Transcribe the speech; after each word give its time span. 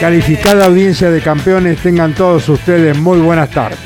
Calificada 0.00 0.66
audiencia 0.66 1.10
de 1.10 1.22
campeones, 1.22 1.78
tengan 1.78 2.14
todos 2.14 2.48
ustedes 2.50 2.98
muy 2.98 3.18
buenas 3.18 3.50
tardes. 3.50 3.78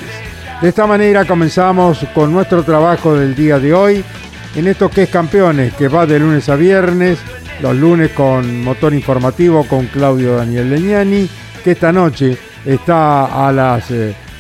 De 0.60 0.68
esta 0.68 0.84
manera 0.86 1.24
comenzamos 1.24 2.04
con 2.12 2.32
nuestro 2.32 2.64
trabajo 2.64 3.14
del 3.14 3.36
día 3.36 3.60
de 3.60 3.72
hoy, 3.72 4.04
en 4.56 4.66
esto 4.66 4.90
que 4.90 5.04
es 5.04 5.08
campeones, 5.08 5.72
que 5.74 5.86
va 5.86 6.06
de 6.06 6.18
lunes 6.18 6.48
a 6.48 6.56
viernes, 6.56 7.18
los 7.62 7.76
lunes 7.76 8.10
con 8.10 8.64
motor 8.64 8.92
informativo 8.92 9.64
con 9.64 9.86
Claudio 9.86 10.36
Daniel 10.36 10.70
Leñani, 10.70 11.30
que 11.62 11.72
esta 11.72 11.92
noche 11.92 12.36
está 12.64 13.46
a 13.46 13.52
las 13.52 13.86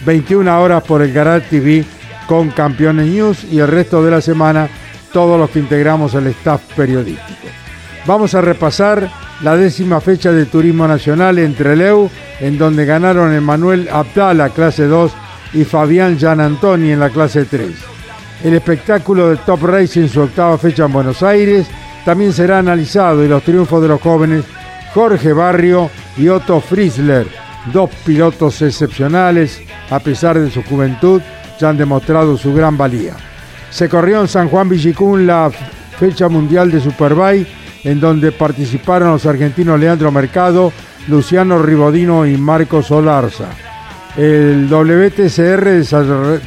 21 0.04 0.50
eh, 0.50 0.54
horas 0.54 0.82
por 0.82 1.02
el 1.02 1.12
Garage 1.12 1.48
TV 1.48 1.84
con 2.26 2.50
Campeones 2.50 3.06
News 3.06 3.44
y 3.44 3.60
el 3.60 3.68
resto 3.68 4.02
de 4.02 4.10
la 4.10 4.20
semana 4.20 4.68
todos 5.12 5.38
los 5.38 5.50
que 5.50 5.60
integramos 5.60 6.14
el 6.14 6.26
staff 6.28 6.62
periodístico. 6.74 7.48
Vamos 8.06 8.34
a 8.34 8.40
repasar 8.40 9.08
la 9.42 9.56
décima 9.56 10.00
fecha 10.00 10.32
de 10.32 10.46
Turismo 10.46 10.86
Nacional 10.86 11.38
entre 11.38 11.76
Leu, 11.76 12.10
en 12.40 12.58
donde 12.58 12.84
ganaron 12.84 13.32
Emanuel 13.32 13.88
Abdala, 13.90 14.50
clase 14.50 14.86
2, 14.86 15.12
y 15.54 15.64
Fabián 15.64 16.18
Gian 16.18 16.40
Antoni 16.40 16.92
en 16.92 17.00
la 17.00 17.10
clase 17.10 17.44
3. 17.44 17.70
El 18.44 18.54
espectáculo 18.54 19.28
de 19.28 19.36
Top 19.36 19.62
Race 19.64 20.00
en 20.00 20.08
su 20.08 20.20
octava 20.20 20.56
fecha 20.58 20.84
en 20.84 20.92
Buenos 20.92 21.22
Aires 21.22 21.66
también 22.04 22.32
será 22.32 22.58
analizado 22.58 23.24
y 23.24 23.28
los 23.28 23.42
triunfos 23.42 23.82
de 23.82 23.88
los 23.88 24.00
jóvenes 24.00 24.44
Jorge 24.94 25.32
Barrio 25.32 25.90
y 26.16 26.28
Otto 26.28 26.60
Friesler, 26.60 27.26
dos 27.72 27.90
pilotos 28.04 28.60
excepcionales, 28.62 29.60
a 29.90 30.00
pesar 30.00 30.38
de 30.38 30.50
su 30.50 30.62
juventud, 30.62 31.20
ya 31.58 31.68
han 31.68 31.76
demostrado 31.76 32.36
su 32.36 32.54
gran 32.54 32.76
valía. 32.76 33.14
Se 33.70 33.88
corrió 33.88 34.20
en 34.20 34.28
San 34.28 34.48
Juan 34.48 34.68
Villicún 34.68 35.26
la 35.26 35.50
fecha 35.98 36.28
mundial 36.28 36.70
de 36.70 36.80
Superbike 36.80 37.46
en 37.84 38.00
donde 38.00 38.32
participaron 38.32 39.12
los 39.12 39.26
argentinos 39.26 39.78
Leandro 39.78 40.10
Mercado, 40.10 40.72
Luciano 41.08 41.60
Ribodino 41.60 42.26
y 42.26 42.36
Marco 42.36 42.82
Solarza. 42.82 43.48
El 44.16 44.68
WTCR 44.68 45.84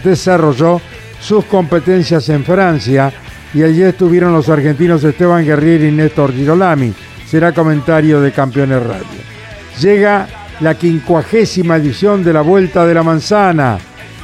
desarrolló 0.04 0.82
sus 1.20 1.46
competencias 1.46 2.28
en 2.30 2.44
Francia 2.44 3.12
y 3.54 3.64
allí 3.64 3.84
estuvieron 3.84 4.34
los 4.34 4.50
argentinos 4.50 5.04
Esteban 5.04 5.46
Guerrieri 5.46 5.88
y 5.88 5.92
Néstor 5.92 6.34
Girolami. 6.34 6.94
Será 7.26 7.52
comentario 7.52 8.22
de 8.22 8.32
Campeones 8.32 8.84
Radio. 8.84 9.06
Llega 9.80 10.28
la 10.60 10.76
quincuagésima 10.76 11.78
edición 11.78 12.24
de 12.24 12.34
la 12.34 12.42
Vuelta 12.42 12.86
de 12.86 12.94
la 12.94 13.04
Manzana 13.04 13.78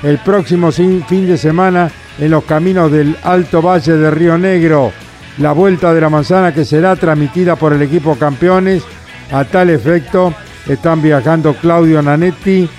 el 0.04 0.20
próximo 0.20 0.72
fin 0.72 1.28
de 1.28 1.38
semana 1.38 1.90
en 2.20 2.32
los 2.32 2.44
caminos 2.44 2.92
del 2.92 3.16
Alto 3.24 3.62
Valle 3.62 3.94
de 3.94 4.12
Río 4.12 4.38
Negro 4.38 4.92
la 5.40 5.54
vuelta 5.54 5.94
de 5.94 6.02
la 6.02 6.10
manzana 6.10 6.54
que 6.54 6.66
será 6.66 6.96
transmitida 6.96 7.56
por 7.56 7.74
el 7.74 7.82
equipo 7.82 8.16
campeones. 8.16 8.84
A 9.32 9.46
tal 9.46 9.70
efecto 9.70 10.34
están 10.68 11.02
viajando 11.02 11.54
Claudio 11.54 12.02
Nanetti 12.02 12.70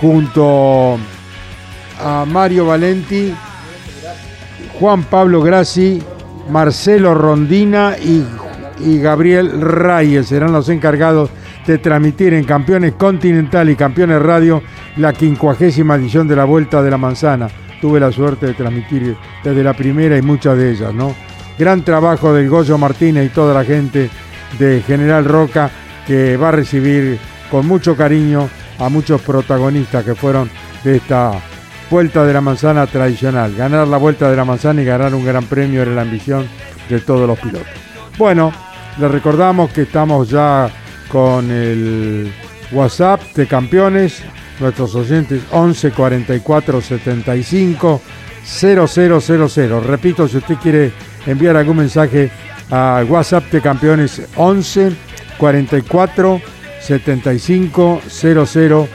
junto 0.00 0.98
a 2.02 2.24
Mario 2.26 2.66
Valenti, 2.66 3.34
Juan 4.78 5.04
Pablo 5.04 5.42
Grassi, 5.42 6.02
Marcelo 6.50 7.14
Rondina 7.14 7.96
y, 7.98 8.24
Gabriel 8.98 9.62
Reyes 9.62 10.26
serán 10.26 10.52
los 10.52 10.68
encargados 10.68 11.30
de 11.66 11.78
transmitir 11.78 12.34
en 12.34 12.44
Campeones 12.44 12.92
Continental 12.92 13.70
y 13.70 13.76
Campeones 13.76 14.20
Radio 14.20 14.62
la 14.96 15.14
quincuagésima 15.14 15.94
edición 15.94 16.28
de 16.28 16.36
la 16.36 16.44
Vuelta 16.44 16.82
de 16.82 16.90
la 16.90 16.98
Manzana. 16.98 17.48
Tuve 17.80 18.00
la 18.00 18.12
suerte 18.12 18.46
de 18.46 18.54
transmitir 18.54 19.16
desde 19.42 19.64
la 19.64 19.72
primera 19.72 20.18
y 20.18 20.22
muchas 20.22 20.58
de 20.58 20.72
ellas, 20.72 20.92
¿no? 20.92 21.14
Gran 21.58 21.82
trabajo 21.82 22.34
del 22.34 22.48
Goyo 22.48 22.76
Martínez 22.76 23.26
y 23.26 23.34
toda 23.34 23.54
la 23.54 23.64
gente 23.64 24.10
de 24.58 24.82
General 24.86 25.24
Roca 25.24 25.70
que 26.06 26.36
va 26.36 26.48
a 26.48 26.52
recibir 26.52 27.18
con 27.50 27.66
mucho 27.66 27.96
cariño 27.96 28.48
a 28.78 28.88
muchos 28.88 29.20
protagonistas 29.22 30.04
que 30.04 30.14
fueron 30.14 30.50
de 30.84 30.96
esta 30.96 31.32
Vuelta 31.88 32.24
de 32.24 32.32
la 32.32 32.40
Manzana 32.40 32.86
tradicional. 32.86 33.54
Ganar 33.54 33.86
la 33.86 33.96
Vuelta 33.96 34.28
de 34.28 34.36
la 34.36 34.44
Manzana 34.44 34.82
y 34.82 34.84
ganar 34.84 35.14
un 35.14 35.24
gran 35.24 35.44
premio 35.44 35.82
era 35.82 35.92
la 35.92 36.02
ambición 36.02 36.46
de 36.88 36.98
todos 37.00 37.28
los 37.28 37.38
pilotos. 37.38 37.68
Bueno, 38.18 38.52
les 38.98 39.10
recordamos 39.10 39.70
que 39.70 39.82
estamos 39.82 40.28
ya 40.28 40.68
con 41.08 41.50
el 41.50 42.32
WhatsApp 42.72 43.22
de 43.34 43.46
campeones, 43.46 44.22
nuestros 44.58 44.94
oyentes 44.96 45.42
11 45.52 45.92
44 45.92 46.80
75 46.80 48.02
0000. 48.44 49.84
Repito, 49.84 50.26
si 50.26 50.38
usted 50.38 50.56
quiere 50.56 50.92
enviar 51.26 51.56
algún 51.56 51.78
mensaje 51.78 52.30
a 52.70 53.04
WhatsApp 53.08 53.50
de 53.50 53.60
Campeones 53.60 54.22
11 54.36 54.92
44 55.38 56.40
75 56.80 58.02
00 58.08 58.88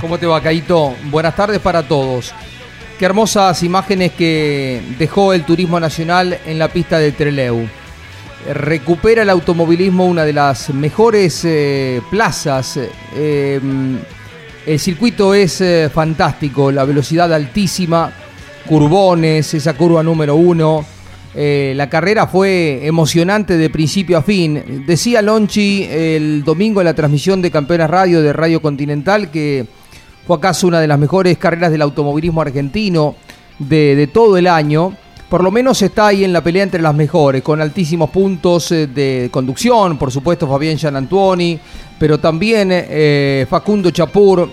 ¿Cómo 0.00 0.18
te 0.18 0.26
va, 0.26 0.40
Caito? 0.40 0.94
Buenas 1.10 1.34
tardes 1.34 1.60
para 1.60 1.82
todos. 1.82 2.32
Qué 2.98 3.04
hermosas 3.04 3.62
imágenes 3.62 4.12
que 4.12 4.80
dejó 4.98 5.32
el 5.32 5.44
turismo 5.44 5.80
nacional 5.80 6.38
en 6.46 6.58
la 6.58 6.68
pista 6.68 6.98
de 6.98 7.12
Treleu. 7.12 7.66
Recupera 8.52 9.22
el 9.22 9.30
automovilismo 9.30 10.06
una 10.06 10.24
de 10.24 10.32
las 10.32 10.70
mejores 10.70 11.44
eh, 11.44 12.00
plazas. 12.10 12.78
Eh, 13.14 13.60
el 14.66 14.78
circuito 14.78 15.34
es 15.34 15.60
eh, 15.60 15.90
fantástico, 15.92 16.70
la 16.70 16.84
velocidad 16.84 17.32
altísima, 17.32 18.12
curbones, 18.66 19.54
esa 19.54 19.74
curva 19.74 20.02
número 20.02 20.34
uno. 20.36 20.84
Eh, 21.34 21.72
la 21.76 21.88
carrera 21.88 22.26
fue 22.26 22.86
emocionante 22.86 23.56
de 23.56 23.70
principio 23.70 24.18
a 24.18 24.22
fin. 24.22 24.84
Decía 24.86 25.22
Lonchi 25.22 25.84
el 25.90 26.44
domingo 26.44 26.80
en 26.80 26.86
la 26.86 26.94
transmisión 26.94 27.40
de 27.40 27.50
Campeonas 27.50 27.88
Radio 27.88 28.20
de 28.20 28.32
Radio 28.32 28.60
Continental 28.60 29.30
que 29.30 29.66
fue 30.26 30.36
acaso 30.36 30.66
una 30.66 30.80
de 30.80 30.86
las 30.86 30.98
mejores 30.98 31.38
carreras 31.38 31.72
del 31.72 31.82
automovilismo 31.82 32.42
argentino 32.42 33.16
de, 33.58 34.08
todo 34.12 34.36
el 34.36 34.46
año. 34.46 34.94
Por 35.28 35.42
lo 35.42 35.50
menos 35.50 35.80
está 35.80 36.08
ahí 36.08 36.24
en 36.24 36.32
la 36.32 36.42
pelea 36.42 36.62
entre 36.62 36.82
las 36.82 36.94
mejores, 36.94 37.42
con 37.42 37.60
altísimos 37.62 38.10
puntos 38.10 38.70
eh, 38.70 38.86
de 38.86 39.28
conducción, 39.30 39.96
por 39.96 40.10
supuesto 40.12 40.46
Fabián 40.46 40.76
Gianantuoni, 40.76 41.58
pero 41.98 42.18
también 42.18 42.68
eh, 42.70 43.46
Facundo 43.48 43.90
Chapur, 43.90 44.50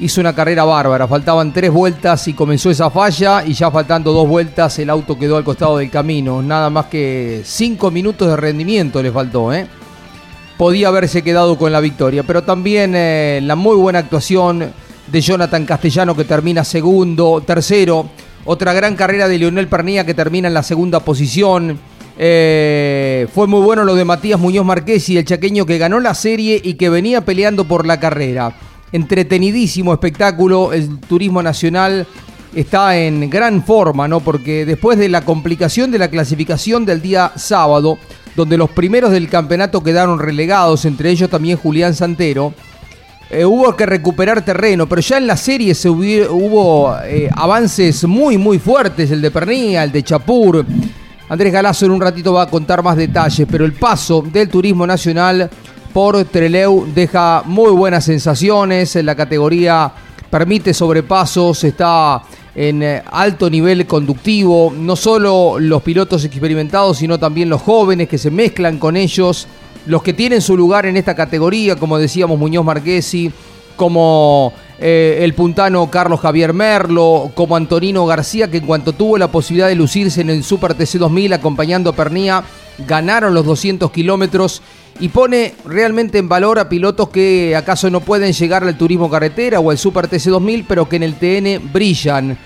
hizo 0.00 0.20
una 0.20 0.34
carrera 0.34 0.64
bárbara. 0.64 1.06
Faltaban 1.06 1.52
tres 1.52 1.70
vueltas 1.70 2.28
y 2.28 2.34
comenzó 2.34 2.70
esa 2.70 2.90
falla 2.90 3.44
y 3.44 3.52
ya 3.52 3.70
faltando 3.70 4.12
dos 4.12 4.28
vueltas 4.28 4.78
el 4.78 4.90
auto 4.90 5.18
quedó 5.18 5.36
al 5.36 5.44
costado 5.44 5.78
del 5.78 5.90
camino. 5.90 6.42
Nada 6.42 6.70
más 6.70 6.86
que 6.86 7.42
cinco 7.44 7.90
minutos 7.90 8.28
de 8.28 8.36
rendimiento 8.36 9.02
le 9.02 9.10
faltó. 9.10 9.52
¿eh? 9.52 9.66
podía 10.58 10.88
haberse 10.88 11.22
quedado 11.22 11.56
con 11.56 11.72
la 11.72 11.80
victoria. 11.80 12.24
Pero 12.24 12.42
también 12.42 12.92
eh, 12.94 13.40
la 13.42 13.56
muy 13.56 13.76
buena 13.76 14.00
actuación 14.00 14.70
de 15.06 15.20
Jonathan 15.22 15.64
Castellano 15.64 16.14
que 16.14 16.24
termina 16.24 16.64
segundo, 16.64 17.42
tercero. 17.46 18.10
Otra 18.44 18.74
gran 18.74 18.96
carrera 18.96 19.28
de 19.28 19.38
Leonel 19.38 19.68
Pernía 19.68 20.04
que 20.04 20.12
termina 20.12 20.48
en 20.48 20.54
la 20.54 20.62
segunda 20.62 21.00
posición. 21.00 21.78
Eh, 22.18 23.28
fue 23.32 23.46
muy 23.46 23.60
bueno 23.60 23.84
lo 23.84 23.94
de 23.94 24.04
Matías 24.04 24.40
Muñoz 24.40 24.66
Marquesi, 24.66 25.16
el 25.16 25.24
chaqueño 25.24 25.64
que 25.64 25.78
ganó 25.78 26.00
la 26.00 26.14
serie 26.14 26.60
y 26.62 26.74
que 26.74 26.90
venía 26.90 27.20
peleando 27.20 27.64
por 27.64 27.86
la 27.86 28.00
carrera. 28.00 28.52
Entretenidísimo 28.92 29.92
espectáculo, 29.92 30.72
el 30.72 30.98
turismo 31.00 31.42
nacional 31.42 32.06
está 32.54 32.96
en 32.96 33.28
gran 33.28 33.62
forma, 33.62 34.08
¿no? 34.08 34.20
Porque 34.20 34.64
después 34.64 34.98
de 34.98 35.08
la 35.08 35.24
complicación 35.24 35.90
de 35.90 35.98
la 35.98 36.08
clasificación 36.08 36.84
del 36.84 37.02
día 37.02 37.32
sábado, 37.36 37.98
donde 38.34 38.56
los 38.56 38.70
primeros 38.70 39.10
del 39.10 39.28
campeonato 39.28 39.82
quedaron 39.82 40.18
relegados, 40.18 40.84
entre 40.84 41.10
ellos 41.10 41.28
también 41.28 41.58
Julián 41.58 41.94
Santero, 41.94 42.54
eh, 43.30 43.44
hubo 43.44 43.76
que 43.76 43.84
recuperar 43.84 44.42
terreno, 44.42 44.88
pero 44.88 45.02
ya 45.02 45.18
en 45.18 45.26
la 45.26 45.36
serie 45.36 45.74
se 45.74 45.90
hubo, 45.90 46.96
eh, 47.04 47.28
avances 47.34 48.04
muy, 48.04 48.38
muy 48.38 48.58
fuertes, 48.58 49.10
el 49.10 49.20
de 49.20 49.30
Pernía, 49.30 49.84
el 49.84 49.92
de 49.92 50.02
Chapur. 50.02 50.64
Andrés 51.28 51.52
Galazo 51.52 51.84
en 51.84 51.92
un 51.92 52.00
ratito 52.00 52.32
va 52.32 52.44
a 52.44 52.48
contar 52.48 52.82
más 52.82 52.96
detalles, 52.96 53.46
pero 53.50 53.66
el 53.66 53.74
paso 53.74 54.22
del 54.22 54.48
turismo 54.48 54.86
nacional 54.86 55.50
por 55.92 56.24
Treleu 56.24 56.86
deja 56.94 57.42
muy 57.44 57.72
buenas 57.72 58.04
sensaciones, 58.04 58.96
en 58.96 59.06
la 59.06 59.14
categoría 59.14 59.92
permite 60.30 60.74
sobrepasos, 60.74 61.64
está 61.64 62.22
en 62.54 62.82
eh, 62.82 63.02
alto 63.10 63.48
nivel 63.48 63.86
conductivo, 63.86 64.72
no 64.76 64.96
solo 64.96 65.58
los 65.58 65.82
pilotos 65.82 66.24
experimentados, 66.24 66.98
sino 66.98 67.18
también 67.18 67.48
los 67.48 67.62
jóvenes 67.62 68.08
que 68.08 68.18
se 68.18 68.30
mezclan 68.30 68.78
con 68.78 68.96
ellos 68.96 69.46
los 69.86 70.02
que 70.02 70.12
tienen 70.12 70.42
su 70.42 70.56
lugar 70.56 70.84
en 70.84 70.96
esta 70.98 71.14
categoría, 71.14 71.76
como 71.76 71.98
decíamos 71.98 72.38
Muñoz 72.38 72.64
Marquesi, 72.64 73.32
como 73.74 74.52
eh, 74.80 75.18
el 75.22 75.34
puntano 75.34 75.90
Carlos 75.90 76.20
Javier 76.20 76.52
Merlo, 76.52 77.32
como 77.34 77.56
Antonino 77.56 78.06
García, 78.06 78.48
que 78.48 78.58
en 78.58 78.66
cuanto 78.66 78.92
tuvo 78.92 79.18
la 79.18 79.28
posibilidad 79.28 79.68
de 79.68 79.74
lucirse 79.74 80.20
en 80.20 80.30
el 80.30 80.44
Super 80.44 80.74
TC 80.74 80.98
2000 80.98 81.32
acompañando 81.32 81.90
a 81.90 81.94
Pernía, 81.94 82.44
ganaron 82.86 83.34
los 83.34 83.44
200 83.44 83.90
kilómetros 83.90 84.62
y 85.00 85.08
pone 85.08 85.54
realmente 85.64 86.18
en 86.18 86.28
valor 86.28 86.60
a 86.60 86.68
pilotos 86.68 87.08
que 87.08 87.56
acaso 87.56 87.90
no 87.90 88.00
pueden 88.00 88.32
llegar 88.32 88.62
al 88.62 88.78
turismo 88.78 89.10
carretera 89.10 89.58
o 89.58 89.70
al 89.70 89.78
Super 89.78 90.06
TC 90.06 90.26
2000, 90.30 90.64
pero 90.68 90.88
que 90.88 90.96
en 90.96 91.02
el 91.02 91.14
TN 91.14 91.72
brillan, 91.72 92.38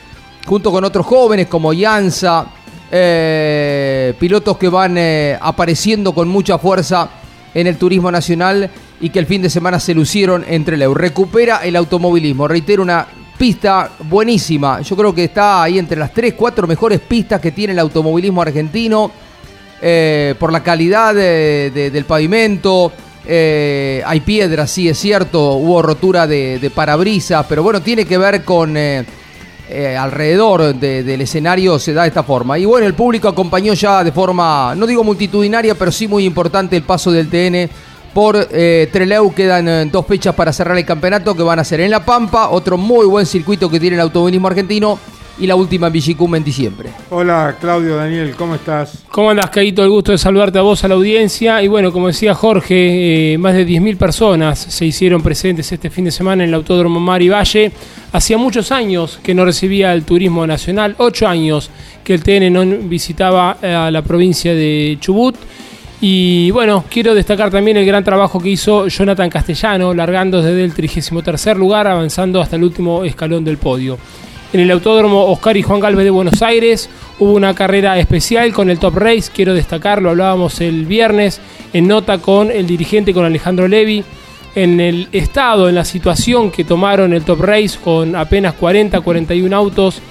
junto 0.46 0.72
con 0.72 0.84
otros 0.84 1.04
jóvenes 1.04 1.48
como 1.48 1.74
Yanza, 1.74 2.46
eh, 2.90 4.14
pilotos 4.18 4.56
que 4.56 4.68
van 4.68 4.96
eh, 4.96 5.38
apareciendo 5.40 6.14
con 6.14 6.28
mucha 6.28 6.58
fuerza 6.58 7.10
en 7.54 7.66
el 7.66 7.76
turismo 7.76 8.10
nacional 8.10 8.70
y 9.02 9.10
que 9.10 9.18
el 9.18 9.26
fin 9.26 9.42
de 9.42 9.50
semana 9.50 9.80
se 9.80 9.94
lucieron 9.94 10.44
entre 10.48 10.76
Leu. 10.76 10.94
Recupera 10.94 11.58
el 11.64 11.74
automovilismo, 11.74 12.46
reitero, 12.46 12.84
una 12.84 13.04
pista 13.36 13.90
buenísima. 14.04 14.80
Yo 14.80 14.96
creo 14.96 15.12
que 15.12 15.24
está 15.24 15.64
ahí 15.64 15.76
entre 15.76 15.98
las 15.98 16.14
3, 16.14 16.34
4 16.34 16.68
mejores 16.68 17.00
pistas 17.00 17.40
que 17.40 17.50
tiene 17.50 17.72
el 17.72 17.80
automovilismo 17.80 18.40
argentino 18.40 19.10
eh, 19.82 20.36
por 20.38 20.52
la 20.52 20.62
calidad 20.62 21.16
del 21.16 22.04
pavimento. 22.04 22.92
Eh, 23.26 24.04
hay 24.06 24.20
piedras, 24.20 24.70
sí, 24.70 24.88
es 24.88 24.98
cierto, 24.98 25.54
hubo 25.54 25.82
rotura 25.82 26.28
de, 26.28 26.70
parabrisas, 26.72 27.44
pero 27.48 27.64
bueno, 27.64 27.82
tiene 27.82 28.04
que 28.06 28.16
ver 28.16 28.44
con... 28.44 28.76
Eh, 28.76 29.04
alrededor 29.98 30.74
del 30.74 31.20
escenario 31.22 31.78
se 31.78 31.94
da 31.94 32.02
de 32.02 32.08
esta 32.08 32.22
forma. 32.22 32.58
Y 32.58 32.66
bueno, 32.66 32.86
el 32.86 32.92
público 32.92 33.26
acompañó 33.26 33.72
ya 33.72 34.04
de 34.04 34.12
forma, 34.12 34.74
no 34.76 34.86
digo 34.86 35.02
multitudinaria, 35.02 35.74
pero 35.74 35.90
sí 35.90 36.06
muy 36.06 36.26
importante 36.26 36.76
el 36.76 36.82
paso 36.82 37.10
del 37.10 37.30
TN 37.30 37.70
por 38.12 38.48
eh, 38.50 38.88
Treleu. 38.92 39.32
Quedan 39.34 39.68
eh, 39.68 39.84
dos 39.90 40.06
fechas 40.06 40.34
para 40.34 40.52
cerrar 40.52 40.76
el 40.76 40.84
campeonato 40.84 41.34
que 41.34 41.42
van 41.42 41.58
a 41.58 41.64
ser 41.64 41.80
en 41.80 41.90
La 41.90 42.04
Pampa, 42.04 42.48
otro 42.48 42.76
muy 42.76 43.06
buen 43.06 43.26
circuito 43.26 43.70
que 43.70 43.80
tiene 43.80 43.96
el 43.96 44.02
automovilismo 44.02 44.48
argentino 44.48 44.98
y 45.38 45.46
la 45.46 45.56
última 45.56 45.86
en 45.86 45.92
Villicum 45.92 46.34
en 46.34 46.44
diciembre. 46.44 46.90
Hola 47.10 47.56
Claudio 47.60 47.96
Daniel, 47.96 48.34
¿cómo 48.36 48.54
estás? 48.54 49.02
¿Cómo 49.10 49.30
andas, 49.30 49.50
Caito? 49.50 49.82
El 49.82 49.90
gusto 49.90 50.12
de 50.12 50.18
saludarte 50.18 50.58
a 50.58 50.62
vos, 50.62 50.84
a 50.84 50.88
la 50.88 50.94
audiencia. 50.94 51.62
Y 51.62 51.68
bueno, 51.68 51.92
como 51.92 52.08
decía 52.08 52.34
Jorge, 52.34 53.32
eh, 53.34 53.38
más 53.38 53.54
de 53.54 53.66
10.000 53.66 53.96
personas 53.96 54.58
se 54.58 54.84
hicieron 54.84 55.22
presentes 55.22 55.70
este 55.72 55.90
fin 55.90 56.04
de 56.04 56.10
semana 56.10 56.44
en 56.44 56.50
el 56.50 56.54
Autódromo 56.54 57.00
Mari 57.00 57.28
Valle. 57.28 57.72
Hacía 58.12 58.36
muchos 58.36 58.70
años 58.72 59.18
que 59.22 59.34
no 59.34 59.44
recibía 59.44 59.92
el 59.94 60.04
turismo 60.04 60.46
nacional, 60.46 60.94
ocho 60.98 61.26
años 61.26 61.70
que 62.04 62.14
el 62.14 62.22
TN 62.22 62.52
no 62.52 62.64
visitaba 62.88 63.56
eh, 63.62 63.72
a 63.72 63.90
la 63.90 64.02
provincia 64.02 64.54
de 64.54 64.98
Chubut. 65.00 65.36
Y 66.04 66.50
bueno, 66.50 66.84
quiero 66.90 67.14
destacar 67.14 67.52
también 67.52 67.76
el 67.76 67.86
gran 67.86 68.02
trabajo 68.02 68.40
que 68.40 68.48
hizo 68.48 68.88
Jonathan 68.88 69.30
Castellano, 69.30 69.94
largando 69.94 70.42
desde 70.42 70.64
el 70.64 70.74
33 70.74 71.56
lugar, 71.56 71.86
avanzando 71.86 72.40
hasta 72.40 72.56
el 72.56 72.64
último 72.64 73.04
escalón 73.04 73.44
del 73.44 73.56
podio. 73.56 73.96
En 74.52 74.58
el 74.58 74.72
Autódromo 74.72 75.26
Oscar 75.26 75.56
y 75.56 75.62
Juan 75.62 75.78
Galvez 75.78 76.02
de 76.02 76.10
Buenos 76.10 76.42
Aires 76.42 76.90
hubo 77.20 77.34
una 77.34 77.54
carrera 77.54 78.00
especial 78.00 78.52
con 78.52 78.68
el 78.68 78.80
Top 78.80 78.96
Race, 78.96 79.30
quiero 79.32 79.54
destacarlo, 79.54 80.10
hablábamos 80.10 80.60
el 80.60 80.86
viernes 80.86 81.40
en 81.72 81.86
nota 81.86 82.18
con 82.18 82.50
el 82.50 82.66
dirigente, 82.66 83.14
con 83.14 83.24
Alejandro 83.24 83.68
Levi, 83.68 84.02
en 84.56 84.80
el 84.80 85.06
estado, 85.12 85.68
en 85.68 85.76
la 85.76 85.84
situación 85.84 86.50
que 86.50 86.64
tomaron 86.64 87.12
el 87.12 87.22
Top 87.22 87.42
Race 87.42 87.78
con 87.82 88.16
apenas 88.16 88.54
40, 88.54 89.02
41 89.02 89.56
autos 89.56 90.02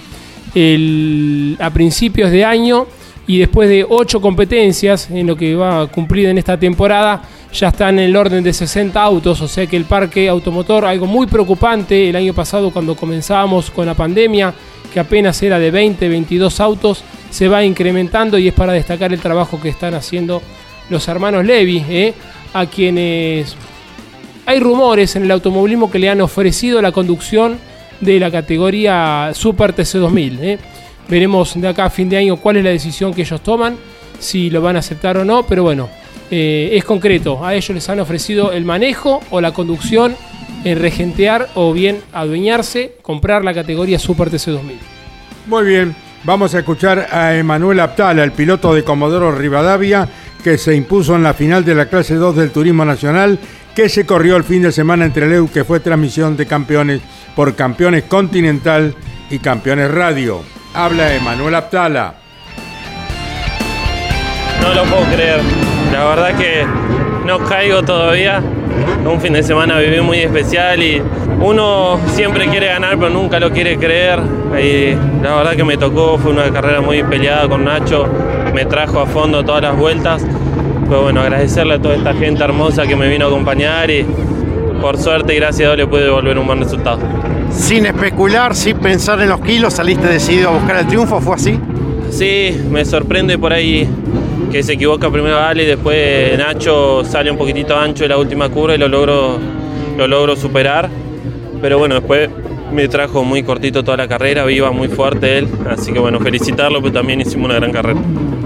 a 1.60 1.70
principios 1.72 2.32
de 2.32 2.46
año 2.46 2.88
y 3.32 3.38
después 3.38 3.70
de 3.70 3.86
8 3.88 4.20
competencias 4.20 5.10
en 5.10 5.26
lo 5.26 5.38
que 5.38 5.56
va 5.56 5.84
a 5.84 5.88
cumplir 5.88 6.28
en 6.28 6.38
esta 6.38 6.58
temporada, 6.60 7.22
ya 7.54 7.70
están 7.70 7.98
en 7.98 8.10
el 8.10 8.16
orden 8.18 8.44
de 8.44 8.52
60 8.52 9.02
autos, 9.02 9.40
o 9.40 9.48
sea 9.48 9.66
que 9.68 9.78
el 9.78 9.86
parque 9.86 10.28
automotor, 10.28 10.84
algo 10.84 11.06
muy 11.06 11.28
preocupante 11.28 12.10
el 12.10 12.16
año 12.18 12.34
pasado 12.34 12.72
cuando 12.72 12.94
comenzábamos 12.94 13.72
con 13.72 13.86
la 13.86 13.94
pandemia, 13.94 14.54
que 14.94 15.00
apenas 15.00 15.42
era 15.42 15.60
de 15.60 15.72
20, 15.72 16.10
22 16.10 16.60
autos, 16.60 17.06
se 17.30 17.48
va 17.48 17.64
incrementando 17.64 18.38
y 18.38 18.50
es 18.50 18.54
para 18.54 18.74
destacar 18.74 19.14
el 19.14 19.22
trabajo 19.22 19.62
que 19.62 19.70
están 19.70 19.94
haciendo 19.94 20.42
los 20.90 21.08
hermanos 21.08 21.46
Levi, 21.46 21.86
¿eh? 21.90 22.14
a 22.54 22.66
quienes 22.66 23.56
hay 24.46 24.60
rumores 24.60 25.16
en 25.16 25.24
el 25.24 25.32
automovilismo 25.32 25.90
que 25.90 26.00
le 26.00 26.10
han 26.10 26.20
ofrecido 26.20 26.82
la 26.82 26.92
conducción 26.92 27.58
de 28.02 28.20
la 28.20 28.30
categoría 28.30 29.32
Super 29.34 29.74
TC2000. 29.74 30.40
¿eh? 30.42 30.60
Veremos 31.12 31.60
de 31.60 31.68
acá 31.68 31.84
a 31.84 31.90
fin 31.90 32.08
de 32.08 32.16
año 32.16 32.38
cuál 32.38 32.56
es 32.56 32.64
la 32.64 32.70
decisión 32.70 33.14
que 33.14 33.24
ellos 33.24 33.42
toman, 33.42 33.76
si 34.18 34.50
lo 34.50 34.62
van 34.62 34.78
a 34.78 34.80
aceptar 34.80 35.18
o 35.18 35.26
no, 35.26 35.44
pero 35.44 35.62
bueno, 35.62 35.90
eh, 36.32 36.70
es 36.72 36.86
concreto. 36.86 37.46
A 37.46 37.54
ellos 37.54 37.72
les 37.72 37.90
han 37.90 38.00
ofrecido 38.00 38.54
el 38.54 38.64
manejo 38.64 39.20
o 39.30 39.42
la 39.42 39.52
conducción 39.52 40.16
en 40.64 40.80
regentear 40.80 41.50
o 41.56 41.74
bien 41.74 42.00
adueñarse, 42.14 42.96
comprar 43.02 43.44
la 43.44 43.54
categoría 43.54 44.00
Super 44.00 44.32
TC2000. 44.32 44.78
Muy 45.48 45.66
bien, 45.66 45.94
vamos 46.24 46.56
a 46.56 46.60
escuchar 46.60 47.10
a 47.12 47.36
Emanuel 47.36 47.82
Aptala, 47.82 48.24
el 48.24 48.32
piloto 48.32 48.74
de 48.74 48.86
Comodoro 48.86 49.34
Rivadavia, 49.34 50.08
que 50.42 50.58
se 50.58 50.76
impuso 50.76 51.18
en 51.18 51.24
la 51.24 51.34
final 51.34 51.66
de 51.66 51.76
la 51.76 51.88
clase 51.88 52.16
2 52.16 52.38
del 52.38 52.52
Turismo 52.52 52.86
Nacional, 52.86 53.38
que 53.76 53.90
se 53.90 54.06
corrió 54.06 54.38
el 54.38 54.46
fin 54.46 54.62
de 54.62 54.72
semana 54.72 55.04
entre 55.04 55.28
Leu, 55.28 55.50
que 55.52 55.66
fue 55.66 55.82
transmisión 55.82 56.38
de 56.38 56.46
campeones 56.46 57.02
por 57.36 57.54
Campeones 57.54 58.06
Continental 58.06 58.96
y 59.30 59.40
Campeones 59.40 59.92
Radio. 59.92 60.61
Habla 60.74 61.14
Emanuel 61.16 61.56
Aptala. 61.56 62.14
No 64.62 64.74
lo 64.74 64.84
puedo 64.86 65.04
creer. 65.14 65.42
La 65.92 66.06
verdad 66.06 66.38
que 66.38 66.66
no 67.26 67.40
caigo 67.40 67.84
todavía. 67.84 68.42
Un 69.06 69.20
fin 69.20 69.34
de 69.34 69.44
semana 69.44 69.80
viví 69.80 70.00
muy 70.00 70.20
especial 70.20 70.82
y 70.82 71.02
uno 71.42 72.00
siempre 72.14 72.48
quiere 72.48 72.68
ganar 72.68 72.98
pero 72.98 73.10
nunca 73.10 73.38
lo 73.40 73.52
quiere 73.52 73.78
creer. 73.78 74.20
Y 74.62 74.96
la 75.22 75.36
verdad 75.36 75.56
que 75.58 75.66
me 75.66 75.76
tocó, 75.76 76.18
fue 76.18 76.32
una 76.32 76.50
carrera 76.52 76.80
muy 76.80 77.04
peleada 77.04 77.50
con 77.50 77.66
Nacho, 77.66 78.08
me 78.54 78.64
trajo 78.66 79.02
a 79.02 79.06
fondo 79.06 79.44
todas 79.44 79.64
las 79.64 79.78
vueltas. 79.78 80.26
Pues 80.88 81.02
bueno, 81.02 81.20
agradecerle 81.20 81.74
a 81.74 81.82
toda 81.82 81.96
esta 81.96 82.14
gente 82.14 82.44
hermosa 82.44 82.88
que 82.88 82.96
me 82.96 83.10
vino 83.10 83.26
a 83.26 83.28
acompañar 83.28 83.92
y 83.92 84.06
por 84.82 84.98
suerte 84.98 85.34
y 85.34 85.38
gracias 85.38 85.70
a 85.70 85.76
Dios 85.76 85.78
le 85.78 85.88
pude 85.88 86.04
devolver 86.04 86.38
un 86.38 86.48
buen 86.48 86.60
resultado. 86.60 87.00
Sin 87.54 87.86
especular, 87.86 88.56
sin 88.56 88.78
pensar 88.78 89.22
en 89.22 89.30
los 89.30 89.42
kilos, 89.42 89.74
saliste 89.74 90.08
decidido 90.08 90.50
a 90.50 90.54
buscar 90.54 90.78
el 90.78 90.88
triunfo, 90.88 91.22
¿fue 91.22 91.36
así? 91.36 91.60
Sí, 92.10 92.62
me 92.70 92.84
sorprende 92.84 93.38
por 93.38 93.54
ahí 93.54 93.88
que 94.52 94.64
se 94.64 94.74
equivoca 94.74 95.10
primero 95.10 95.38
Ale 95.38 95.64
y 95.64 95.66
después 95.66 96.38
Nacho 96.38 97.04
sale 97.06 97.32
un 97.32 97.38
poquitito 97.38 97.78
ancho 97.78 98.04
en 98.04 98.10
la 98.10 98.18
última 98.18 98.50
curva 98.50 98.76
y 98.76 98.78
lo 98.78 98.88
logro, 98.88 99.38
lo 99.98 100.08
logro 100.08 100.36
superar. 100.36 100.90
Pero 101.62 101.78
bueno, 101.78 101.96
después 101.96 102.30
me 102.72 102.88
trajo 102.88 103.24
muy 103.24 103.44
cortito 103.44 103.84
toda 103.84 103.98
la 103.98 104.08
carrera, 104.08 104.46
viva 104.46 104.72
muy 104.72 104.88
fuerte 104.88 105.38
él. 105.38 105.48
Así 105.70 105.92
que 105.92 106.00
bueno, 106.00 106.20
felicitarlo, 106.20 106.82
pero 106.82 106.94
también 106.94 107.22
hicimos 107.22 107.46
una 107.46 107.56
gran 107.56 107.72
carrera. 107.72 108.00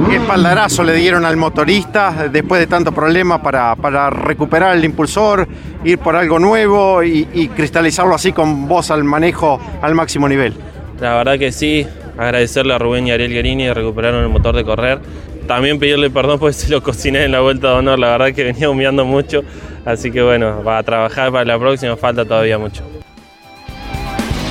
¿Qué 0.10 0.18
espaldarazo 0.18 0.84
le 0.84 0.94
dieron 0.94 1.26
al 1.26 1.38
motorista 1.38 2.28
después 2.32 2.60
de 2.60 2.68
tanto 2.68 2.92
problema 2.92 3.42
para, 3.42 3.76
para 3.76 4.10
recuperar 4.10 4.76
el 4.76 4.84
impulsor, 4.84 5.48
ir 5.84 5.98
por 6.00 6.16
algo 6.16 6.40
nuevo 6.40 7.04
y, 7.04 7.28
y 7.34 7.48
cristalizarlo 7.50 8.16
así 8.16 8.34
con 8.34 8.68
vos 8.68 8.92
al 8.92 9.04
manejo 9.04 9.60
al 9.82 9.96
máximo 9.96 10.28
nivel? 10.28 10.54
La 11.00 11.16
verdad 11.16 11.38
que 11.38 11.52
sí, 11.52 11.86
agradecerle 12.18 12.74
a 12.74 12.78
Rubén 12.78 13.08
y 13.08 13.12
Ariel 13.12 13.32
Guerini 13.32 13.66
que 13.66 13.74
recuperaron 13.74 14.24
el 14.24 14.30
motor 14.30 14.56
de 14.56 14.64
correr 14.64 15.00
también 15.46 15.80
pedirle 15.80 16.10
perdón 16.10 16.40
porque 16.40 16.54
se 16.58 16.70
lo 16.70 16.82
cociné 16.82 17.24
en 17.26 17.32
la 17.32 17.42
vuelta 17.42 17.70
de 17.70 17.74
honor, 17.76 18.00
la 18.00 18.10
verdad 18.18 18.34
que 18.34 18.44
venía 18.44 18.70
humeando 18.70 19.06
mucho, 19.06 19.44
así 19.86 20.12
que 20.12 20.22
bueno, 20.22 20.64
va 20.64 20.78
a 20.78 20.84
trabajar 20.84 21.32
para 21.32 21.46
la 21.46 21.60
próxima, 21.60 21.96
falta 21.96 22.26
todavía 22.26 22.58
mucho. 22.58 22.84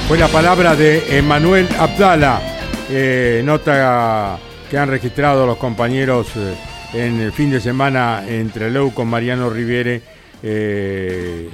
Fue 0.06 0.18
la 0.18 0.28
palabra 0.28 0.76
de 0.76 1.16
Emanuel 1.16 1.66
Abdala, 1.78 2.40
eh, 2.90 3.40
nota 3.42 4.38
que 4.70 4.76
han 4.76 4.90
registrado 4.90 5.46
los 5.46 5.56
compañeros 5.56 6.28
eh, 6.36 6.54
en 6.92 7.20
el 7.20 7.32
fin 7.32 7.50
de 7.50 7.58
semana 7.58 8.22
entre 8.28 8.70
Leu 8.70 8.92
con 8.92 9.08
Mariano 9.08 9.48
Riviere, 9.48 10.02
eh, 10.42 11.48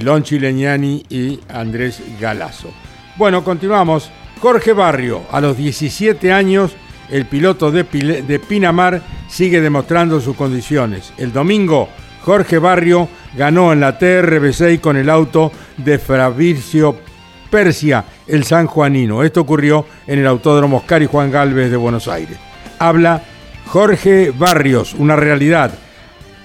Lonchi 0.00 0.40
Leñani 0.40 1.04
y 1.08 1.38
Andrés 1.48 2.02
Galazo. 2.20 2.72
Bueno, 3.16 3.44
continuamos. 3.44 4.10
Jorge 4.40 4.72
Barrio, 4.72 5.22
a 5.30 5.40
los 5.40 5.56
17 5.56 6.32
años, 6.32 6.72
el 7.10 7.26
piloto 7.26 7.70
de, 7.70 7.84
de 7.84 8.38
Pinamar 8.40 9.00
sigue 9.28 9.60
demostrando 9.60 10.20
sus 10.20 10.36
condiciones. 10.36 11.12
El 11.16 11.32
domingo, 11.32 11.88
Jorge 12.22 12.58
Barrio 12.58 13.08
ganó 13.36 13.72
en 13.72 13.78
la 13.78 14.00
TRB6 14.00 14.80
con 14.80 14.96
el 14.96 15.08
auto 15.08 15.52
de 15.76 16.00
Fabricio 16.00 17.05
Persia, 17.50 18.04
el 18.26 18.44
sanjuanino. 18.44 19.22
Esto 19.22 19.40
ocurrió 19.40 19.86
en 20.06 20.18
el 20.18 20.26
Autódromo 20.26 20.78
Oscar 20.78 21.02
y 21.02 21.06
Juan 21.06 21.30
Galvez 21.30 21.70
de 21.70 21.76
Buenos 21.76 22.08
Aires. 22.08 22.38
Habla 22.78 23.22
Jorge 23.66 24.32
Barrios, 24.36 24.94
una 24.94 25.16
realidad 25.16 25.72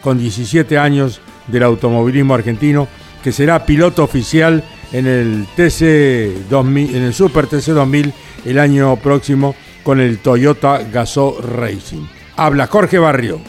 con 0.02 0.18
17 0.18 0.78
años 0.78 1.22
del 1.48 1.64
automovilismo 1.64 2.34
argentino, 2.34 2.88
que 3.24 3.32
será 3.32 3.66
piloto 3.66 4.04
oficial 4.04 4.64
en 4.92 5.08
el 5.08 5.48
TC 5.56 6.50
2000, 6.50 6.96
en 6.96 7.04
el 7.04 7.14
Super 7.14 7.48
TC 7.48 7.68
2000 7.68 8.14
el 8.46 8.60
año 8.60 8.96
próximo 8.98 9.56
con 9.84 10.00
el 10.00 10.20
Toyota 10.20 10.82
Gazoo 10.92 11.40
Racing. 11.42 12.06
Habla 12.36 12.68
Jorge 12.68 12.98
Barrio. 12.98 13.40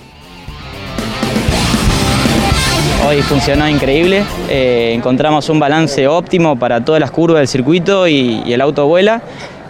Hoy 3.07 3.21
funcionó 3.23 3.69
increíble, 3.69 4.25
eh, 4.49 4.93
encontramos 4.95 5.49
un 5.49 5.59
balance 5.59 6.07
óptimo 6.07 6.57
para 6.57 6.85
todas 6.85 7.01
las 7.01 7.11
curvas 7.11 7.41
del 7.41 7.49
circuito 7.49 8.07
y, 8.07 8.43
y, 8.47 8.53
el 8.53 8.61
auto 8.61 8.87
vuela. 8.87 9.21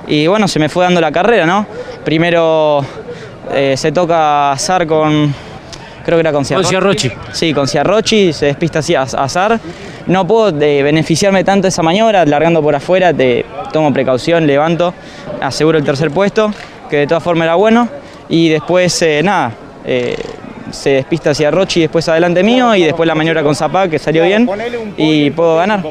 Y 0.06 0.26
bueno, 0.26 0.46
se 0.48 0.58
me 0.58 0.68
fue 0.68 0.84
dando 0.84 1.00
la 1.00 1.10
carrera, 1.10 1.46
¿no? 1.46 1.66
Primero 2.04 2.84
eh, 3.52 3.74
se 3.76 3.90
toca 3.92 4.52
azar 4.52 4.86
con, 4.86 5.34
creo 6.04 6.18
que 6.18 6.20
era 6.20 6.32
con 6.32 6.44
Ciarrochi. 6.44 7.10
Sí, 7.32 7.52
con 7.52 7.66
Ciarrochi, 7.66 8.32
se 8.32 8.46
despista 8.46 8.80
así 8.80 8.94
azar. 8.94 9.60
No 10.06 10.26
puedo 10.26 10.48
eh, 10.60 10.82
beneficiarme 10.82 11.44
tanto 11.44 11.62
de 11.62 11.68
esa 11.68 11.82
maniobra, 11.82 12.24
largando 12.24 12.62
por 12.62 12.74
afuera, 12.74 13.12
te 13.14 13.44
tomo 13.72 13.92
precaución, 13.92 14.46
levanto, 14.46 14.92
aseguro 15.40 15.78
el 15.78 15.84
tercer 15.84 16.10
puesto, 16.10 16.52
que 16.90 16.98
de 16.98 17.06
todas 17.06 17.22
formas 17.22 17.46
era 17.46 17.54
bueno. 17.54 17.88
Y 18.28 18.48
después, 18.48 19.00
eh, 19.02 19.22
nada, 19.22 19.52
eh, 19.84 20.16
se 20.73 20.91
despista 20.91 21.31
hacia 21.31 21.50
Rochi 21.50 21.81
después 21.83 22.09
adelante 22.09 22.43
mío 22.43 22.75
y 22.75 22.83
después 22.83 23.07
la 23.07 23.14
maniobra 23.14 23.43
con 23.43 23.55
Zapá 23.55 23.88
que 23.88 23.99
salió 23.99 24.25
bien 24.25 24.49
y 24.97 25.31
puedo 25.31 25.57
ganar. 25.57 25.83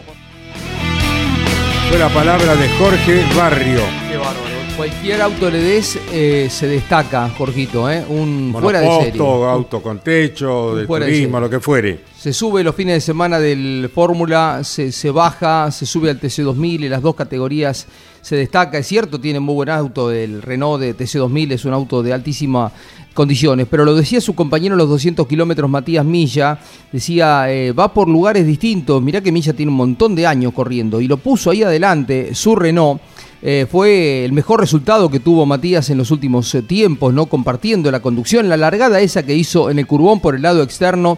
Fue 1.90 2.00
la 2.00 2.10
palabra 2.10 2.56
de 2.56 2.70
Jorge 2.70 3.24
Barrio. 3.36 3.82
Qué 4.10 4.18
bárbaro. 4.18 4.52
Cualquier 4.78 5.22
auto 5.22 5.52
le 5.52 5.60
des 5.60 6.00
eh, 6.12 6.48
se 6.50 6.66
destaca, 6.66 7.30
Jorgito, 7.38 7.92
¿eh? 7.92 8.04
Un 8.08 8.56
fuera 8.60 8.80
de 8.80 9.04
serie. 9.04 9.22
auto 9.22 9.82
con 9.82 10.00
techo, 10.00 10.76
de 10.76 10.88
turismo, 10.88 11.38
de 11.38 11.42
lo 11.42 11.50
que 11.50 11.60
fuere. 11.60 12.00
Se 12.18 12.32
sube 12.34 12.64
los 12.64 12.74
fines 12.74 12.96
de 12.96 13.02
semana 13.02 13.40
del 13.40 13.92
Fórmula, 13.94 14.62
se, 14.64 14.92
se, 14.92 15.12
baja, 15.12 15.70
se 15.72 15.86
sube 15.86 16.10
al 16.10 16.20
TC2000 16.20 16.86
y 16.86 16.90
las 16.90 17.02
dos 17.02 17.16
categorías 17.16 17.86
se 18.22 18.36
destaca. 18.36 18.78
Es 18.78 18.88
cierto, 18.88 19.20
tiene 19.20 19.40
muy 19.40 19.56
buen 19.56 19.70
auto, 19.70 20.12
el 20.12 20.42
Renault 20.42 20.82
de 20.82 20.96
TC2000 20.96 21.54
es 21.54 21.66
un 21.66 21.74
auto 21.74 22.04
de 22.04 22.14
altísima 22.14 22.72
condiciones, 23.14 23.68
pero 23.70 23.84
lo 23.84 23.94
decía 23.94 24.22
su 24.22 24.34
compañero 24.34 24.76
los 24.76 24.88
200 24.88 25.28
kilómetros, 25.28 25.70
Matías 25.70 26.06
Milla, 26.06 26.58
decía, 26.92 27.52
eh, 27.52 27.74
va 27.74 27.94
por 27.94 28.08
lugares 28.08 28.46
distintos, 28.46 29.02
mirá 29.02 29.20
que 29.20 29.32
Milla 29.32 29.54
tiene 29.54 29.70
un 29.70 29.78
montón 29.78 30.16
de 30.16 30.26
años 30.26 30.54
corriendo 30.54 31.02
y 31.02 31.08
lo 31.08 31.18
puso 31.18 31.52
ahí 31.52 31.64
adelante, 31.64 32.34
su 32.34 32.56
Renault. 32.56 33.02
Eh, 33.44 33.66
fue 33.70 34.24
el 34.24 34.34
mejor 34.34 34.60
resultado 34.60 35.10
que 35.10 35.20
tuvo 35.20 35.48
Matías 35.48 35.90
en 35.90 35.98
los 35.98 36.12
últimos 36.12 36.54
eh, 36.54 36.62
tiempos, 36.62 37.12
¿no? 37.12 37.26
Compartiendo 37.26 37.90
la 37.90 38.00
conducción, 38.00 38.48
la 38.48 38.56
largada 38.56 39.00
esa 39.00 39.24
que 39.24 39.36
hizo 39.36 39.72
en 39.72 39.80
el 39.80 39.88
curbón 39.88 40.20
por 40.20 40.36
el 40.36 40.44
lado 40.44 40.62
externo. 40.62 41.18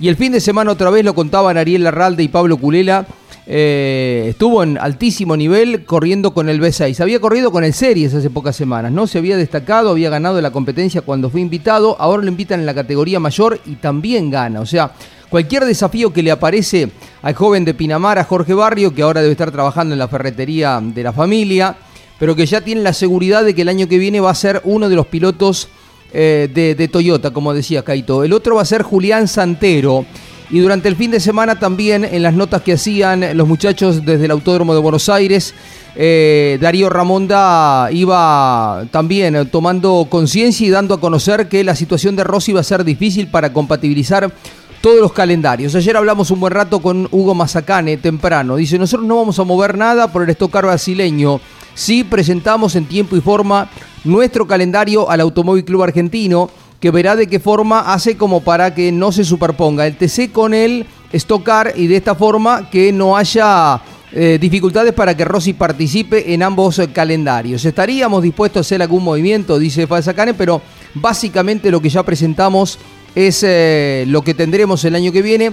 Y 0.00 0.08
el 0.08 0.16
fin 0.16 0.32
de 0.32 0.40
semana 0.40 0.72
otra 0.72 0.90
vez 0.90 1.04
lo 1.04 1.14
contaban 1.14 1.56
Ariel 1.56 1.84
Larralde 1.84 2.24
y 2.24 2.28
Pablo 2.28 2.56
Culela. 2.56 3.06
Eh, 3.52 4.26
estuvo 4.28 4.62
en 4.62 4.78
altísimo 4.78 5.36
nivel 5.36 5.84
corriendo 5.84 6.32
con 6.32 6.48
el 6.48 6.60
B6. 6.60 7.00
Había 7.00 7.18
corrido 7.18 7.50
con 7.50 7.64
el 7.64 7.74
Series 7.74 8.14
hace 8.14 8.30
pocas 8.30 8.54
semanas, 8.54 8.92
¿no? 8.92 9.08
Se 9.08 9.18
había 9.18 9.36
destacado, 9.36 9.90
había 9.90 10.08
ganado 10.08 10.40
la 10.40 10.52
competencia 10.52 11.00
cuando 11.00 11.30
fue 11.30 11.40
invitado. 11.40 11.96
Ahora 11.98 12.22
lo 12.22 12.28
invitan 12.28 12.60
en 12.60 12.66
la 12.66 12.74
categoría 12.74 13.18
mayor 13.18 13.60
y 13.66 13.74
también 13.74 14.30
gana. 14.30 14.60
O 14.60 14.66
sea, 14.66 14.92
cualquier 15.28 15.64
desafío 15.64 16.12
que 16.12 16.22
le 16.22 16.30
aparece 16.30 16.90
al 17.22 17.34
joven 17.34 17.64
de 17.64 17.74
Pinamar, 17.74 18.20
a 18.20 18.24
Jorge 18.24 18.54
Barrio, 18.54 18.94
que 18.94 19.02
ahora 19.02 19.20
debe 19.20 19.32
estar 19.32 19.50
trabajando 19.50 19.94
en 19.94 19.98
la 19.98 20.06
ferretería 20.06 20.80
de 20.80 21.02
la 21.02 21.12
familia, 21.12 21.76
pero 22.20 22.36
que 22.36 22.46
ya 22.46 22.60
tiene 22.60 22.82
la 22.82 22.92
seguridad 22.92 23.42
de 23.42 23.52
que 23.52 23.62
el 23.62 23.68
año 23.68 23.88
que 23.88 23.98
viene 23.98 24.20
va 24.20 24.30
a 24.30 24.34
ser 24.36 24.60
uno 24.62 24.88
de 24.88 24.94
los 24.94 25.08
pilotos 25.08 25.66
eh, 26.12 26.48
de, 26.54 26.76
de, 26.76 26.86
Toyota, 26.86 27.32
como 27.32 27.52
decía 27.52 27.82
Kaito. 27.82 28.22
El 28.22 28.32
otro 28.32 28.54
va 28.54 28.62
a 28.62 28.64
ser 28.64 28.82
Julián 28.82 29.26
Santero. 29.26 30.06
Y 30.50 30.58
durante 30.58 30.88
el 30.88 30.96
fin 30.96 31.12
de 31.12 31.20
semana 31.20 31.58
también 31.58 32.04
en 32.04 32.22
las 32.22 32.34
notas 32.34 32.62
que 32.62 32.72
hacían 32.72 33.36
los 33.36 33.46
muchachos 33.46 34.04
desde 34.04 34.24
el 34.24 34.32
Autódromo 34.32 34.74
de 34.74 34.80
Buenos 34.80 35.08
Aires, 35.08 35.54
eh, 35.94 36.58
Darío 36.60 36.88
Ramonda 36.88 37.88
iba 37.92 38.84
también 38.90 39.48
tomando 39.50 40.08
conciencia 40.10 40.66
y 40.66 40.70
dando 40.70 40.94
a 40.94 41.00
conocer 41.00 41.48
que 41.48 41.62
la 41.62 41.76
situación 41.76 42.16
de 42.16 42.24
Rossi 42.24 42.52
va 42.52 42.60
a 42.60 42.64
ser 42.64 42.84
difícil 42.84 43.28
para 43.28 43.52
compatibilizar 43.52 44.32
todos 44.80 45.00
los 45.00 45.12
calendarios. 45.12 45.74
Ayer 45.74 45.96
hablamos 45.96 46.30
un 46.30 46.40
buen 46.40 46.52
rato 46.52 46.80
con 46.80 47.06
Hugo 47.10 47.34
Mazacane 47.34 47.96
temprano. 47.98 48.56
Dice, 48.56 48.78
nosotros 48.78 49.06
no 49.06 49.16
vamos 49.16 49.38
a 49.38 49.44
mover 49.44 49.76
nada 49.76 50.10
por 50.10 50.22
el 50.22 50.30
estocar 50.30 50.64
brasileño. 50.64 51.40
Sí 51.74 52.02
presentamos 52.02 52.74
en 52.76 52.86
tiempo 52.86 53.16
y 53.16 53.20
forma 53.20 53.68
nuestro 54.04 54.46
calendario 54.46 55.10
al 55.10 55.20
Automóvil 55.20 55.64
Club 55.64 55.82
Argentino, 55.82 56.50
que 56.80 56.90
verá 56.90 57.14
de 57.14 57.26
qué 57.26 57.38
forma 57.38 57.92
hace 57.92 58.16
como 58.16 58.40
para 58.40 58.74
que 58.74 58.90
no 58.90 59.12
se 59.12 59.24
superponga 59.24 59.86
el 59.86 59.96
TC 59.96 60.32
con 60.32 60.54
el 60.54 60.86
estocar 61.12 61.74
y 61.76 61.86
de 61.86 61.96
esta 61.96 62.14
forma 62.14 62.70
que 62.70 62.90
no 62.90 63.16
haya 63.16 63.80
eh, 64.12 64.38
dificultades 64.40 64.92
para 64.94 65.16
que 65.16 65.24
Rossi 65.24 65.52
participe 65.52 66.32
en 66.32 66.42
ambos 66.42 66.80
calendarios. 66.92 67.64
Estaríamos 67.64 68.22
dispuestos 68.22 68.58
a 68.58 68.66
hacer 68.66 68.82
algún 68.82 69.04
movimiento, 69.04 69.58
dice 69.58 69.86
Falzacane, 69.86 70.34
pero 70.34 70.62
básicamente 70.94 71.70
lo 71.70 71.80
que 71.80 71.90
ya 71.90 72.02
presentamos 72.02 72.78
es 73.14 73.42
eh, 73.42 74.04
lo 74.08 74.22
que 74.22 74.34
tendremos 74.34 74.84
el 74.84 74.94
año 74.94 75.12
que 75.12 75.22
viene. 75.22 75.52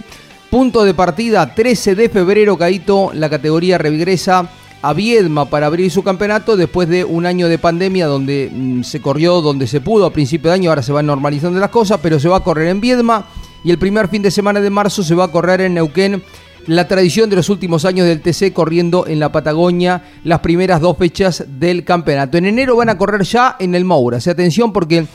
Punto 0.49 0.85
de 0.85 0.93
partida 0.93 1.53
13 1.53 1.95
de 1.95 2.09
febrero, 2.09 2.57
Caito, 2.57 3.11
la 3.13 3.29
categoría 3.29 3.77
regresa 3.77 4.49
a 4.81 4.93
Viedma 4.93 5.49
para 5.49 5.67
abrir 5.67 5.89
su 5.91 6.03
campeonato 6.03 6.55
después 6.55 6.87
de 6.87 7.03
un 7.03 7.25
año 7.25 7.47
de 7.47 7.57
pandemia 7.57 8.07
donde 8.07 8.49
mm, 8.53 8.83
se 8.83 9.01
corrió 9.01 9.41
donde 9.41 9.67
se 9.67 9.81
pudo 9.81 10.05
a 10.05 10.13
principio 10.13 10.49
de 10.49 10.55
año, 10.55 10.69
ahora 10.69 10.83
se 10.83 10.91
van 10.91 11.05
normalizando 11.05 11.59
las 11.59 11.69
cosas, 11.69 11.99
pero 12.01 12.19
se 12.19 12.29
va 12.29 12.37
a 12.37 12.43
correr 12.43 12.67
en 12.67 12.81
Viedma 12.81 13.25
y 13.63 13.71
el 13.71 13.77
primer 13.77 14.07
fin 14.07 14.21
de 14.21 14.31
semana 14.31 14.61
de 14.61 14.69
marzo 14.69 15.03
se 15.03 15.15
va 15.15 15.25
a 15.25 15.31
correr 15.31 15.61
en 15.61 15.73
Neuquén. 15.73 16.23
La 16.67 16.87
tradición 16.87 17.29
de 17.29 17.37
los 17.37 17.49
últimos 17.49 17.85
años 17.85 18.05
del 18.05 18.21
TC 18.21 18.51
corriendo 18.51 19.07
en 19.07 19.19
la 19.19 19.31
Patagonia 19.31 20.03
las 20.25 20.41
primeras 20.41 20.81
dos 20.81 20.97
fechas 20.97 21.45
del 21.47 21.85
campeonato. 21.85 22.37
En 22.37 22.45
enero 22.45 22.75
van 22.75 22.89
a 22.89 22.97
correr 22.97 23.23
ya 23.23 23.55
en 23.57 23.73
el 23.73 23.85
Moura. 23.85 24.19
Se 24.19 24.31
atención 24.31 24.73
porque 24.73 25.05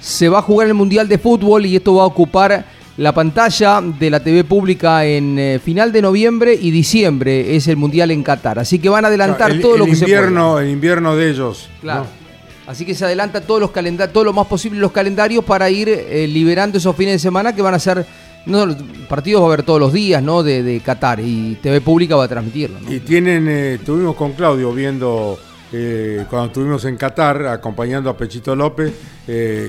se 0.00 0.28
va 0.28 0.38
a 0.38 0.42
jugar 0.42 0.66
el 0.66 0.74
Mundial 0.74 1.08
de 1.08 1.18
Fútbol 1.18 1.66
y 1.66 1.76
esto 1.76 1.94
va 1.94 2.04
a 2.04 2.06
ocupar 2.06 2.66
la 2.96 3.12
pantalla 3.12 3.80
de 3.80 4.10
la 4.10 4.20
TV 4.20 4.44
pública 4.44 5.04
en 5.04 5.38
eh, 5.38 5.58
final 5.58 5.90
de 5.90 6.02
noviembre 6.02 6.54
y 6.54 6.70
diciembre 6.70 7.56
es 7.56 7.66
el 7.66 7.76
Mundial 7.76 8.10
en 8.12 8.22
Qatar. 8.22 8.58
Así 8.58 8.78
que 8.78 8.88
van 8.88 9.04
a 9.04 9.08
adelantar 9.08 9.50
el, 9.50 9.60
todo 9.60 9.74
el 9.74 9.80
lo 9.80 9.84
que 9.86 9.92
invierno, 9.92 10.50
se 10.50 10.52
pueda. 10.52 10.64
El 10.64 10.70
invierno 10.70 11.16
de 11.16 11.30
ellos. 11.30 11.68
Claro. 11.80 12.04
¿no? 12.04 12.70
Así 12.70 12.86
que 12.86 12.94
se 12.94 13.04
adelanta 13.04 13.40
todos 13.40 13.60
los 13.60 13.72
calendarios, 13.72 14.12
todo 14.12 14.24
lo 14.24 14.32
más 14.32 14.46
posible 14.46 14.78
los 14.78 14.92
calendarios 14.92 15.44
para 15.44 15.68
ir 15.68 15.88
eh, 15.88 16.26
liberando 16.28 16.78
esos 16.78 16.94
fines 16.96 17.14
de 17.14 17.18
semana 17.18 17.54
que 17.54 17.60
van 17.60 17.74
a 17.74 17.78
ser 17.78 18.06
no, 18.46 18.66
partidos 19.08 19.42
va 19.42 19.46
a 19.46 19.48
haber 19.48 19.64
todos 19.64 19.80
los 19.80 19.92
días, 19.92 20.22
¿no? 20.22 20.42
De, 20.42 20.62
de 20.62 20.80
Qatar 20.80 21.18
y 21.20 21.56
TV 21.56 21.80
pública 21.80 22.14
va 22.14 22.24
a 22.24 22.28
transmitirlo. 22.28 22.80
¿no? 22.80 22.92
Y 22.92 23.00
tienen, 23.00 23.48
eh, 23.48 23.74
estuvimos 23.74 24.14
con 24.14 24.32
Claudio 24.32 24.72
viendo 24.72 25.38
cuando 26.30 26.46
estuvimos 26.46 26.84
en 26.84 26.96
Qatar 26.96 27.48
acompañando 27.48 28.08
a 28.08 28.16
Pechito 28.16 28.54
López 28.54 28.92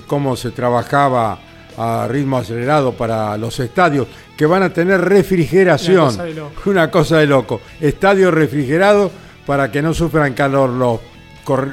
cómo 0.06 0.36
se 0.36 0.52
trabajaba 0.52 1.40
a 1.78 2.08
ritmo 2.10 2.38
acelerado 2.38 2.94
para 2.94 3.38
los 3.38 3.60
estadios 3.60 4.08
que 4.38 4.46
van 4.46 4.64
a 4.64 4.72
tener 4.72 5.02
refrigeración. 5.02 6.08
Una 6.08 6.12
cosa 6.12 6.24
de 6.24 6.34
loco. 6.34 6.62
Una 6.66 6.92
cosa 6.92 7.18
de 7.18 7.28
loco. 7.28 7.62
Estadios 7.80 8.34
refrigerados 8.34 9.12
para 9.46 9.72
que 9.72 9.82
no 9.82 9.94
sufran 9.94 10.34
calor 10.34 10.70
los, 10.70 11.00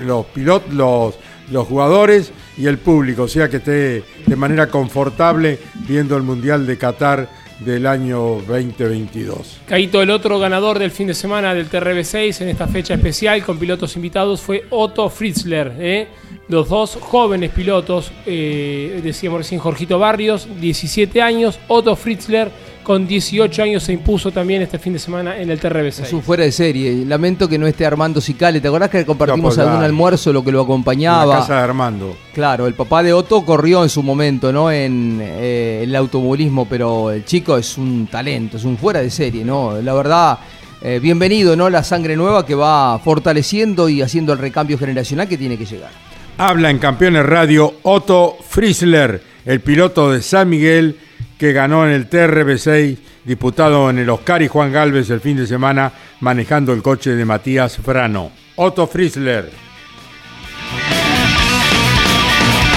los 0.03 0.27
pilotos, 0.27 0.73
los, 0.73 1.15
los 1.51 1.67
jugadores 1.67 2.33
y 2.57 2.67
el 2.67 2.79
público. 2.79 3.23
O 3.25 3.29
sea 3.29 3.49
que 3.49 3.57
esté 3.59 4.05
de 4.27 4.37
manera 4.37 4.69
confortable 4.69 5.59
viendo 5.87 6.17
el 6.17 6.23
Mundial 6.23 6.67
de 6.67 6.79
Qatar 6.79 7.42
del 7.65 7.87
año 7.87 8.41
2022. 8.47 9.61
Caíto, 9.67 10.03
el 10.03 10.11
otro 10.11 10.39
ganador 10.39 10.79
del 10.79 10.91
fin 10.91 11.07
de 11.07 11.15
semana 11.15 11.55
del 11.55 11.71
TRB6 11.71 12.43
en 12.43 12.49
esta 12.49 12.67
fecha 12.67 12.95
especial 12.95 13.45
con 13.45 13.59
pilotos 13.59 13.97
invitados 13.97 14.41
fue 14.41 14.65
Otto 14.71 15.09
Fritzler. 15.09 15.73
¿eh? 15.79 16.09
Los 16.49 16.69
dos 16.69 16.99
jóvenes 17.01 17.51
pilotos, 17.51 18.13
eh, 18.27 19.01
decíamos 19.03 19.39
recién 19.39 19.61
Jorgito 19.61 19.99
Barrios, 19.99 20.49
17 20.61 21.23
años, 21.23 21.59
Otto 21.69 21.97
Fritzler 21.97 22.51
con 22.83 23.07
18 23.07 23.63
años 23.63 23.83
se 23.83 23.93
impuso 23.93 24.31
también 24.31 24.63
este 24.63 24.79
fin 24.79 24.93
de 24.93 24.99
semana 24.99 25.37
en 25.39 25.51
el 25.51 25.61
TRB6. 25.61 26.03
Es 26.05 26.13
un 26.13 26.23
fuera 26.23 26.45
de 26.45 26.53
serie. 26.53 27.05
Lamento 27.07 27.49
que 27.49 27.59
no 27.59 27.67
esté 27.67 27.87
Armando 27.87 28.21
Cicale. 28.21 28.61
¿Te 28.61 28.69
acordás 28.69 28.91
que 28.91 29.05
compartimos 29.07 29.57
No, 29.57 29.63
algún 29.63 29.81
la- 29.81 29.87
almuerzo, 29.87 30.33
lo 30.33 30.45
que 30.45 30.53
lo 30.53 30.61
En 30.61 30.65
acompañaba? 30.65 31.27
la 31.35 31.41
casa 31.41 31.57
de 31.57 31.61
Armando. 31.63 32.17
Claro, 32.35 32.67
el 32.67 32.75
papá 32.75 33.03
de 33.03 33.13
Otto 33.13 33.45
corrió 33.45 33.83
en 33.83 33.89
su 33.89 34.03
momento, 34.03 34.53
¿no? 34.53 34.71
En 34.71 35.19
eh, 35.23 35.81
el 35.85 35.95
automovilismo, 35.97 36.67
pero 36.69 37.11
el 37.11 37.25
chico 37.25 37.57
es 37.57 37.77
un 37.79 38.07
talento, 38.11 38.57
es 38.57 38.65
un 38.65 38.77
fuera 38.77 39.01
de 39.01 39.11
serie, 39.11 39.45
¿no? 39.45 39.81
La 39.81 39.95
verdad, 39.95 40.39
eh, 40.83 40.99
bienvenido, 41.01 41.55
¿no? 41.57 41.71
La 41.71 41.85
sangre 41.85 42.17
nueva 42.17 42.45
que 42.45 42.55
va 42.55 42.99
fortaleciendo 42.99 43.89
y 43.89 44.03
haciendo 44.03 44.33
el 44.33 44.39
recambio 44.39 44.77
generacional 44.79 45.29
que 45.29 45.39
tiene 45.39 45.57
que 45.57 45.65
llegar. 45.67 45.91
Habla 46.39 46.71
en 46.71 46.79
Campeones 46.79 47.25
Radio 47.27 47.75
Otto 47.83 48.37
Fritzler, 48.49 49.23
el 49.45 49.61
piloto 49.61 50.11
de 50.11 50.23
San 50.23 50.49
Miguel 50.49 50.97
que 51.43 51.53
ganó 51.53 51.85
en 51.85 51.91
el 51.91 52.09
TRB6, 52.09 52.99
disputado 53.25 53.91
en 53.91 53.99
el 53.99 54.09
Oscar 54.11 54.43
y 54.43 54.47
Juan 54.47 54.71
Galvez 54.71 55.11
el 55.11 55.21
fin 55.21 55.37
de 55.37 55.45
semana, 55.45 55.93
manejando 56.21 56.73
el 56.73 56.85
coche 56.85 57.17
de 57.17 57.25
Matías 57.25 57.79
Frano. 57.79 58.31
Otto 58.55 58.87
Fritzler. 58.87 59.51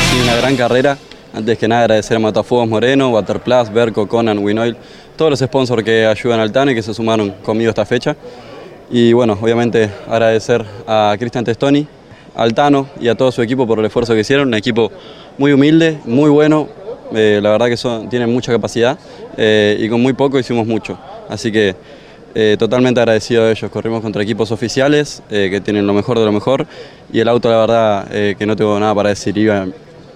Sí, 0.10 0.18
una 0.24 0.36
gran 0.38 0.56
carrera. 0.56 0.98
Antes 1.32 1.60
que 1.60 1.68
nada 1.68 1.82
agradecer 1.82 2.18
a 2.18 2.20
Matafuegos 2.20 2.68
Moreno, 2.68 3.10
Waterplus, 3.10 3.72
Berco, 3.72 4.08
Conan, 4.08 4.40
Winoil, 4.40 4.76
todos 5.16 5.30
los 5.30 5.40
sponsors 5.42 5.84
que 5.84 6.08
ayudan 6.08 6.40
al 6.40 6.52
TAN 6.52 6.72
y 6.72 6.74
que 6.74 6.82
se 6.82 6.92
sumaron 6.92 7.36
conmigo 7.44 7.70
esta 7.70 7.86
fecha. 7.86 8.16
Y 8.90 9.14
bueno, 9.14 9.38
obviamente 9.40 9.92
agradecer 10.10 10.66
a 10.88 11.16
Cristian 11.20 11.46
Testoni, 11.46 11.88
al 12.34 12.56
Tano 12.56 12.90
y 13.00 13.10
a 13.10 13.16
todo 13.16 13.32
su 13.32 13.44
equipo 13.44 13.68
por 13.68 13.78
el 13.78 13.86
esfuerzo 13.86 14.16
que 14.16 14.22
hicieron. 14.22 14.48
Un 14.48 14.56
equipo 14.56 14.92
muy 15.38 15.54
humilde, 15.54 16.00
muy 16.06 16.32
bueno, 16.32 16.68
eh, 17.14 17.40
la 17.42 17.52
verdad 17.52 17.68
que 17.68 17.78
son, 17.78 18.10
tienen 18.10 18.32
mucha 18.32 18.52
capacidad 18.52 18.98
eh, 19.38 19.78
y 19.80 19.90
con 19.90 20.02
muy 20.02 20.14
poco 20.14 20.40
hicimos 20.40 20.66
mucho. 20.66 20.98
Así 21.30 21.52
que 21.52 21.76
eh, 22.34 22.56
totalmente 22.58 23.00
agradecido 23.00 23.44
a 23.44 23.52
ellos. 23.52 23.70
Corrimos 23.72 24.02
contra 24.02 24.24
equipos 24.24 24.52
oficiales 24.52 25.22
que 25.30 25.62
tienen 25.62 25.88
lo 25.88 25.94
mejor 25.94 26.20
de 26.20 26.26
lo 26.26 26.32
mejor 26.32 26.66
y 27.12 27.20
el 27.20 27.28
auto, 27.28 27.50
la 27.50 27.58
verdad, 27.58 28.08
que 28.38 28.46
no 28.46 28.56
tengo 28.56 28.80
nada 28.80 28.94
para 28.94 29.10
decir. 29.10 29.38
Iba 29.38 29.68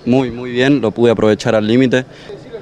muy, 0.05 0.31
muy 0.31 0.51
bien, 0.51 0.81
lo 0.81 0.91
pude 0.91 1.11
aprovechar 1.11 1.55
al 1.55 1.65
límite. 1.65 2.05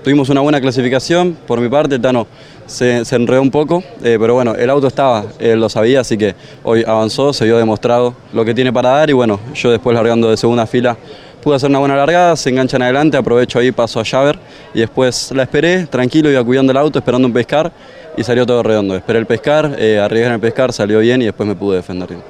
Tuvimos 0.04 0.30
una 0.30 0.42
buena 0.42 0.62
clasificación, 0.62 1.38
por 1.48 1.60
mi 1.60 1.68
parte, 1.68 2.00
Tano 2.00 2.28
se, 2.66 3.04
se 3.04 3.16
enredó 3.16 3.42
un 3.42 3.52
poco, 3.52 3.84
pero 4.02 4.36
bueno, 4.36 4.56
el 4.56 4.70
auto 4.70 4.88
estaba, 4.88 5.26
él 5.38 5.60
lo 5.60 5.68
sabía, 5.68 6.02
así 6.02 6.18
que 6.18 6.34
hoy 6.64 6.84
avanzó, 6.88 7.34
se 7.34 7.44
vio 7.44 7.58
demostrado 7.58 8.14
lo 8.32 8.46
que 8.46 8.54
tiene 8.54 8.72
para 8.72 8.90
dar 8.90 9.10
y 9.10 9.14
bueno, 9.14 9.40
yo 9.54 9.72
después 9.72 9.94
largando 9.96 10.30
de 10.30 10.38
segunda 10.38 10.66
fila 10.66 10.96
pude 11.42 11.56
hacer 11.56 11.70
una 11.70 11.80
buena 11.80 11.96
largada, 11.96 12.36
se 12.36 12.50
enganchan 12.50 12.82
adelante, 12.82 13.18
aprovecho 13.18 13.60
ahí, 13.60 13.72
paso 13.72 14.00
a 14.00 14.06
Javer 14.06 14.38
y 14.74 14.80
después 14.80 15.32
la 15.36 15.44
esperé, 15.44 15.86
tranquilo, 15.88 16.30
iba 16.30 16.44
cuidando 16.44 16.72
el 16.72 16.78
auto, 16.78 17.00
esperando 17.00 17.28
un 17.28 17.34
pescar 17.34 17.72
y 18.18 18.24
salió 18.24 18.46
todo 18.46 18.64
redondo. 18.64 18.96
Esperé 18.96 19.20
el 19.20 19.26
pescar, 19.26 19.76
eh, 19.78 20.00
arriesgué 20.00 20.28
en 20.28 20.34
el 20.34 20.40
pescar, 20.40 20.74
salió 20.74 21.00
bien 21.00 21.22
y 21.22 21.26
después 21.26 21.48
me 21.48 21.56
pude 21.56 21.78
defender 21.78 22.10
bien. 22.10 22.22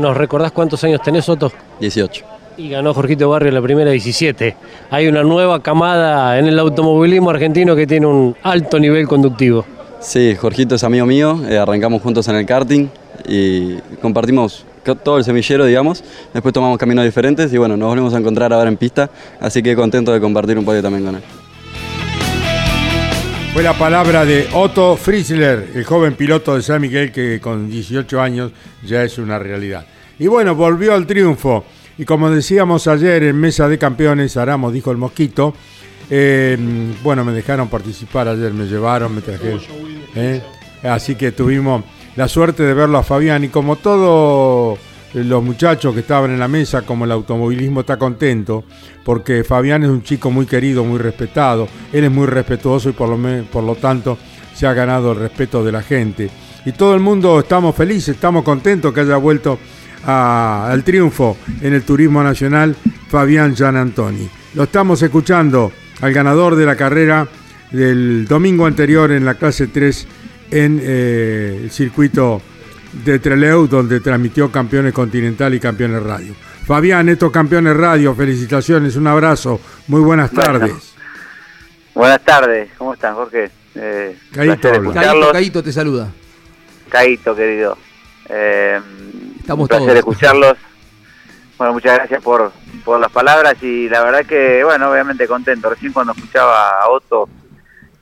¿Nos 0.00 0.16
recordás 0.16 0.52
cuántos 0.52 0.82
años 0.84 1.00
tenés, 1.02 1.28
Otto? 1.28 1.50
18. 1.80 2.24
Y 2.56 2.70
ganó 2.70 2.92
Jorgito 2.92 3.28
Barrio 3.30 3.52
la 3.52 3.62
primera 3.62 3.90
17. 3.92 4.56
Hay 4.90 5.06
una 5.06 5.22
nueva 5.22 5.62
camada 5.62 6.38
en 6.38 6.46
el 6.46 6.58
automovilismo 6.58 7.30
argentino 7.30 7.76
que 7.76 7.86
tiene 7.86 8.06
un 8.06 8.36
alto 8.42 8.80
nivel 8.80 9.06
conductivo. 9.06 9.64
Sí, 10.00 10.34
Jorgito 10.34 10.74
es 10.74 10.82
amigo 10.84 11.06
mío, 11.06 11.40
eh, 11.48 11.56
arrancamos 11.58 12.02
juntos 12.02 12.26
en 12.28 12.36
el 12.36 12.46
karting 12.46 12.88
y 13.28 13.74
compartimos 14.02 14.64
co- 14.64 14.77
todo 14.96 15.18
el 15.18 15.24
semillero, 15.24 15.64
digamos. 15.64 16.02
Después 16.32 16.52
tomamos 16.52 16.78
caminos 16.78 17.04
diferentes 17.04 17.52
y 17.52 17.58
bueno, 17.58 17.76
nos 17.76 17.88
volvemos 17.88 18.14
a 18.14 18.18
encontrar 18.18 18.52
ahora 18.52 18.68
en 18.68 18.76
pista, 18.76 19.10
así 19.40 19.62
que 19.62 19.74
contento 19.74 20.12
de 20.12 20.20
compartir 20.20 20.58
un 20.58 20.64
podio 20.64 20.82
también 20.82 21.04
con 21.04 21.16
él. 21.16 21.22
Fue 23.52 23.62
la 23.62 23.74
palabra 23.76 24.24
de 24.24 24.46
Otto 24.52 24.96
Fritzler, 24.96 25.72
el 25.74 25.84
joven 25.84 26.14
piloto 26.14 26.54
de 26.54 26.62
San 26.62 26.80
Miguel 26.80 27.10
que 27.10 27.40
con 27.40 27.68
18 27.68 28.20
años 28.20 28.52
ya 28.86 29.02
es 29.02 29.18
una 29.18 29.38
realidad. 29.38 29.86
Y 30.18 30.26
bueno, 30.26 30.54
volvió 30.54 30.94
al 30.94 31.06
triunfo. 31.06 31.64
Y 31.96 32.04
como 32.04 32.30
decíamos 32.30 32.86
ayer 32.86 33.24
en 33.24 33.36
Mesa 33.36 33.68
de 33.68 33.76
Campeones, 33.78 34.36
Aramos 34.36 34.72
dijo 34.72 34.92
el 34.92 34.96
Mosquito, 34.96 35.54
eh, 36.10 36.56
bueno, 37.02 37.24
me 37.24 37.32
dejaron 37.32 37.68
participar 37.68 38.28
ayer, 38.28 38.52
me 38.52 38.66
llevaron, 38.66 39.14
me 39.14 39.22
trajeron. 39.22 39.60
¿eh? 40.14 40.40
Así 40.84 41.16
que 41.16 41.32
tuvimos 41.32 41.82
la 42.18 42.26
suerte 42.26 42.64
de 42.64 42.74
verlo 42.74 42.98
a 42.98 43.04
Fabián 43.04 43.44
y 43.44 43.48
como 43.48 43.76
todos 43.76 44.76
los 45.14 45.40
muchachos 45.44 45.94
que 45.94 46.00
estaban 46.00 46.32
en 46.32 46.40
la 46.40 46.48
mesa, 46.48 46.82
como 46.82 47.04
el 47.04 47.12
automovilismo 47.12 47.82
está 47.82 47.96
contento, 47.96 48.64
porque 49.04 49.44
Fabián 49.44 49.84
es 49.84 49.88
un 49.88 50.02
chico 50.02 50.28
muy 50.28 50.44
querido, 50.44 50.82
muy 50.82 50.98
respetado, 50.98 51.68
él 51.92 52.02
es 52.02 52.10
muy 52.10 52.26
respetuoso 52.26 52.88
y 52.88 52.92
por 52.92 53.08
lo, 53.08 53.44
por 53.44 53.62
lo 53.62 53.76
tanto 53.76 54.18
se 54.52 54.66
ha 54.66 54.72
ganado 54.72 55.12
el 55.12 55.20
respeto 55.20 55.62
de 55.62 55.70
la 55.70 55.80
gente. 55.80 56.28
Y 56.64 56.72
todo 56.72 56.92
el 56.92 57.00
mundo 57.00 57.38
estamos 57.38 57.76
felices, 57.76 58.16
estamos 58.16 58.42
contentos 58.42 58.92
que 58.92 59.02
haya 59.02 59.16
vuelto 59.16 59.56
al 60.04 60.82
triunfo 60.82 61.36
en 61.60 61.72
el 61.72 61.84
turismo 61.84 62.20
nacional 62.20 62.74
Fabián 63.10 63.54
Gian 63.54 63.76
Antoni. 63.76 64.28
Lo 64.54 64.64
estamos 64.64 65.00
escuchando 65.02 65.70
al 66.00 66.12
ganador 66.12 66.56
de 66.56 66.66
la 66.66 66.74
carrera 66.74 67.28
del 67.70 68.26
domingo 68.26 68.66
anterior 68.66 69.12
en 69.12 69.24
la 69.24 69.34
clase 69.34 69.68
3 69.68 70.08
en 70.50 70.80
eh, 70.82 71.60
el 71.64 71.70
circuito 71.70 72.40
de 73.04 73.18
Treleu, 73.18 73.66
donde 73.66 74.00
transmitió 74.00 74.50
Campeones 74.50 74.92
Continental 74.92 75.54
y 75.54 75.60
Campeones 75.60 76.02
Radio. 76.02 76.34
Fabián, 76.66 77.08
estos 77.08 77.30
Campeones 77.30 77.76
Radio, 77.76 78.14
felicitaciones, 78.14 78.96
un 78.96 79.06
abrazo, 79.06 79.60
muy 79.88 80.00
buenas 80.00 80.32
Bueno. 80.32 80.58
tardes. 80.58 80.94
Buenas 81.94 82.20
tardes, 82.24 82.70
¿cómo 82.78 82.94
están, 82.94 83.14
Jorge? 83.14 83.50
Eh, 83.74 84.16
Caíto. 84.32 84.70
Caíto, 84.92 85.32
Caíto 85.32 85.62
te 85.62 85.72
saluda. 85.72 86.08
Caíto, 86.88 87.34
querido. 87.34 87.76
Eh, 88.28 88.80
Estamos 89.40 89.64
un 89.64 89.68
placer 89.68 89.86
todos. 89.86 89.98
escucharlos. 89.98 90.56
Bueno, 91.56 91.72
muchas 91.72 91.94
gracias 91.96 92.22
por, 92.22 92.52
por 92.84 93.00
las 93.00 93.10
palabras 93.10 93.56
y 93.62 93.88
la 93.88 94.02
verdad 94.04 94.24
que, 94.26 94.62
bueno, 94.62 94.90
obviamente 94.90 95.26
contento. 95.26 95.70
Recién 95.70 95.92
cuando 95.92 96.12
escuchaba 96.12 96.68
a 96.82 96.88
Otto, 96.88 97.28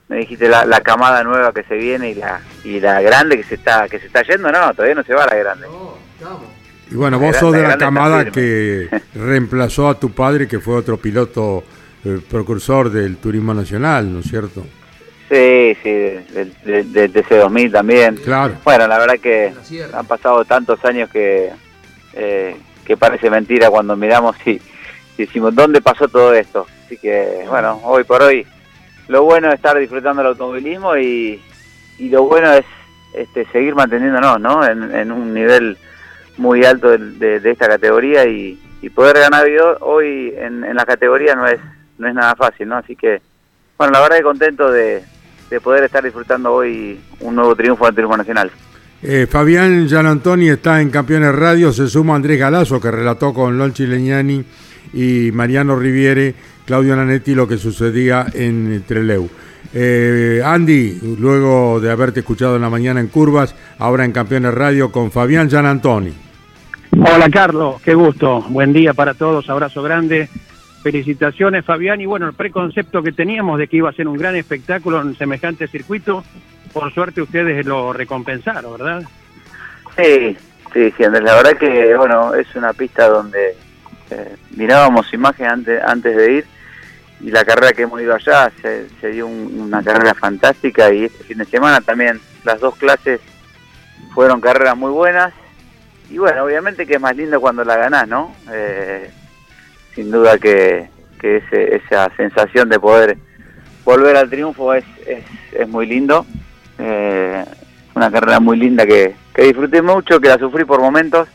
me 0.09 0.17
dijiste 0.17 0.47
la, 0.47 0.65
la 0.65 0.81
camada 0.81 1.23
nueva 1.23 1.53
que 1.53 1.63
se 1.63 1.75
viene 1.75 2.11
y 2.11 2.15
la 2.15 2.39
y 2.63 2.79
la 2.79 3.01
grande 3.01 3.37
que 3.37 3.43
se 3.43 3.55
está 3.55 3.87
que 3.89 3.99
se 3.99 4.07
está 4.07 4.23
yendo, 4.23 4.51
no, 4.51 4.73
todavía 4.73 4.95
no 4.95 5.03
se 5.03 5.13
va 5.13 5.25
la 5.25 5.35
grande. 5.35 5.67
Y 6.89 6.95
bueno, 6.95 7.19
vos 7.19 7.35
sos 7.35 7.51
la 7.51 7.57
de 7.57 7.67
la 7.67 7.77
camada 7.77 8.25
que 8.25 8.89
reemplazó 9.15 9.89
a 9.89 9.99
tu 9.99 10.11
padre, 10.11 10.47
que 10.47 10.59
fue 10.59 10.75
otro 10.75 10.97
piloto 10.97 11.63
eh, 12.05 12.19
precursor 12.29 12.89
del 12.89 13.17
turismo 13.17 13.53
nacional, 13.53 14.11
¿no 14.11 14.19
es 14.19 14.27
cierto? 14.27 14.65
Sí, 15.29 15.75
sí, 15.83 15.89
del, 15.89 16.53
del, 16.63 16.93
del 16.93 17.13
TC2000 17.13 17.71
también. 17.73 18.15
Claro. 18.15 18.53
Bueno, 18.63 18.87
la 18.87 18.97
verdad 18.97 19.19
que 19.19 19.51
han 19.93 20.05
pasado 20.05 20.45
tantos 20.45 20.83
años 20.85 21.09
que, 21.09 21.49
eh, 22.13 22.55
que 22.85 22.95
parece 22.95 23.29
mentira 23.29 23.69
cuando 23.69 23.97
miramos 23.97 24.37
y, 24.45 24.51
y 24.51 24.61
decimos, 25.25 25.53
¿dónde 25.53 25.81
pasó 25.81 26.07
todo 26.07 26.33
esto? 26.33 26.65
Así 26.85 26.97
que, 26.97 27.43
bueno, 27.49 27.81
hoy 27.83 28.05
por 28.05 28.21
hoy, 28.21 28.47
lo 29.07 29.23
bueno 29.23 29.47
es 29.49 29.55
estar 29.55 29.77
disfrutando 29.77 30.21
el 30.21 30.27
automovilismo 30.29 30.97
y, 30.97 31.41
y 31.99 32.09
lo 32.09 32.23
bueno 32.23 32.51
es 32.53 32.65
este, 33.13 33.45
seguir 33.51 33.73
manteniéndonos, 33.75 34.39
¿no? 34.39 34.65
En, 34.67 35.11
un 35.11 35.33
nivel 35.33 35.77
muy 36.37 36.63
alto 36.65 36.89
de, 36.89 36.97
de- 36.97 37.39
de 37.39 37.51
esta 37.51 37.67
categoría 37.67 38.25
y, 38.25 38.59
y 38.81 38.89
poder 38.89 39.17
ganar 39.19 39.45
hoy 39.81 40.33
en, 40.37 40.63
en 40.63 40.75
la 40.75 40.85
categoría 40.85 41.35
no 41.35 41.47
es, 41.47 41.59
no 41.97 42.07
es 42.07 42.13
nada 42.13 42.35
fácil, 42.35 42.67
¿no? 42.67 42.77
Así 42.77 42.95
que, 42.95 43.21
bueno, 43.77 43.93
la 43.93 44.01
verdad 44.01 44.17
que 44.17 44.23
contento 44.23 44.71
de, 44.71 45.03
de 45.49 45.61
poder 45.61 45.83
estar 45.85 46.03
disfrutando 46.03 46.53
hoy 46.53 46.99
un 47.21 47.35
nuevo 47.35 47.55
triunfo 47.55 47.85
del 47.85 47.95
Turismo 47.95 48.17
Nacional. 48.17 48.51
Eh, 49.01 49.27
Fabián 49.29 49.87
Gianantoni 49.87 50.49
está 50.49 50.81
en 50.81 50.89
Campeones 50.89 51.33
Radio, 51.33 51.71
se 51.71 51.87
suma 51.87 52.15
Andrés 52.15 52.39
Galazo, 52.39 52.81
que 52.81 52.91
relató 52.91 53.33
con 53.33 53.57
Lonchi 53.57 53.85
Legnani 53.85 54.43
y 54.93 55.29
Mariano 55.33 55.75
Riviere, 55.77 56.33
Claudio 56.67 56.97
Nanetti, 56.97 57.33
lo 57.33 57.47
que 57.47 57.57
sucedía 57.57 58.25
en 58.33 58.83
Treleu. 58.85 59.29
Eh, 59.73 60.41
Andy, 60.43 60.99
luego 61.17 61.79
de 61.79 61.89
haberte 61.89 62.19
escuchado 62.19 62.57
en 62.57 62.61
la 62.61 62.69
mañana 62.69 62.99
en 62.99 63.07
Curvas, 63.07 63.55
ahora 63.79 64.03
en 64.03 64.11
Campeones 64.11 64.53
Radio 64.53 64.91
con 64.91 65.09
Fabián 65.09 65.49
Gianantoni. 65.49 66.13
Hola 66.91 67.29
Carlos, 67.29 67.81
qué 67.81 67.93
gusto. 67.93 68.41
Buen 68.49 68.73
día 68.73 68.93
para 68.93 69.13
todos, 69.13 69.49
abrazo 69.49 69.81
grande. 69.81 70.27
Felicitaciones 70.83 71.63
Fabián 71.63 72.01
y 72.01 72.05
bueno, 72.05 72.27
el 72.27 72.33
preconcepto 72.33 73.01
que 73.01 73.13
teníamos 73.13 73.59
de 73.59 73.69
que 73.69 73.77
iba 73.77 73.89
a 73.89 73.93
ser 73.93 74.09
un 74.09 74.17
gran 74.17 74.35
espectáculo 74.35 75.01
en 75.01 75.15
semejante 75.15 75.69
circuito, 75.69 76.25
por 76.73 76.93
suerte 76.93 77.21
ustedes 77.21 77.65
lo 77.65 77.93
recompensaron, 77.93 78.73
¿verdad? 78.73 79.03
Sí, 79.95 80.35
sí, 80.73 80.93
sí, 80.97 81.03
Andrés, 81.05 81.23
la 81.23 81.35
verdad 81.35 81.57
que, 81.57 81.95
bueno, 81.95 82.35
es 82.35 82.53
una 82.55 82.73
pista 82.73 83.07
donde 83.07 83.55
eh, 84.11 84.35
mirábamos 84.57 85.13
imagen 85.13 85.47
antes, 85.47 85.81
antes 85.81 86.15
de 86.15 86.33
ir 86.33 86.56
la 87.21 87.43
carrera 87.43 87.73
que 87.73 87.83
hemos 87.83 88.01
ido 88.01 88.13
allá 88.13 88.51
se, 88.61 89.09
dio 89.09 89.27
una 89.27 89.83
carrera 89.83 90.13
fantástica 90.13 90.91
y 90.91 91.05
este 91.05 91.23
fin 91.23 91.39
de 91.39 91.45
semana 91.45 91.81
también 91.81 92.21
las 92.43 92.59
dos 92.59 92.75
clases 92.75 93.19
fueron 94.13 94.39
carreras 94.39 94.77
muy 94.77 94.91
buenas 94.91 95.33
y 96.09 96.17
bueno, 96.19 96.43
obviamente 96.43 96.85
que 96.85 96.95
es 96.95 97.01
más 97.01 97.15
lindo 97.15 97.41
cuando 97.41 97.63
la 97.63 97.75
ganás, 97.75 98.07
¿no? 98.07 98.33
Eh, 98.51 99.09
sin 99.93 100.11
duda 100.11 100.37
que, 100.37 100.89
que 101.19 101.43
esa 101.47 102.09
sensación 102.15 102.69
de 102.69 102.79
poder 102.79 103.17
volver 103.83 104.15
al 104.15 104.29
triunfo 104.29 104.73
es, 104.73 104.85
es, 105.05 105.67
muy 105.67 105.85
lindo. 105.85 106.25
Eh, 106.77 107.43
una 107.95 108.11
carrera 108.11 108.39
muy 108.39 108.57
linda 108.57 108.85
que, 108.85 109.15
que, 109.33 109.43
disfruté 109.43 109.81
mucho, 109.81 110.19
que 110.19 110.29
la 110.29 110.37
sufrí 110.37 110.65
por 110.65 110.79
momentos, 110.79 111.27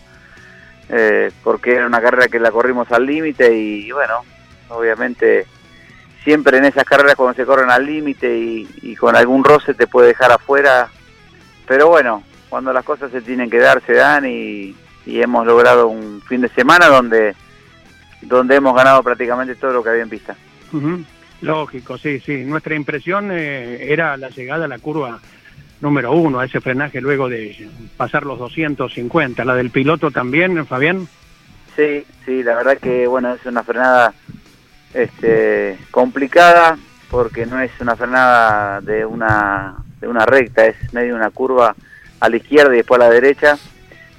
eh, 0.89 1.31
porque 1.43 1.75
era 1.75 1.87
una 1.87 2.01
carrera 2.01 2.29
que 2.29 2.39
la 2.39 2.51
corrimos 2.51 2.91
al 2.93 3.05
límite 3.05 3.53
y, 3.57 3.91
bueno, 3.91 4.21
obviamente 4.69 5.47
siempre 6.25 6.59
en 6.59 6.65
esas 6.65 6.85
carreras 6.85 7.15
cuando 7.15 7.35
se 7.35 7.47
corren 7.47 7.71
al 7.71 7.87
límite 7.87 8.37
y, 8.37 8.69
y, 8.83 8.97
con 8.97 9.17
algún 9.17 9.45
roce 9.45 9.75
te 9.75 9.87
puede 9.87 10.09
dejar 10.09 10.33
afuera, 10.33 10.89
pero 11.67 11.89
bueno, 11.89 12.23
cuando 12.53 12.73
las 12.73 12.85
cosas 12.85 13.11
se 13.11 13.23
tienen 13.23 13.49
que 13.49 13.59
dar, 13.59 13.83
se 13.87 13.95
dan 13.95 14.27
y, 14.27 14.77
hemos 15.07 15.47
logrado 15.47 15.89
un 15.89 16.21
fin 16.21 16.43
de 16.43 16.49
semana 16.51 16.87
donde, 16.87 17.35
donde 18.21 18.57
hemos 18.57 18.77
ganado 18.77 19.03
prácticamente 19.03 19.55
todo 19.55 19.73
lo 19.73 19.83
que 19.83 19.89
había 19.89 20.03
en 20.03 20.11
pista. 20.11 20.37
Lógico, 21.41 21.97
sí, 21.97 22.21
sí. 22.21 22.45
Nuestra 22.45 22.75
impresión 22.75 23.31
eh, 23.33 23.91
era 23.91 24.17
la 24.19 24.29
llegada 24.29 24.67
a 24.67 24.69
la 24.69 24.79
curva 24.79 25.19
número 25.81 26.13
uno, 26.13 26.41
a 26.41 26.45
ese 26.45 26.61
frenaje 26.61 27.01
luego 27.01 27.29
de 27.29 27.69
pasar 27.97 28.25
los 28.25 28.39
250. 28.39 29.45
¿La 29.47 29.55
del 29.55 29.71
piloto 29.71 30.11
también, 30.11 30.65
Fabián? 30.67 31.09
Sí, 31.75 32.05
sí, 32.27 32.43
la 32.43 32.55
verdad 32.55 32.77
que 32.77 33.07
bueno, 33.07 33.33
es 33.33 33.47
una 33.47 33.63
frenada 33.63 34.13
este, 34.95 35.79
complicada 35.91 36.79
porque 37.11 37.47
no 37.47 37.61
es 37.61 37.71
una 37.81 37.97
frenada 37.97 38.81
de 38.81 39.05
una, 39.05 39.77
de 40.01 40.09
una 40.09 40.25
recta, 40.25 40.67
es 40.67 40.77
medio 40.93 41.15
una 41.15 41.31
curva 41.31 41.75
a 42.21 42.29
la 42.29 42.37
izquierda 42.37 42.73
y 42.73 42.79
después 42.79 43.01
a 43.01 43.05
la 43.05 43.11
derecha, 43.11 43.59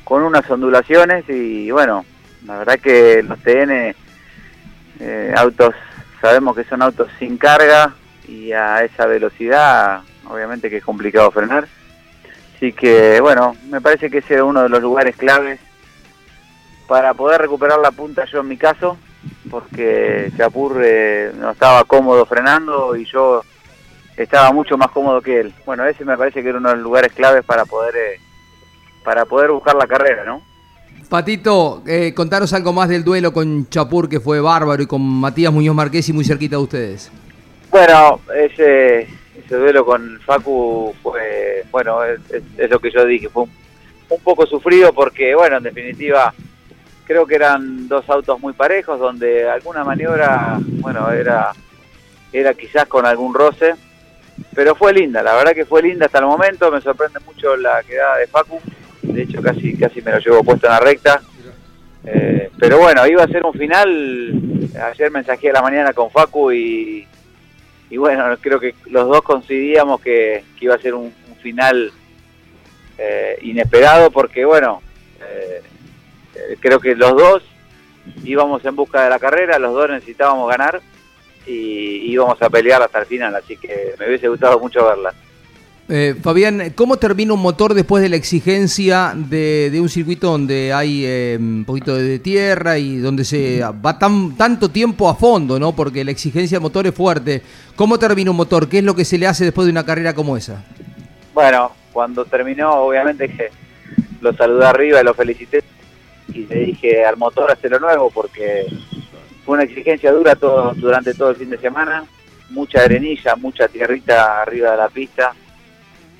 con 0.03 0.23
unas 0.23 0.49
ondulaciones 0.49 1.27
y 1.29 1.71
bueno, 1.71 2.05
la 2.45 2.57
verdad 2.59 2.79
que 2.79 3.23
los 3.23 3.39
TN 3.39 3.95
eh, 4.99 5.33
autos, 5.35 5.73
sabemos 6.21 6.55
que 6.55 6.65
son 6.65 6.81
autos 6.81 7.09
sin 7.17 7.37
carga 7.37 7.93
y 8.27 8.51
a 8.51 8.83
esa 8.83 9.05
velocidad 9.05 10.01
obviamente 10.29 10.69
que 10.69 10.77
es 10.77 10.83
complicado 10.83 11.31
frenar. 11.31 11.67
Así 12.55 12.73
que 12.73 13.19
bueno, 13.19 13.55
me 13.69 13.81
parece 13.81 14.09
que 14.09 14.19
ese 14.19 14.35
es 14.35 14.41
uno 14.41 14.63
de 14.63 14.69
los 14.69 14.81
lugares 14.81 15.15
claves 15.15 15.59
para 16.87 17.13
poder 17.13 17.41
recuperar 17.41 17.79
la 17.79 17.91
punta 17.91 18.25
yo 18.25 18.41
en 18.41 18.47
mi 18.47 18.57
caso, 18.57 18.97
porque 19.49 20.31
Chapur 20.37 20.81
eh, 20.83 21.31
no 21.37 21.51
estaba 21.51 21.83
cómodo 21.83 22.25
frenando 22.25 22.95
y 22.95 23.05
yo 23.05 23.43
estaba 24.17 24.51
mucho 24.51 24.77
más 24.77 24.89
cómodo 24.89 25.21
que 25.21 25.41
él. 25.41 25.53
Bueno, 25.65 25.85
ese 25.85 26.05
me 26.05 26.17
parece 26.17 26.41
que 26.41 26.49
era 26.49 26.57
uno 26.57 26.69
de 26.69 26.75
los 26.75 26.83
lugares 26.83 27.13
claves 27.13 27.43
para 27.43 27.65
poder 27.65 27.95
eh, 27.95 28.19
para 29.03 29.25
poder 29.25 29.51
buscar 29.51 29.75
la 29.75 29.87
carrera, 29.87 30.23
¿no? 30.23 30.41
Patito, 31.09 31.83
eh, 31.85 32.13
contaros 32.15 32.53
algo 32.53 32.73
más 32.73 32.89
del 32.89 33.03
duelo 33.03 33.33
con 33.33 33.69
Chapur 33.69 34.09
que 34.09 34.19
fue 34.19 34.39
bárbaro 34.39 34.81
y 34.81 34.87
con 34.87 35.01
Matías 35.01 35.53
Muñoz 35.53 35.75
Marqués 35.75 36.09
y 36.09 36.13
muy 36.13 36.23
cerquita 36.23 36.55
de 36.55 36.63
ustedes. 36.63 37.11
Bueno, 37.69 38.19
ese, 38.35 39.01
ese 39.01 39.55
duelo 39.55 39.85
con 39.85 40.19
Facu 40.21 40.93
fue, 41.03 41.63
bueno, 41.71 42.03
es, 42.03 42.69
lo 42.69 42.79
que 42.79 42.91
yo 42.91 43.05
dije, 43.05 43.29
fue 43.29 43.43
un, 43.43 43.51
un, 44.09 44.19
poco 44.21 44.45
sufrido 44.45 44.93
porque, 44.93 45.35
bueno, 45.35 45.57
en 45.57 45.63
definitiva, 45.63 46.33
creo 47.05 47.25
que 47.25 47.35
eran 47.35 47.87
dos 47.87 48.09
autos 48.09 48.39
muy 48.39 48.53
parejos 48.53 48.99
donde 48.99 49.49
alguna 49.49 49.83
maniobra, 49.83 50.59
bueno, 50.61 51.11
era, 51.11 51.51
era 52.31 52.53
quizás 52.53 52.85
con 52.87 53.05
algún 53.05 53.33
roce 53.33 53.75
pero 54.53 54.75
fue 54.75 54.93
linda, 54.93 55.21
la 55.23 55.35
verdad 55.35 55.53
que 55.53 55.65
fue 55.65 55.81
linda 55.81 56.05
hasta 56.05 56.19
el 56.19 56.25
momento, 56.25 56.71
me 56.71 56.81
sorprende 56.81 57.19
mucho 57.25 57.55
la 57.55 57.83
quedada 57.83 58.17
de 58.17 58.27
Facu, 58.27 58.59
de 59.01 59.23
hecho 59.23 59.41
casi 59.41 59.75
casi 59.77 60.01
me 60.01 60.11
lo 60.11 60.19
llevo 60.19 60.43
puesto 60.43 60.67
en 60.67 60.73
la 60.73 60.79
recta, 60.79 61.21
eh, 62.05 62.49
pero 62.59 62.79
bueno, 62.79 63.05
iba 63.07 63.23
a 63.23 63.27
ser 63.27 63.43
un 63.43 63.53
final, 63.53 64.41
ayer 64.91 65.11
mensajé 65.11 65.49
a 65.49 65.53
la 65.53 65.61
mañana 65.61 65.93
con 65.93 66.09
Facu 66.09 66.51
y, 66.51 67.07
bueno, 67.95 68.25
creo 68.41 68.59
que 68.59 68.73
los 68.87 69.07
dos 69.07 69.21
coincidíamos 69.21 70.01
que, 70.01 70.43
iba 70.59 70.75
a 70.75 70.79
ser 70.79 70.93
un, 70.93 71.13
final 71.41 71.91
eh, 72.97 73.37
inesperado 73.41 74.09
porque 74.09 74.45
bueno, 74.45 74.81
eh, 75.19 75.61
creo 76.59 76.79
que 76.79 76.95
los 76.95 77.15
dos 77.15 77.43
íbamos 78.23 78.63
en 78.65 78.75
busca 78.75 79.03
de 79.03 79.09
la 79.09 79.19
carrera, 79.19 79.59
los 79.59 79.73
dos 79.73 79.89
necesitábamos 79.89 80.49
ganar 80.49 80.81
y 81.45 82.11
íbamos 82.11 82.41
a 82.41 82.49
pelear 82.49 82.81
hasta 82.81 82.99
el 82.99 83.05
final, 83.05 83.35
así 83.35 83.57
que 83.57 83.95
me 83.99 84.07
hubiese 84.07 84.27
gustado 84.27 84.59
mucho 84.59 84.85
verla. 84.85 85.13
Eh, 85.89 86.15
Fabián, 86.21 86.71
¿cómo 86.75 86.95
termina 86.95 87.33
un 87.33 87.41
motor 87.41 87.73
después 87.73 88.01
de 88.01 88.07
la 88.07 88.15
exigencia 88.15 89.11
de, 89.13 89.77
un 89.81 89.89
circuito 89.89 90.31
donde 90.31 90.71
hay 90.71 91.03
eh, 91.05 91.37
un 91.37 91.65
poquito 91.65 91.95
de 91.95 92.19
tierra 92.19 92.77
y 92.77 92.97
donde 92.97 93.25
se 93.25 93.61
va 93.85 93.99
tan, 93.99 94.37
tanto 94.37 94.69
tiempo 94.69 95.09
a 95.09 95.15
fondo, 95.15 95.59
¿no? 95.59 95.73
Porque 95.75 96.05
la 96.05 96.11
exigencia 96.11 96.55
del 96.55 96.63
motor 96.63 96.87
es 96.87 96.95
fuerte. 96.95 97.41
¿Cómo 97.75 97.99
termina 97.99 98.31
un 98.31 98.37
motor? 98.37 98.69
¿Qué 98.69 98.77
es 98.77 98.83
lo 98.83 98.95
que 98.95 99.03
se 99.03 99.17
le 99.17 99.27
hace 99.27 99.43
después 99.43 99.65
de 99.65 99.71
una 99.71 99.85
carrera 99.85 100.13
como 100.13 100.37
esa? 100.37 100.63
Bueno, 101.33 101.73
cuando 101.91 102.23
terminó, 102.25 102.71
obviamente 102.71 103.27
que 103.27 103.49
lo 104.21 104.33
saludé 104.33 104.65
arriba 104.65 105.01
y 105.01 105.03
lo 105.03 105.13
felicité 105.13 105.61
y 106.29 106.45
le 106.45 106.55
dije 106.59 107.05
al 107.05 107.17
motor 107.17 107.51
hacerlo 107.51 107.79
nuevo 107.79 108.09
porque 108.09 108.65
fue 109.45 109.55
una 109.55 109.63
exigencia 109.63 110.11
dura 110.11 110.35
todo, 110.35 110.73
durante 110.75 111.13
todo 111.13 111.31
el 111.31 111.35
fin 111.35 111.49
de 111.49 111.57
semana, 111.57 112.05
mucha 112.49 112.83
arenilla, 112.83 113.35
mucha 113.35 113.67
tierrita 113.67 114.41
arriba 114.41 114.71
de 114.71 114.77
la 114.77 114.89
pista. 114.89 115.33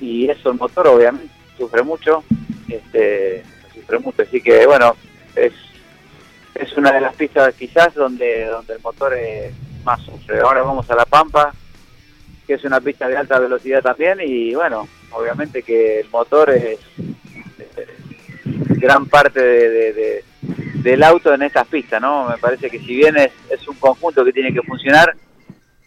Y 0.00 0.28
eso 0.28 0.50
el 0.50 0.58
motor 0.58 0.88
obviamente 0.88 1.32
sufre 1.56 1.82
mucho, 1.82 2.24
este, 2.68 3.42
sufre 3.72 3.98
mucho, 4.00 4.22
así 4.22 4.40
que 4.40 4.66
bueno, 4.66 4.96
es, 5.36 5.52
es 6.54 6.72
una 6.76 6.92
de 6.92 7.00
las 7.00 7.14
pistas 7.14 7.54
quizás 7.54 7.94
donde, 7.94 8.44
donde 8.46 8.74
el 8.74 8.80
motor 8.82 9.14
más 9.84 10.00
sufre. 10.02 10.40
Ahora 10.40 10.62
vamos 10.62 10.90
a 10.90 10.96
La 10.96 11.06
Pampa, 11.06 11.54
que 12.46 12.54
es 12.54 12.64
una 12.64 12.80
pista 12.80 13.08
de 13.08 13.16
alta 13.16 13.38
velocidad 13.38 13.82
también. 13.82 14.18
Y 14.22 14.54
bueno, 14.54 14.88
obviamente 15.12 15.62
que 15.62 16.00
el 16.00 16.10
motor 16.10 16.50
es, 16.50 16.78
gran 18.84 19.06
parte 19.06 19.40
de 19.40 20.24
del 20.84 21.02
auto 21.02 21.32
en 21.32 21.42
estas 21.42 21.66
pistas, 21.66 22.00
¿no? 22.00 22.28
Me 22.28 22.36
parece 22.36 22.68
que 22.68 22.78
si 22.78 22.94
bien 22.94 23.16
es, 23.16 23.32
es 23.50 23.66
un 23.66 23.76
conjunto 23.76 24.22
que 24.22 24.32
tiene 24.32 24.52
que 24.52 24.60
funcionar, 24.60 25.16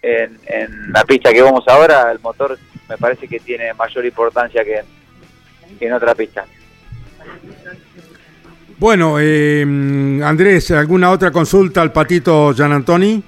en, 0.01 0.37
en, 0.47 0.91
la 0.91 1.03
pista 1.05 1.31
que 1.31 1.41
vamos 1.41 1.63
ahora, 1.67 2.11
el 2.11 2.19
motor 2.19 2.57
me 2.89 2.97
parece 2.97 3.27
que 3.27 3.39
tiene 3.39 3.73
mayor 3.75 4.05
importancia 4.05 4.63
que 4.63 4.79
en, 4.79 5.77
que 5.77 5.85
en 5.85 5.93
otra 5.93 6.15
pista. 6.15 6.45
Bueno, 8.79 9.17
eh, 9.19 9.61
Andrés, 10.23 10.71
¿alguna 10.71 11.11
otra 11.11 11.31
consulta 11.31 11.81
al 11.81 11.91
patito 11.91 12.53
Gian 12.55 12.71
Antoni? 12.71 13.23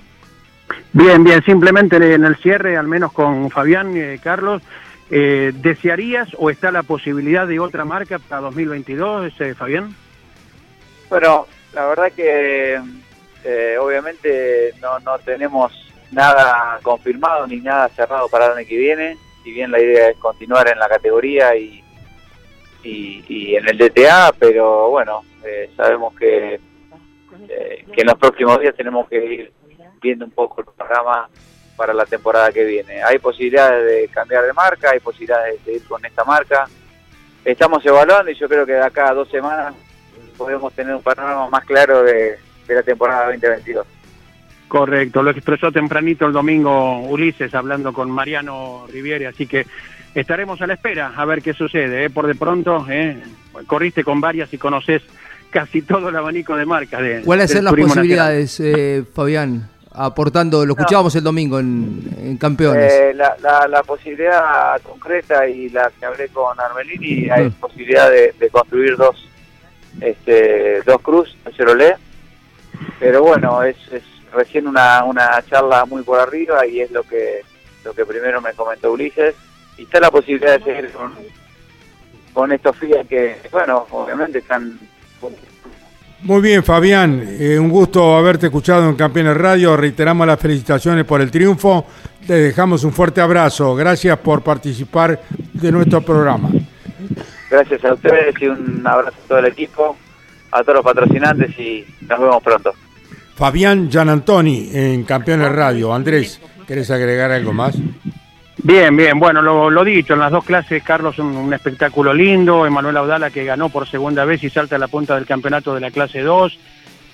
Bien, 0.93 1.23
bien, 1.23 1.43
simplemente 1.43 1.97
en 1.97 2.25
el 2.25 2.35
cierre, 2.37 2.77
al 2.77 2.87
menos 2.87 3.11
con 3.11 3.49
Fabián, 3.51 3.95
eh, 3.95 4.19
Carlos, 4.23 4.63
eh, 5.09 5.51
¿desearías 5.55 6.29
o 6.37 6.49
está 6.49 6.71
la 6.71 6.83
posibilidad 6.83 7.47
de 7.47 7.59
otra 7.59 7.85
marca 7.85 8.19
para 8.19 8.41
2022, 8.41 9.33
ese, 9.33 9.55
Fabián? 9.55 9.95
Bueno, 11.09 11.47
la 11.73 11.85
verdad 11.87 12.11
que 12.11 12.79
eh, 13.43 13.77
obviamente 13.79 14.73
no, 14.81 14.99
no 14.99 15.17
tenemos 15.19 15.71
nada 16.11 16.79
confirmado 16.81 17.47
ni 17.47 17.57
nada 17.57 17.89
cerrado 17.89 18.27
para 18.29 18.47
el 18.47 18.57
año 18.57 18.67
que 18.67 18.77
viene, 18.77 19.17
si 19.43 19.51
bien 19.51 19.71
la 19.71 19.81
idea 19.81 20.09
es 20.09 20.17
continuar 20.17 20.67
en 20.69 20.79
la 20.79 20.87
categoría 20.87 21.55
y, 21.55 21.83
y, 22.83 23.55
en 23.55 23.67
el 23.67 23.77
DTA, 23.77 24.33
pero 24.37 24.89
bueno, 24.89 25.23
eh, 25.43 25.69
sabemos 25.75 26.15
que, 26.15 26.59
eh, 27.49 27.85
que 27.93 28.01
en 28.01 28.07
los 28.07 28.17
próximos 28.17 28.59
días 28.59 28.75
tenemos 28.75 29.07
que 29.07 29.25
ir 29.25 29.53
viendo 30.01 30.25
un 30.25 30.31
poco 30.31 30.61
el 30.61 30.67
programa 30.67 31.29
para 31.79 31.93
la 31.93 32.05
temporada 32.05 32.51
que 32.51 32.65
viene. 32.65 33.01
Hay 33.01 33.19
posibilidades 33.19 33.85
de 33.85 34.09
cambiar 34.09 34.45
de 34.45 34.51
marca, 34.51 34.91
hay 34.91 34.99
posibilidades 34.99 35.63
de 35.63 35.75
ir 35.75 35.83
con 35.85 36.03
esta 36.03 36.25
marca. 36.25 36.67
Estamos 37.45 37.85
evaluando 37.85 38.29
y 38.29 38.35
yo 38.35 38.49
creo 38.49 38.65
que 38.65 38.73
de 38.73 38.83
acá 38.83 39.07
a 39.07 39.13
dos 39.13 39.29
semanas 39.29 39.73
podemos 40.35 40.73
tener 40.73 40.93
un 40.93 41.01
panorama 41.01 41.49
más 41.49 41.63
claro 41.63 42.03
de, 42.03 42.37
la 42.67 42.83
temporada 42.83 43.27
2022. 43.27 43.87
Correcto, 44.67 45.23
lo 45.23 45.31
expresó 45.31 45.71
tempranito 45.71 46.25
el 46.25 46.33
domingo 46.33 46.99
Ulises 46.99 47.55
hablando 47.55 47.93
con 47.93 48.11
Mariano 48.11 48.85
Riviere, 48.91 49.27
así 49.27 49.47
que 49.47 49.65
estaremos 50.13 50.61
a 50.61 50.67
la 50.67 50.73
espera 50.73 51.13
a 51.15 51.23
ver 51.23 51.41
qué 51.41 51.53
sucede. 51.53 52.03
¿eh? 52.03 52.09
Por 52.09 52.27
de 52.27 52.35
pronto, 52.35 52.85
¿eh? 52.89 53.23
corriste 53.67 54.03
con 54.03 54.19
varias 54.19 54.53
y 54.53 54.57
conoces 54.57 55.01
casi 55.49 55.81
todo 55.81 56.09
el 56.09 56.15
abanico 56.17 56.57
de 56.57 56.65
marcas. 56.65 57.01
De, 57.01 57.21
¿Cuáles 57.21 57.51
son 57.51 57.63
las 57.63 57.73
posibilidades, 57.73 58.59
eh, 58.59 59.05
Fabián? 59.13 59.78
Aportando, 60.01 60.65
lo 60.65 60.73
escuchábamos 60.73 61.13
el 61.15 61.23
domingo 61.23 61.59
en, 61.59 62.37
Campeones. 62.39 62.93
Eh, 62.93 63.13
la, 63.13 63.83
posibilidad 63.85 64.79
concreta 64.81 65.47
y 65.47 65.69
la 65.69 65.91
que 65.99 66.05
hablé 66.05 66.29
con 66.29 66.59
Armelini, 66.59 67.29
hay 67.29 67.49
posibilidad 67.49 68.09
de 68.09 68.49
construir 68.51 68.95
dos 68.95 69.29
este, 70.01 70.81
dos 70.83 71.01
Cruz, 71.01 71.35
Chevrolet, 71.55 71.97
pero 72.99 73.23
bueno, 73.23 73.63
es, 73.63 73.75
es 73.91 74.03
recién 74.31 74.67
una, 74.67 75.03
una 75.03 75.41
charla 75.49 75.85
muy 75.85 76.03
por 76.03 76.19
arriba 76.19 76.65
y 76.65 76.81
es 76.81 76.91
lo 76.91 77.03
que 77.03 77.41
lo 77.83 77.93
que 77.93 78.05
primero 78.05 78.41
me 78.41 78.53
comentó 78.53 78.91
Ulises. 78.91 79.35
Y 79.77 79.83
está 79.83 79.99
la 79.99 80.11
posibilidad 80.11 80.59
de 80.59 80.65
seguir 80.65 80.91
con, 80.91 81.13
con 82.33 82.51
estos 82.51 82.75
FIA 82.75 83.05
que, 83.05 83.37
bueno, 83.51 83.87
obviamente 83.91 84.39
están... 84.39 84.77
Muy 86.21 86.41
bien, 86.41 86.63
Fabián, 86.63 87.23
eh, 87.39 87.57
un 87.57 87.69
gusto 87.69 88.17
haberte 88.17 88.47
escuchado 88.47 88.89
en 88.89 88.95
Campeones 88.95 89.37
Radio. 89.37 89.77
Reiteramos 89.77 90.27
las 90.27 90.37
felicitaciones 90.37 91.05
por 91.05 91.21
el 91.21 91.31
triunfo. 91.31 91.85
Te 92.27 92.33
dejamos 92.33 92.83
un 92.83 92.91
fuerte 92.91 93.21
abrazo. 93.21 93.73
Gracias 93.73 94.17
por 94.19 94.41
participar 94.41 95.21
de 95.53 95.71
nuestro 95.71 96.01
programa. 96.01 96.49
Gracias 97.49 97.85
a 97.85 97.93
ustedes 97.93 98.35
y 98.41 98.47
un 98.47 98.85
abrazo 98.85 99.17
a 99.17 99.27
todo 99.27 99.39
el 99.39 99.45
equipo, 99.45 99.97
a 100.51 100.61
todos 100.61 100.75
los 100.75 100.83
patrocinantes 100.83 101.57
y 101.57 101.85
nos 102.01 102.19
vemos 102.19 102.43
pronto. 102.43 102.73
Fabián 103.35 103.89
Gianantoni 103.89 104.71
en 104.73 105.05
Campeones 105.05 105.49
Radio. 105.53 105.93
Andrés, 105.93 106.41
¿querés 106.67 106.91
agregar 106.91 107.31
algo 107.31 107.53
más? 107.53 107.75
Bien, 108.61 108.95
bien, 108.95 109.17
bueno, 109.17 109.41
lo, 109.41 109.83
dicho, 109.85 110.13
en 110.13 110.19
las 110.19 110.31
dos 110.31 110.43
clases, 110.43 110.83
Carlos, 110.83 111.17
un, 111.17 111.27
un, 111.27 111.53
espectáculo 111.53 112.13
lindo, 112.13 112.65
Emanuel 112.65 112.97
Audala 112.97 113.29
que 113.29 113.45
ganó 113.45 113.69
por 113.69 113.87
segunda 113.87 114.25
vez 114.25 114.43
y 114.43 114.49
salta 114.49 114.75
a 114.75 114.79
la 114.79 114.89
punta 114.89 115.15
del 115.15 115.25
campeonato 115.25 115.73
de 115.73 115.79
la 115.79 115.91
clase 115.91 116.19
2, 116.21 116.59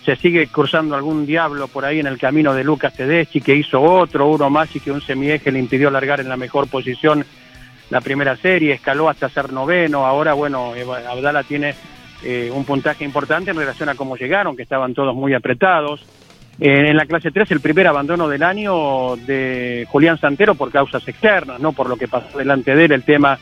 se 0.04 0.16
sigue 0.16 0.48
cruzando 0.48 0.96
algún 0.96 1.28
diablo 1.28 1.68
por 1.68 1.86
ahí 1.86 2.00
en 2.00 2.08
el 2.08 2.18
camino 2.18 2.56
de 2.56 2.64
Lucas 2.64 2.96
Tedeschi, 2.96 3.42
que 3.42 3.56
hizo 3.56 3.80
otro, 3.80 4.28
uno 4.28 4.50
más 4.50 4.76
y 4.76 4.80
que 4.80 4.92
un 4.92 5.02
semieje 5.02 5.52
le 5.52 5.60
impidió 5.60 5.92
largar 5.92 6.20
en 6.20 6.30
la 6.30 6.38
mejor 6.38 6.68
posición 6.68 7.24
la 7.92 8.02
primera 8.02 8.36
serie, 8.36 8.74
escaló 8.74 9.08
hasta 9.08 9.30
ser 9.30 9.54
noveno, 9.54 10.06
ahora 10.08 10.34
bueno, 10.34 10.74
Audala 11.08 11.44
tiene 11.44 11.76
eh, 12.24 12.50
un 12.52 12.66
puntaje 12.66 13.06
importante 13.06 13.52
en 13.52 13.58
relación 13.58 13.90
a 13.90 13.96
cómo 13.96 14.18
llegaron, 14.18 14.56
que 14.56 14.64
estaban 14.64 14.96
todos 14.96 15.14
muy 15.14 15.36
apretados, 15.36 16.04
en 16.60 16.96
la 16.96 17.06
clase 17.06 17.32
3 17.32 17.52
el 17.52 17.60
primer 17.60 17.88
abandono 17.88 18.30
del 18.30 18.44
año 18.44 19.18
de 19.18 19.86
Julián 19.90 20.18
Santero 20.20 20.56
por 20.56 20.72
causas 20.72 21.06
externas, 21.08 21.60
no 21.60 21.74
por 21.74 21.90
lo 21.90 21.98
que 21.98 22.08
pasó 22.08 22.38
delante 22.38 22.76
de 22.76 22.86
él, 22.86 22.92
el 22.94 23.04
tema 23.04 23.38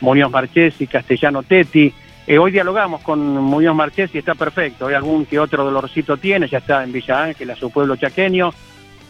Muñoz 0.00 0.30
Marchesi, 0.30 0.86
Castellano 0.86 1.42
Tetti. 1.42 1.92
Eh, 2.26 2.38
hoy 2.38 2.50
dialogamos 2.50 3.02
con 3.02 3.20
Muñoz 3.20 3.76
Marchesi, 3.76 4.18
está 4.18 4.34
perfecto, 4.34 4.88
hay 4.88 4.94
algún 4.94 5.26
que 5.26 5.38
otro 5.38 5.64
dolorcito 5.64 6.16
tiene, 6.16 6.48
ya 6.48 6.58
está 6.58 6.82
en 6.82 6.92
Villa 6.92 7.22
Ángel, 7.22 7.50
a 7.50 7.56
su 7.56 7.70
pueblo 7.70 7.94
chaqueño, 7.94 8.50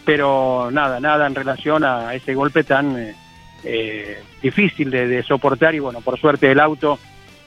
pero 0.05 0.69
nada, 0.71 0.99
nada 0.99 1.25
en 1.25 1.33
relación 1.33 1.83
a 1.83 2.13
ese 2.13 2.35
golpe 2.35 2.63
tan 2.63 2.95
eh, 2.95 3.15
eh, 3.63 4.21
difícil 4.41 4.91
de, 4.91 5.23
soportar 5.23 5.73
y 5.73 5.79
bueno, 5.79 6.01
por 6.01 6.19
suerte 6.19 6.51
el 6.51 6.59
auto 6.59 6.99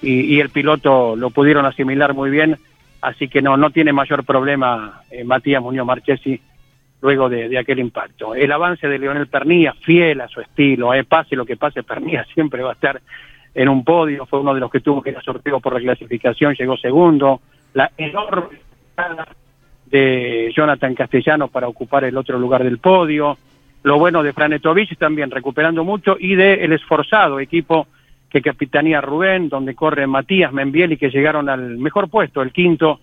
y, 0.03 0.23
y 0.23 0.41
el 0.41 0.51
piloto 0.51 1.15
lo 1.15 1.31
pudieron 1.31 1.65
asimilar 1.67 2.15
muy 2.15 2.31
bien 2.31 2.59
así 3.01 3.29
que 3.29 3.43
no, 3.43 3.57
no 3.57 3.71
tiene 3.71 3.93
mayor 3.93 4.25
problema 4.25 5.03
eh, 5.11 5.25
Matías 5.25 5.63
Muñoz 5.63 5.87
Marchesi 5.87 6.41
luego 7.03 7.29
de, 7.29 7.57
aquel 7.59 7.79
impacto. 7.79 8.35
El 8.35 8.53
avance 8.53 8.87
de 8.87 8.99
Leonel 8.99 9.27
Pernía, 9.27 9.73
fiel 9.73 10.21
a 10.21 10.29
su 10.29 10.41
estilo, 10.41 10.93
eh, 10.93 11.05
pase 11.05 11.35
lo 11.35 11.47
que 11.47 11.57
pase, 11.57 11.83
Pernía 11.83 12.25
siempre 12.35 12.63
va 12.63 12.71
a 12.71 12.75
estar 12.75 13.01
en 13.55 13.69
un 13.69 13.85
podio, 13.85 14.27
fue 14.27 14.41
uno 14.41 14.55
de 14.55 14.61
los 14.61 14.71
que 14.71 14.81
tuvo 14.81 15.03
que 15.03 15.11
ir 15.11 15.17
a 15.17 15.23
sorteo 15.23 15.61
por 15.61 15.75
la 15.75 15.81
clasificación, 15.81 16.55
llegó 16.55 16.77
segundo, 16.77 17.41
la 17.75 17.91
enorme 17.97 18.59
de 19.87 20.53
Jonathan 20.55 20.95
Castellano 20.95 21.49
para 21.49 21.67
ocupar 21.67 22.05
el 22.05 22.17
otro 22.17 22.39
lugar 22.39 22.63
del 22.63 22.79
podio, 22.79 23.37
lo 23.83 23.99
bueno 23.99 24.23
de 24.23 24.33
Franetovich 24.33 24.97
también 24.99 25.31
recuperando 25.31 25.85
mucho 25.85 26.17
y 26.19 26.35
de 26.35 26.65
el 26.65 26.75
esforzado 26.75 27.41
equipo 27.41 27.89
que 28.31 28.41
capitanía 28.41 29.01
Rubén, 29.01 29.49
donde 29.49 29.75
corre 29.75 30.07
Matías 30.07 30.53
Membiel 30.53 30.93
y 30.93 30.97
que 30.97 31.11
llegaron 31.11 31.49
al 31.49 31.79
mejor 31.79 32.09
puesto, 32.09 32.43
el 32.43 32.53
quinto, 32.53 33.01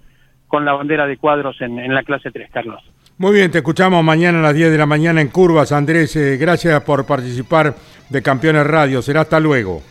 con 0.47 0.63
la 0.63 0.73
bandera 0.73 1.05
de 1.05 1.17
cuadros 1.17 1.59
en, 1.61 1.93
la 1.93 2.03
clase 2.03 2.31
3, 2.31 2.49
Carlos. 2.51 2.81
Muy 3.17 3.33
bien, 3.33 3.51
te 3.51 3.57
escuchamos 3.57 4.03
mañana 4.03 4.39
a 4.39 4.43
las 4.43 4.55
10 4.55 4.71
de 4.71 4.77
la 4.77 4.85
mañana 4.85 5.19
en 5.19 5.27
Curvas, 5.27 5.71
Andrés. 5.71 6.15
Eh, 6.15 6.37
gracias 6.37 6.81
por 6.83 7.05
participar 7.05 7.75
de 8.09 8.21
Campeones 8.21 8.65
Radio. 8.65 9.01
Será 9.01 9.21
hasta 9.21 9.39
luego. 9.39 9.81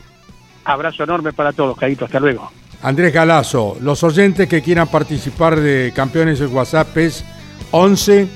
Abrazo 0.65 1.05
enorme 1.05 1.33
para 1.33 1.53
todos, 1.53 1.77
Caíto. 1.77 2.07
Hasta 2.07 2.19
luego. 2.19 2.51
Andrés 2.83 3.13
Galazo, 3.13 3.77
los 3.81 4.03
oyentes 4.05 4.49
que 4.49 4.63
quieran 4.63 4.89
participar 4.89 5.57
de 5.57 5.93
Campeones 5.95 6.41
en 6.41 6.55
WhatsApp 6.55 6.97
es 6.97 7.25
11 7.73 8.29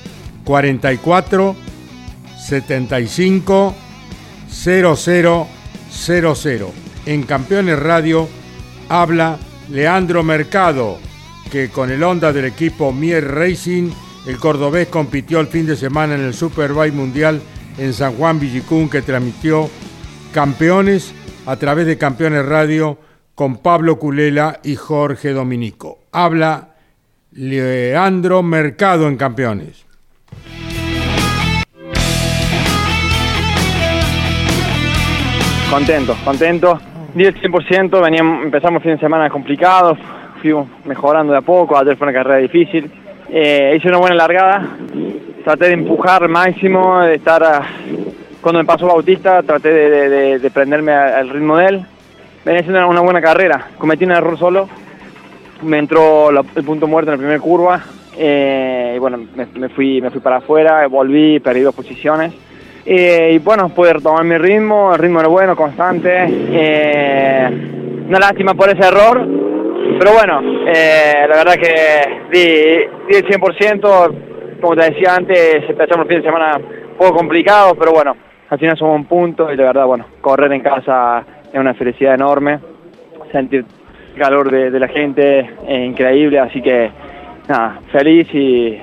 44 0.43 1.55
75 2.37 3.75
00 4.49 5.47
00 5.89 6.90
en 7.05 7.23
Campeones 7.23 7.79
Radio 7.79 8.27
habla 8.89 9.39
Leandro 9.69 10.23
Mercado, 10.23 10.97
que 11.51 11.69
con 11.69 11.91
el 11.91 12.03
Honda 12.03 12.33
del 12.33 12.45
equipo 12.45 12.91
Mier 12.91 13.25
Racing, 13.25 13.89
el 14.27 14.37
cordobés 14.37 14.87
compitió 14.87 15.39
el 15.39 15.47
fin 15.47 15.65
de 15.65 15.75
semana 15.75 16.15
en 16.15 16.21
el 16.21 16.33
Superbike 16.33 16.93
Mundial 16.93 17.41
en 17.77 17.93
San 17.93 18.13
Juan 18.13 18.39
Villicún, 18.39 18.89
que 18.89 19.01
transmitió 19.01 19.69
Campeones 20.33 21.13
a 21.45 21.55
través 21.55 21.87
de 21.87 21.97
Campeones 21.97 22.45
Radio 22.45 22.97
con 23.33 23.57
Pablo 23.57 23.97
Culela 23.97 24.59
y 24.63 24.75
Jorge 24.75 25.31
Dominico. 25.31 25.99
Habla 26.11 26.75
Leandro 27.31 28.43
Mercado 28.43 29.07
en 29.07 29.17
Campeones. 29.17 29.85
Contento, 35.69 36.17
contento 36.25 36.90
10 37.13 37.35
100%, 37.41 38.01
veníamos, 38.01 38.43
empezamos 38.43 38.81
fin 38.81 38.93
de 38.93 38.99
semana 38.99 39.29
complicado, 39.29 39.97
fuimos 40.41 40.67
mejorando 40.85 41.33
de 41.33 41.39
a 41.39 41.41
poco, 41.41 41.77
ayer 41.77 41.97
fue 41.97 42.07
una 42.07 42.13
carrera 42.17 42.37
difícil. 42.37 42.89
Eh, 43.29 43.75
hice 43.77 43.87
una 43.89 43.97
buena 43.97 44.15
largada, 44.15 44.77
traté 45.43 45.67
de 45.67 45.73
empujar 45.73 46.27
máximo, 46.27 47.01
de 47.01 47.15
estar, 47.15 47.63
cuando 48.41 48.59
me 48.59 48.65
pasó 48.65 48.87
Bautista, 48.87 49.43
traté 49.43 49.69
de, 49.71 50.51
prenderme 50.51 50.93
al 50.93 51.29
ritmo 51.29 51.57
de 51.57 51.65
él. 51.65 51.85
Venía 52.45 52.61
siendo 52.61 52.87
una 52.87 53.01
buena 53.01 53.21
carrera, 53.21 53.67
cometí 53.77 54.05
un 54.05 54.11
error 54.11 54.37
solo, 54.37 54.69
me 55.61 55.77
entró 55.77 56.29
el 56.29 56.63
punto 56.63 56.87
muerto 56.87 57.11
en 57.11 57.17
la 57.17 57.19
primera 57.19 57.39
curva, 57.39 57.83
eh, 58.17 58.93
y 58.95 58.99
bueno, 58.99 59.19
me, 59.35 59.69
fui, 59.69 60.01
me 60.01 60.09
fui 60.09 60.21
para 60.21 60.37
afuera, 60.37 60.87
volví, 60.87 61.39
perdí 61.39 61.61
dos 61.61 61.75
posiciones. 61.75 62.33
Eh, 62.85 63.33
y 63.33 63.39
bueno, 63.39 63.69
pude 63.69 63.93
retomar 63.93 64.23
mi 64.23 64.37
ritmo, 64.37 64.93
el 64.93 64.99
ritmo 64.99 65.19
era 65.19 65.29
bueno, 65.29 65.55
constante. 65.55 66.25
Eh, 66.29 67.49
una 68.07 68.19
lástima 68.19 68.53
por 68.53 68.69
ese 68.69 68.87
error, 68.87 69.25
pero 69.99 70.13
bueno, 70.13 70.41
eh, 70.67 71.25
la 71.29 71.35
verdad 71.37 71.53
que 71.53 72.29
di, 72.31 73.15
el 73.15 73.25
100%, 73.25 74.59
como 74.59 74.75
te 74.75 74.91
decía 74.91 75.15
antes, 75.15 75.63
empezamos 75.69 76.05
el 76.05 76.07
fin 76.07 76.17
de 76.17 76.23
semana 76.23 76.57
un 76.57 76.97
poco 76.97 77.15
complicado, 77.15 77.75
pero 77.75 77.91
bueno, 77.91 78.15
al 78.49 78.59
final 78.59 78.77
somos 78.77 78.95
un 78.95 79.05
punto 79.05 79.51
y 79.51 79.55
la 79.55 79.65
verdad, 79.65 79.85
bueno, 79.85 80.05
correr 80.19 80.51
en 80.51 80.61
casa 80.61 81.23
es 81.53 81.59
una 81.59 81.73
felicidad 81.73 82.15
enorme, 82.15 82.59
sentir 83.31 83.63
el 84.13 84.19
calor 84.19 84.51
de, 84.51 84.71
de 84.71 84.79
la 84.79 84.87
gente 84.87 85.39
es 85.67 85.87
increíble, 85.87 86.39
así 86.39 86.61
que 86.61 86.91
nada, 87.47 87.79
feliz 87.91 88.27
y 88.33 88.77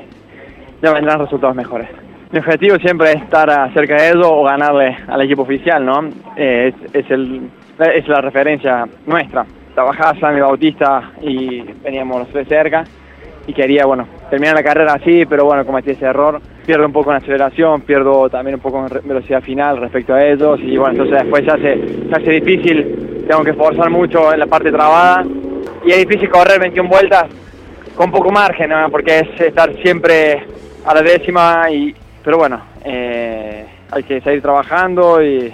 ya 0.81 0.93
vendrán 0.93 1.19
resultados 1.19 1.55
mejores. 1.57 1.89
Mi 2.31 2.41
objetivo 2.41 2.77
siempre 2.77 3.13
es 3.13 3.23
estar 3.23 3.73
cerca 3.73 3.97
de 3.97 4.11
ellos 4.11 4.27
o 4.27 4.45
ganarle 4.45 4.99
al 5.07 5.23
equipo 5.23 5.43
oficial, 5.43 5.83
¿no? 5.83 6.11
Eh, 6.37 6.75
es, 6.93 7.11
el, 7.11 7.49
es 7.79 8.07
la 8.07 8.21
referencia 8.21 8.87
nuestra. 9.07 9.47
Trabajaba 9.75 10.19
Sammy 10.21 10.41
Bautista 10.41 11.13
y 11.23 11.63
veníamos 11.83 12.19
los 12.19 12.29
tres 12.29 12.47
cerca 12.47 12.85
y 13.47 13.55
quería, 13.55 13.87
bueno, 13.87 14.07
terminar 14.29 14.57
la 14.57 14.63
carrera 14.63 14.93
así, 14.93 15.25
pero 15.25 15.47
bueno, 15.47 15.65
cometí 15.65 15.93
ese 15.93 16.05
error. 16.05 16.39
Pierdo 16.67 16.85
un 16.85 16.93
poco 16.93 17.13
en 17.13 17.17
aceleración, 17.17 17.81
pierdo 17.81 18.29
también 18.29 18.57
un 18.57 18.61
poco 18.61 18.87
en 18.87 19.09
velocidad 19.09 19.41
final 19.41 19.79
respecto 19.79 20.13
a 20.13 20.23
ellos 20.23 20.61
y 20.63 20.77
bueno, 20.77 21.03
entonces 21.03 21.23
después 21.23 21.45
se 21.47 21.51
hace, 21.51 22.09
se 22.11 22.15
hace 22.15 22.31
difícil, 22.43 23.25
tengo 23.27 23.43
que 23.43 23.53
esforzar 23.53 23.89
mucho 23.89 24.35
en 24.35 24.41
la 24.41 24.47
parte 24.47 24.71
trabada 24.71 25.25
y 25.83 25.93
es 25.93 26.07
difícil 26.07 26.29
correr 26.29 26.61
21 26.61 26.91
vueltas 26.91 27.25
con 27.95 28.11
poco 28.11 28.31
margen, 28.31 28.69
¿no? 28.69 28.91
porque 28.91 29.21
es 29.21 29.41
estar 29.41 29.75
siempre 29.83 30.45
a 30.85 30.93
la 30.95 31.01
décima 31.01 31.71
y, 31.71 31.95
pero 32.29 32.37
bueno, 32.37 32.61
eh, 32.85 33.65
hay 33.91 34.03
que 34.03 34.21
seguir 34.21 34.43
trabajando 34.43 35.23
y, 35.23 35.51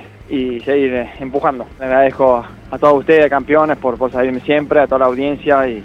seguir 0.64 0.92
eh, 0.92 1.10
empujando. 1.20 1.68
Le 1.78 1.84
agradezco 1.84 2.44
a 2.68 2.78
todos 2.78 2.98
ustedes, 2.98 3.30
campeones, 3.30 3.76
por, 3.76 3.96
por 3.96 4.10
salirme 4.10 4.40
siempre, 4.40 4.80
a 4.80 4.88
toda 4.88 4.98
la 4.98 5.04
audiencia 5.04 5.68
y 5.68 5.80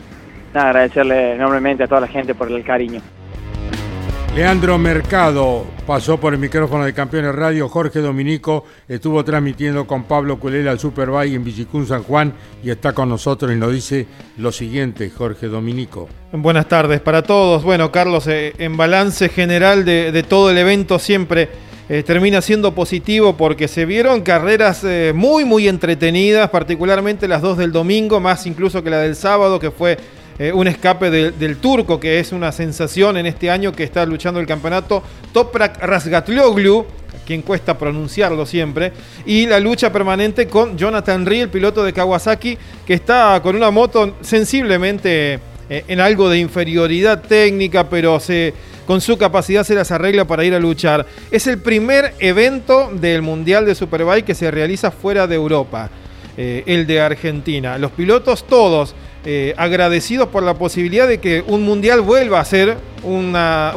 agradecerle 0.51 1.35
enormemente 1.35 1.83
a 1.83 1.87
toda 1.87 2.01
la 2.01 2.07
gente 2.07 2.33
por 2.33 2.51
el 2.51 2.63
cariño. 2.63 3.01
Leandro 4.39 4.77
Mercado 4.77 5.65
pasó 5.85 6.17
por 6.17 6.33
el 6.33 6.39
micrófono 6.39 6.85
de 6.85 6.93
Campeones 6.93 7.35
Radio. 7.35 7.67
Jorge 7.67 7.99
Dominico 7.99 8.63
estuvo 8.87 9.21
transmitiendo 9.25 9.85
con 9.85 10.05
Pablo 10.05 10.39
Culela 10.39 10.71
el 10.71 10.79
Superbike 10.79 11.33
en 11.33 11.43
Villicún 11.43 11.85
San 11.85 12.03
Juan 12.03 12.31
y 12.63 12.69
está 12.69 12.93
con 12.93 13.09
nosotros 13.09 13.51
y 13.51 13.57
nos 13.57 13.73
dice 13.73 14.07
lo 14.37 14.53
siguiente, 14.53 15.09
Jorge 15.09 15.47
Dominico. 15.47 16.07
Buenas 16.31 16.69
tardes 16.69 17.01
para 17.01 17.21
todos. 17.21 17.63
Bueno, 17.63 17.91
Carlos, 17.91 18.27
eh, 18.27 18.53
en 18.59 18.77
balance 18.77 19.27
general 19.27 19.83
de, 19.83 20.23
todo 20.23 20.51
el 20.51 20.57
evento 20.57 20.99
siempre 20.99 21.49
eh, 21.89 22.03
termina 22.03 22.41
siendo 22.41 22.73
positivo 22.73 23.35
porque 23.35 23.67
se 23.67 23.83
vieron 23.83 24.21
carreras 24.21 24.85
eh, 24.85 25.11
muy, 25.13 25.43
muy 25.43 25.67
entretenidas, 25.67 26.49
particularmente 26.49 27.27
las 27.27 27.41
dos 27.41 27.57
del 27.57 27.73
domingo, 27.73 28.21
más 28.21 28.47
incluso 28.47 28.81
que 28.85 28.89
la 28.89 28.99
del 28.99 29.17
sábado, 29.17 29.59
que 29.59 29.69
fue 29.69 29.97
eh, 30.39 30.53
un 30.53 30.67
escape 30.67 31.11
del 31.11 31.57
turco, 31.57 31.99
que 31.99 32.19
es 32.19 32.31
una 32.31 32.53
sensación 32.53 33.17
en 33.17 33.25
este 33.25 33.51
año 33.51 33.73
que 33.73 33.83
está 33.83 34.05
luchando 34.05 34.39
el 34.39 34.47
campeonato, 34.47 35.03
Toprak 35.33 35.83
Razgatlioglu, 35.83 36.85
quien 37.25 37.41
cuesta 37.41 37.77
pronunciarlo 37.77 38.45
siempre, 38.45 38.93
y 39.25 39.45
la 39.45 39.59
lucha 39.59 39.91
permanente 39.91 40.47
con 40.47 40.77
Jonathan 40.77 41.25
Ree, 41.25 41.41
el 41.41 41.49
piloto 41.49 41.83
de 41.83 41.91
Kawasaki, 41.91 42.57
que 42.87 42.93
está 42.93 43.39
con 43.43 43.55
una 43.55 43.69
moto 43.69 44.15
sensiblemente 44.21 45.39
eh, 45.69 45.83
en 45.87 45.99
algo 45.99 46.29
de 46.29 46.39
inferioridad 46.39 47.21
técnica, 47.21 47.89
pero 47.89 48.19
se, 48.21 48.53
con 48.87 49.01
su 49.01 49.17
capacidad 49.17 49.63
se 49.63 49.75
las 49.75 49.91
arregla 49.91 50.25
para 50.25 50.45
ir 50.45 50.55
a 50.55 50.59
luchar. 50.59 51.05
Es 51.29 51.47
el 51.47 51.59
primer 51.59 52.15
evento 52.17 52.89
del 52.93 53.21
Mundial 53.21 53.65
de 53.65 53.75
Superbike 53.75 54.25
que 54.25 54.35
se 54.35 54.49
realiza 54.49 54.89
fuera 54.89 55.27
de 55.27 55.35
Europa, 55.35 55.89
eh, 56.37 56.63
el 56.65 56.87
de 56.87 57.01
Argentina. 57.01 57.77
Los 57.77 57.91
pilotos 57.91 58.47
todos 58.47 58.95
eh, 59.25 59.53
agradecidos 59.57 60.29
por 60.29 60.43
la 60.43 60.53
posibilidad 60.53 61.07
de 61.07 61.19
que 61.19 61.43
un 61.47 61.63
mundial 61.63 62.01
vuelva 62.01 62.39
a 62.39 62.45
ser 62.45 62.77
un 63.03 63.33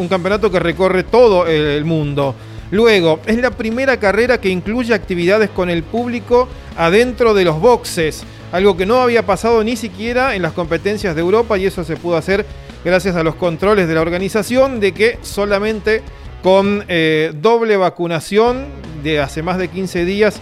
campeonato 0.08 0.50
que 0.50 0.58
recorre 0.58 1.04
todo 1.04 1.46
el 1.46 1.84
mundo. 1.84 2.34
Luego, 2.72 3.20
es 3.26 3.36
la 3.36 3.50
primera 3.50 3.98
carrera 3.98 4.40
que 4.40 4.48
incluye 4.48 4.94
actividades 4.94 5.50
con 5.50 5.68
el 5.68 5.82
público 5.82 6.48
adentro 6.76 7.34
de 7.34 7.44
los 7.44 7.60
boxes, 7.60 8.24
algo 8.50 8.76
que 8.78 8.86
no 8.86 8.96
había 9.02 9.26
pasado 9.26 9.62
ni 9.62 9.76
siquiera 9.76 10.34
en 10.34 10.40
las 10.42 10.52
competencias 10.52 11.14
de 11.14 11.20
Europa 11.20 11.58
y 11.58 11.66
eso 11.66 11.84
se 11.84 11.96
pudo 11.96 12.16
hacer 12.16 12.46
gracias 12.84 13.14
a 13.16 13.22
los 13.22 13.34
controles 13.34 13.88
de 13.88 13.94
la 13.94 14.00
organización 14.00 14.80
de 14.80 14.92
que 14.92 15.18
solamente 15.20 16.02
con 16.42 16.84
eh, 16.88 17.32
doble 17.34 17.76
vacunación 17.76 18.64
de 19.02 19.20
hace 19.20 19.42
más 19.42 19.58
de 19.58 19.68
15 19.68 20.04
días 20.04 20.40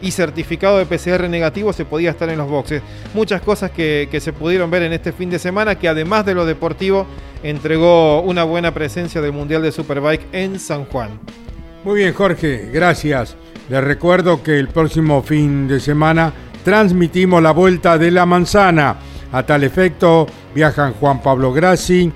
y 0.00 0.10
certificado 0.10 0.78
de 0.78 0.86
PCR 0.86 1.28
negativo 1.28 1.72
se 1.72 1.84
podía 1.84 2.10
estar 2.10 2.28
en 2.28 2.38
los 2.38 2.48
boxes. 2.48 2.82
Muchas 3.14 3.42
cosas 3.42 3.70
que, 3.70 4.08
se 4.20 4.32
pudieron 4.32 4.70
ver 4.70 4.82
en 4.82 4.92
este 4.92 5.12
fin 5.12 5.30
de 5.30 5.38
semana 5.38 5.76
que 5.76 5.88
además 5.88 6.26
de 6.26 6.34
lo 6.34 6.46
deportivo 6.46 7.06
entregó 7.42 8.20
una 8.22 8.44
buena 8.44 8.72
presencia 8.72 9.20
del 9.20 9.32
Mundial 9.32 9.62
de 9.62 9.72
Superbike 9.72 10.26
en 10.32 10.58
San 10.58 10.84
Juan. 10.86 11.18
Muy 11.84 12.00
bien 12.00 12.12
Jorge, 12.12 12.70
gracias. 12.72 13.36
Les 13.68 13.82
recuerdo 13.82 14.42
que 14.42 14.58
el 14.58 14.68
próximo 14.68 15.22
fin 15.22 15.68
de 15.68 15.78
semana 15.78 16.32
transmitimos 16.64 17.42
la 17.42 17.52
vuelta 17.52 17.98
de 17.98 18.10
la 18.10 18.26
manzana. 18.26 18.96
A 19.30 19.42
tal 19.42 19.62
efecto 19.62 20.26
viajan 20.54 20.94
Juan 20.94 21.22
Pablo 21.22 21.52
Grassi, 21.52 22.10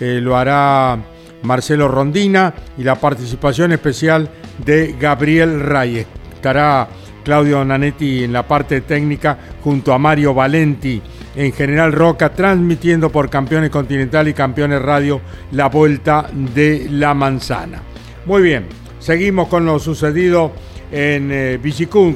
eh, 0.00 0.20
lo 0.22 0.36
hará 0.36 0.98
Marcelo 1.42 1.88
Rondina 1.88 2.52
y 2.76 2.84
la 2.84 2.96
participación 2.96 3.72
especial 3.72 4.28
de 4.64 4.94
Gabriel 4.98 5.60
Reyes. 5.60 6.06
Estará 6.34 6.88
Claudio 7.28 7.62
Nanetti 7.62 8.24
en 8.24 8.32
la 8.32 8.48
parte 8.48 8.80
técnica 8.80 9.36
junto 9.62 9.92
a 9.92 9.98
Mario 9.98 10.32
Valenti 10.32 10.98
en 11.36 11.52
General 11.52 11.92
Roca 11.92 12.30
transmitiendo 12.32 13.12
por 13.12 13.28
Campeones 13.28 13.68
Continental 13.68 14.28
y 14.28 14.32
Campeones 14.32 14.80
Radio 14.80 15.20
la 15.52 15.68
vuelta 15.68 16.26
de 16.32 16.88
la 16.90 17.12
manzana. 17.12 17.82
Muy 18.24 18.40
bien, 18.40 18.64
seguimos 18.98 19.48
con 19.48 19.66
lo 19.66 19.78
sucedido 19.78 20.52
en 20.90 21.28
eh, 21.30 21.60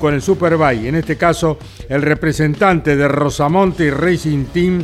con 0.00 0.14
el 0.14 0.22
Superbike, 0.22 0.86
en 0.86 0.94
este 0.94 1.18
caso 1.18 1.58
el 1.90 2.00
representante 2.00 2.96
de 2.96 3.06
Rosamonte 3.06 3.90
Racing 3.90 4.46
Team 4.46 4.82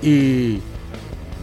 y 0.00 0.58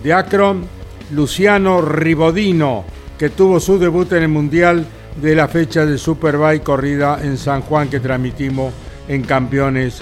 de 0.04 0.12
Akron, 0.12 0.65
Luciano 1.12 1.84
Ribodino, 1.84 2.84
que 3.19 3.30
tuvo 3.30 3.60
su 3.60 3.78
debut 3.78 4.12
en 4.13 4.24
el 4.24 4.30
Mundial 4.30 4.88
de 5.17 5.36
la 5.36 5.47
fecha 5.47 5.86
de 5.86 5.97
Superbike 5.97 6.63
corrida 6.63 7.19
en 7.21 7.38
San 7.38 7.62
Juan 7.62 7.89
que 7.89 7.99
transmitimos 7.99 8.73
en 9.08 9.23
Campeones 9.23 10.02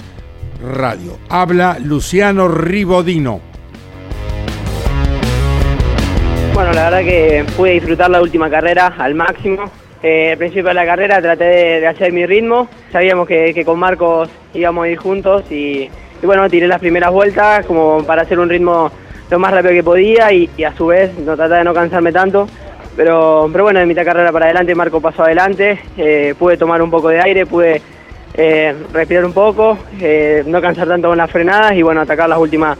Radio. 0.62 1.18
Habla 1.28 1.78
Luciano 1.80 2.48
Ribodino. 2.48 3.40
Bueno, 6.54 6.72
la 6.72 6.90
verdad 6.90 7.00
que 7.00 7.44
pude 7.56 7.72
disfrutar 7.72 8.10
la 8.10 8.20
última 8.20 8.50
carrera 8.50 8.94
al 8.98 9.14
máximo. 9.14 9.70
Eh, 10.02 10.32
al 10.32 10.38
principio 10.38 10.68
de 10.68 10.74
la 10.74 10.84
carrera 10.84 11.22
traté 11.22 11.44
de, 11.44 11.86
hacer 11.86 12.12
mi 12.12 12.26
ritmo. 12.26 12.68
Sabíamos 12.90 13.26
que, 13.26 13.62
con 13.64 13.78
Marcos 13.78 14.28
íbamos 14.52 14.84
a 14.84 14.88
ir 14.88 14.98
juntos 14.98 15.50
y, 15.50 15.88
bueno, 16.22 16.48
tiré 16.50 16.66
las 16.66 16.80
primeras 16.80 17.10
vueltas 17.10 17.64
como 17.66 18.04
para 18.04 18.22
hacer 18.22 18.38
un 18.38 18.48
ritmo 18.48 18.90
lo 19.30 19.38
más 19.38 19.52
rápido 19.52 19.72
que 19.72 19.82
podía 19.82 20.32
y, 20.32 20.48
a 20.64 20.76
su 20.76 20.86
vez 20.86 21.16
no 21.18 21.36
tratar 21.36 21.58
de 21.58 21.64
no 21.64 21.72
cansarme 21.72 22.12
tanto. 22.12 22.46
Pero, 22.96 23.48
pero 23.50 23.64
bueno, 23.64 23.80
de 23.80 23.86
mitad 23.86 24.04
carrera 24.04 24.32
para 24.32 24.46
adelante, 24.46 24.74
Marco 24.74 25.00
pasó 25.00 25.24
adelante, 25.24 25.78
eh, 25.96 26.34
pude 26.38 26.56
tomar 26.56 26.82
un 26.82 26.90
poco 26.90 27.08
de 27.08 27.20
aire, 27.20 27.46
pude 27.46 27.80
eh, 28.34 28.74
respirar 28.92 29.24
un 29.24 29.32
poco, 29.32 29.78
eh, 30.00 30.42
no 30.46 30.60
cansar 30.60 30.88
tanto 30.88 31.08
con 31.08 31.16
las 31.16 31.30
frenadas 31.30 31.72
y 31.72 31.82
bueno, 31.82 32.02
atacar 32.02 32.28
las 32.28 32.38
últimas 32.38 32.76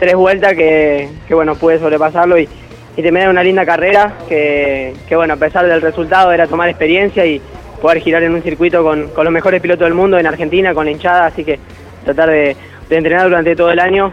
tres 0.00 0.16
vueltas 0.16 0.54
que, 0.54 1.08
bueno, 1.30 1.54
pude 1.54 1.78
sobrepasarlo 1.78 2.38
y, 2.38 2.48
y 2.96 3.02
terminar 3.02 3.30
una 3.30 3.44
linda 3.44 3.64
carrera 3.64 4.14
que, 4.28 4.94
bueno, 5.12 5.34
a 5.34 5.36
pesar 5.36 5.66
del 5.66 5.80
resultado 5.80 6.32
era 6.32 6.48
tomar 6.48 6.68
experiencia 6.68 7.24
y 7.24 7.40
poder 7.80 8.00
girar 8.00 8.24
en 8.24 8.34
un 8.34 8.42
circuito 8.42 8.82
con, 8.82 9.08
con 9.08 9.24
los 9.24 9.32
mejores 9.32 9.60
pilotos 9.60 9.86
del 9.86 9.94
mundo 9.94 10.18
en 10.18 10.26
Argentina, 10.26 10.74
con 10.74 10.86
la 10.86 10.90
hinchada, 10.90 11.26
así 11.26 11.44
que 11.44 11.60
tratar 12.04 12.30
de, 12.30 12.56
de 12.88 12.96
entrenar 12.96 13.28
durante 13.28 13.54
todo 13.54 13.70
el 13.70 13.78
año 13.78 14.12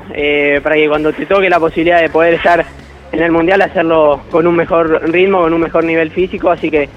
para 0.62 0.76
que 0.76 0.88
cuando 0.88 1.12
te 1.12 1.26
toque 1.26 1.50
la 1.50 1.60
posibilidad 1.60 2.02
de 2.02 2.10
poder 2.10 2.36
estar 2.36 2.64
en 3.12 3.22
el 3.22 3.32
Mundial 3.32 3.62
hacerlo 3.62 4.22
con 4.32 4.46
un 4.48 4.56
mejor 4.56 5.02
ritmo, 5.12 5.42
con 5.42 5.54
un 5.54 5.62
mejor 5.62 5.84
nivel 5.84 6.12
físico, 6.12 6.50
así 6.50 6.70
que, 6.70 6.90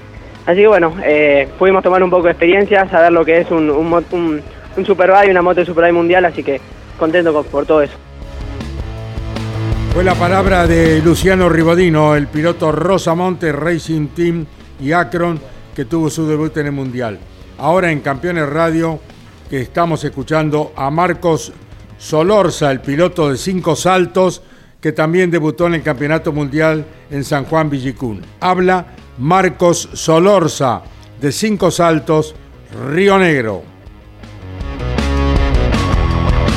así 0.45 0.61
que 0.61 0.67
bueno, 0.67 0.95
eh, 1.03 1.47
pudimos 1.57 1.83
tomar 1.83 2.03
un 2.03 2.09
poco 2.09 2.23
de 2.23 2.31
experiencia, 2.31 2.87
saber 2.89 3.11
lo 3.11 3.25
que 3.25 3.39
es 3.39 3.51
un, 3.51 3.69
un, 3.69 3.93
un, 4.11 4.41
una 4.77 5.41
moto 5.41 5.59
de 5.59 5.65
Superbike 5.65 5.93
mundial, 5.93 6.25
así 6.25 6.43
que 6.43 6.59
contento 6.97 7.43
por 7.43 7.65
todo 7.65 7.81
eso. 7.81 7.97
Fue 9.93 10.03
la 10.03 10.15
palabra 10.15 10.65
de 10.65 11.01
Luciano 11.03 11.49
Ribodino, 11.49 12.15
el 12.15 12.27
piloto 12.27 12.71
Rosamonte 12.71 13.51
Racing 13.51 14.07
Team 14.07 14.45
y 14.81 14.91
Akron, 14.91 15.39
que 15.75 15.85
tuvo 15.85 16.09
su 16.09 16.27
debut 16.27 16.57
en 16.57 16.65
el 16.65 16.71
Mundial. 16.71 17.19
Ahora 17.59 17.91
en 17.91 18.01
Campeones 18.01 18.49
Radio, 18.49 18.99
que 19.49 19.61
estamos 19.61 20.03
escuchando 20.03 20.73
a 20.75 20.89
Marcos 20.89 21.53
Solorza, 21.99 22.71
el 22.71 22.81
piloto 22.81 23.29
de 23.29 23.37
cinco 23.37 23.75
saltos, 23.75 24.41
que 24.83 24.91
también 24.91 25.31
debutó 25.31 25.67
en 25.67 25.75
el 25.75 25.81
Campeonato 25.81 26.33
Mundial 26.33 26.83
en 27.09 27.23
San 27.23 27.45
Juan 27.45 27.69
Villicún. 27.69 28.21
Habla 28.41 28.87
Marcos 29.17 29.89
Solorza, 29.93 30.81
de 31.21 31.31
Cinco 31.31 31.71
Saltos, 31.71 32.35
Río 32.91 33.17
Negro. 33.17 33.61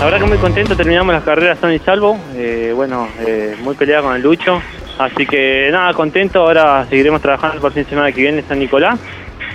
La 0.00 0.06
verdad 0.06 0.18
que 0.18 0.26
muy 0.26 0.38
contento, 0.38 0.76
terminamos 0.76 1.14
las 1.14 1.22
carreras 1.22 1.56
son 1.60 1.72
y 1.72 1.78
salvo, 1.78 2.18
eh, 2.34 2.72
bueno, 2.74 3.06
eh, 3.24 3.54
muy 3.62 3.76
peleada 3.76 4.02
con 4.02 4.16
el 4.16 4.22
Lucho, 4.22 4.60
así 4.98 5.24
que 5.24 5.68
nada, 5.70 5.94
contento, 5.94 6.40
ahora 6.40 6.84
seguiremos 6.90 7.22
trabajando 7.22 7.60
por 7.60 7.72
fin 7.72 7.84
de 7.84 7.90
semana 7.90 8.10
que 8.10 8.22
viene 8.22 8.40
en 8.40 8.48
San 8.48 8.58
Nicolás. 8.58 8.98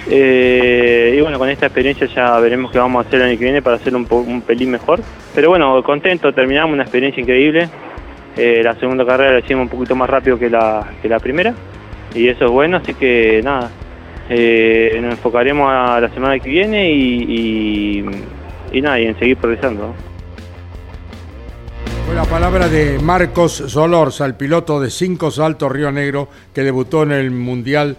Eh, 0.10 1.16
y 1.18 1.22
bueno, 1.22 1.38
con 1.38 1.50
esta 1.50 1.66
experiencia 1.66 2.08
ya 2.08 2.40
veremos 2.40 2.72
qué 2.72 2.80
vamos 2.80 3.04
a 3.04 3.08
hacer 3.08 3.20
el 3.20 3.28
año 3.28 3.38
que 3.38 3.44
viene 3.44 3.62
para 3.62 3.76
hacer 3.76 3.94
un, 3.94 4.08
un 4.10 4.42
pelín 4.42 4.72
mejor. 4.72 5.02
Pero 5.36 5.50
bueno, 5.50 5.84
contento, 5.84 6.34
terminamos 6.34 6.74
una 6.74 6.84
experiencia 6.84 7.22
increíble. 7.22 7.70
Eh, 8.38 8.62
la 8.63 8.76
segunda 8.76 9.06
carrera 9.06 9.34
la 9.34 9.39
hicimos 9.39 9.63
un 9.63 9.70
poquito 9.70 9.96
más 9.96 10.10
rápido 10.10 10.39
que 10.39 10.50
la, 10.50 10.88
que 11.02 11.10
la 11.10 11.20
primera 11.20 11.54
y 12.13 12.28
eso 12.28 12.46
es 12.46 12.52
bueno, 12.52 12.78
así 12.78 12.94
que 12.94 13.41
nada, 13.44 13.70
eh, 14.30 14.98
nos 15.02 15.12
enfocaremos 15.12 15.70
a 15.70 16.00
la 16.00 16.10
semana 16.10 16.39
que 16.39 16.50
viene 16.50 16.91
y, 16.91 18.04
nada, 18.82 19.00
y 19.00 19.06
en 19.06 19.17
seguir 19.17 19.38
progresando. 19.38 19.94
Fue 22.06 22.15
la 22.15 22.26
palabra 22.26 22.67
de 22.67 23.00
Marcos 23.00 23.52
Solorza, 23.67 24.26
el 24.26 24.36
piloto 24.36 24.82
de 24.82 24.89
cinco 24.89 25.32
saltos 25.32 25.72
Río 25.72 25.91
Negro 25.91 26.28
que 26.54 26.63
debutó 26.63 27.04
en 27.04 27.13
el 27.13 27.32
Mundial 27.32 27.98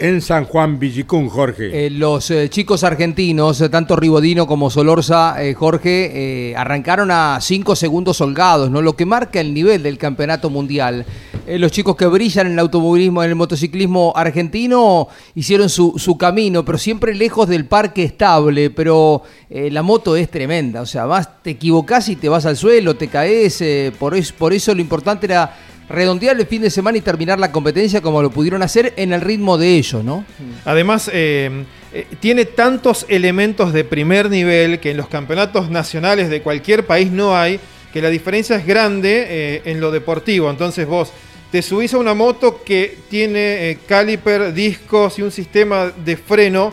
en 0.00 0.22
San 0.22 0.46
Juan 0.46 0.78
Villicún, 0.78 1.28
Jorge. 1.28 1.86
Eh, 1.86 1.90
los 1.90 2.30
eh, 2.30 2.48
chicos 2.48 2.84
argentinos, 2.84 3.60
eh, 3.60 3.68
tanto 3.68 3.96
Ribodino 3.96 4.46
como 4.46 4.70
Solorza, 4.70 5.36
Jorge, 5.54 6.54
arrancaron 6.56 7.10
a 7.10 7.38
cinco 7.40 7.76
segundos 7.76 8.20
holgados, 8.20 8.70
¿no? 8.70 8.80
Lo 8.82 8.96
que 8.96 9.04
marca 9.04 9.40
el 9.40 9.52
nivel 9.52 9.82
del 9.82 9.98
campeonato 9.98 10.50
mundial. 10.50 11.04
los 11.46 11.72
chicos 11.72 11.96
que 11.96 12.06
brillan 12.06 12.46
en 12.46 12.52
el 12.54 12.58
automovilismo, 12.60 13.22
en 13.22 13.30
el 13.30 13.36
motociclismo 13.36 14.12
argentino, 14.16 15.08
hicieron 15.34 15.68
su, 15.68 16.16
camino, 16.18 16.64
pero 16.64 16.78
siempre 16.78 17.14
lejos 17.14 17.48
del 17.48 17.66
parque 17.66 18.04
estable. 18.04 18.70
Pero 18.70 19.22
la 19.50 19.82
moto 19.82 20.16
es 20.16 20.30
tremenda, 20.30 20.80
o 20.80 20.86
sea, 20.86 21.06
vas, 21.06 21.42
te 21.42 21.50
equivocás 21.50 22.08
y 22.08 22.16
te 22.16 22.28
vas 22.28 22.46
al 22.46 22.56
suelo, 22.56 22.96
te 22.96 23.08
caes. 23.08 23.62
por, 23.98 24.14
por 24.34 24.52
eso 24.52 24.74
lo 24.74 24.80
importante 24.80 25.26
era 25.26 25.54
redondear 25.90 26.38
el 26.38 26.46
fin 26.46 26.62
de 26.62 26.70
semana 26.70 26.98
y 26.98 27.00
terminar 27.00 27.38
la 27.38 27.50
competencia 27.50 28.00
como 28.00 28.22
lo 28.22 28.30
pudieron 28.30 28.62
hacer 28.62 28.94
en 28.96 29.12
el 29.12 29.20
ritmo 29.20 29.58
de 29.58 29.76
ellos, 29.76 30.04
¿no? 30.04 30.24
Además, 30.64 31.10
eh, 31.12 31.64
eh, 31.92 32.06
tiene 32.20 32.44
tantos 32.44 33.04
elementos 33.08 33.72
de 33.72 33.82
primer 33.82 34.30
nivel 34.30 34.78
que 34.78 34.92
en 34.92 34.96
los 34.96 35.08
campeonatos 35.08 35.68
nacionales 35.68 36.30
de 36.30 36.42
cualquier 36.42 36.86
país 36.86 37.10
no 37.10 37.36
hay, 37.36 37.58
que 37.92 38.00
la 38.00 38.08
diferencia 38.08 38.54
es 38.54 38.64
grande 38.64 39.26
eh, 39.28 39.62
en 39.64 39.80
lo 39.80 39.90
deportivo. 39.90 40.48
Entonces 40.48 40.86
vos 40.86 41.12
te 41.50 41.60
subís 41.60 41.92
a 41.94 41.98
una 41.98 42.14
moto 42.14 42.62
que 42.62 42.96
tiene 43.10 43.78
caliper, 43.88 44.54
discos 44.54 45.18
y 45.18 45.22
un 45.22 45.32
sistema 45.32 45.92
de 46.04 46.16
freno 46.16 46.72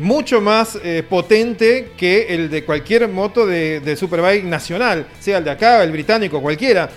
mucho 0.00 0.40
más 0.40 0.78
potente 1.10 1.90
que 1.94 2.28
el 2.30 2.48
de 2.48 2.64
cualquier 2.64 3.06
moto 3.06 3.46
de, 3.46 3.80
de 3.80 3.96
Superbike 3.96 4.44
nacional, 4.44 5.06
sea 5.20 5.36
el 5.36 5.44
de 5.44 5.50
acá, 5.50 5.84
el 5.84 5.92
británico, 5.92 6.40
cualquiera. 6.40 6.88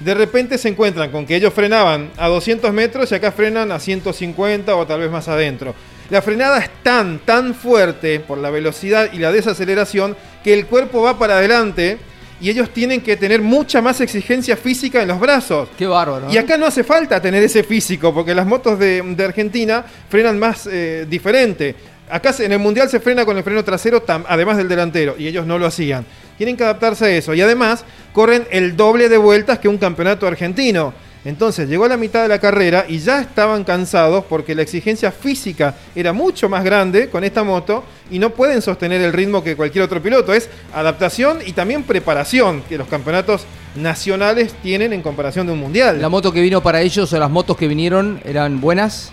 De 0.00 0.14
repente 0.14 0.58
se 0.58 0.68
encuentran 0.68 1.10
con 1.10 1.24
que 1.26 1.36
ellos 1.36 1.52
frenaban 1.54 2.10
a 2.16 2.28
200 2.28 2.72
metros 2.72 3.10
y 3.10 3.14
acá 3.14 3.32
frenan 3.32 3.72
a 3.72 3.78
150 3.80 4.74
o 4.76 4.86
tal 4.86 5.00
vez 5.00 5.10
más 5.10 5.28
adentro. 5.28 5.74
La 6.10 6.22
frenada 6.22 6.58
es 6.58 6.70
tan, 6.82 7.18
tan 7.20 7.54
fuerte 7.54 8.20
por 8.20 8.38
la 8.38 8.50
velocidad 8.50 9.08
y 9.12 9.18
la 9.18 9.32
desaceleración 9.32 10.16
que 10.44 10.54
el 10.54 10.66
cuerpo 10.66 11.02
va 11.02 11.18
para 11.18 11.38
adelante 11.38 11.98
y 12.40 12.50
ellos 12.50 12.70
tienen 12.70 13.00
que 13.00 13.16
tener 13.16 13.40
mucha 13.40 13.80
más 13.80 14.00
exigencia 14.02 14.56
física 14.56 15.00
en 15.02 15.08
los 15.08 15.18
brazos. 15.18 15.68
Qué 15.78 15.86
bárbaro. 15.86 16.30
Y 16.30 16.36
acá 16.36 16.56
no 16.58 16.66
hace 16.66 16.84
falta 16.84 17.20
tener 17.20 17.42
ese 17.42 17.64
físico 17.64 18.12
porque 18.14 18.34
las 18.34 18.46
motos 18.46 18.78
de, 18.78 19.02
de 19.02 19.24
Argentina 19.24 19.84
frenan 20.08 20.38
más 20.38 20.68
eh, 20.70 21.06
diferente. 21.08 21.74
Acá 22.08 22.32
en 22.38 22.52
el 22.52 22.58
mundial 22.60 22.88
se 22.88 23.00
frena 23.00 23.24
con 23.24 23.36
el 23.36 23.42
freno 23.42 23.64
trasero, 23.64 24.04
tam- 24.04 24.24
además 24.28 24.58
del 24.58 24.68
delantero, 24.68 25.16
y 25.18 25.26
ellos 25.26 25.44
no 25.44 25.58
lo 25.58 25.66
hacían. 25.66 26.04
Tienen 26.36 26.56
que 26.56 26.64
adaptarse 26.64 27.04
a 27.06 27.10
eso. 27.10 27.34
Y 27.34 27.40
además 27.40 27.84
corren 28.12 28.46
el 28.50 28.76
doble 28.76 29.08
de 29.08 29.18
vueltas 29.18 29.58
que 29.58 29.68
un 29.68 29.78
campeonato 29.78 30.26
argentino. 30.26 30.92
Entonces 31.26 31.68
llegó 31.68 31.86
a 31.86 31.88
la 31.88 31.96
mitad 31.96 32.22
de 32.22 32.28
la 32.28 32.38
carrera 32.38 32.86
y 32.88 32.98
ya 32.98 33.20
estaban 33.20 33.64
cansados 33.64 34.24
porque 34.28 34.54
la 34.54 34.62
exigencia 34.62 35.10
física 35.10 35.74
era 35.96 36.12
mucho 36.12 36.48
más 36.48 36.62
grande 36.62 37.10
con 37.10 37.24
esta 37.24 37.42
moto 37.42 37.82
y 38.12 38.20
no 38.20 38.30
pueden 38.30 38.62
sostener 38.62 39.00
el 39.02 39.12
ritmo 39.12 39.42
que 39.42 39.56
cualquier 39.56 39.82
otro 39.82 40.00
piloto. 40.00 40.32
Es 40.32 40.48
adaptación 40.72 41.38
y 41.44 41.52
también 41.52 41.82
preparación 41.82 42.62
que 42.68 42.78
los 42.78 42.86
campeonatos 42.86 43.44
nacionales 43.74 44.54
tienen 44.62 44.92
en 44.92 45.02
comparación 45.02 45.48
de 45.48 45.54
un 45.54 45.58
mundial. 45.58 46.00
¿La 46.00 46.08
moto 46.08 46.32
que 46.32 46.40
vino 46.40 46.62
para 46.62 46.80
ellos 46.80 47.12
o 47.12 47.18
las 47.18 47.30
motos 47.30 47.56
que 47.56 47.66
vinieron 47.66 48.20
eran 48.24 48.60
buenas? 48.60 49.10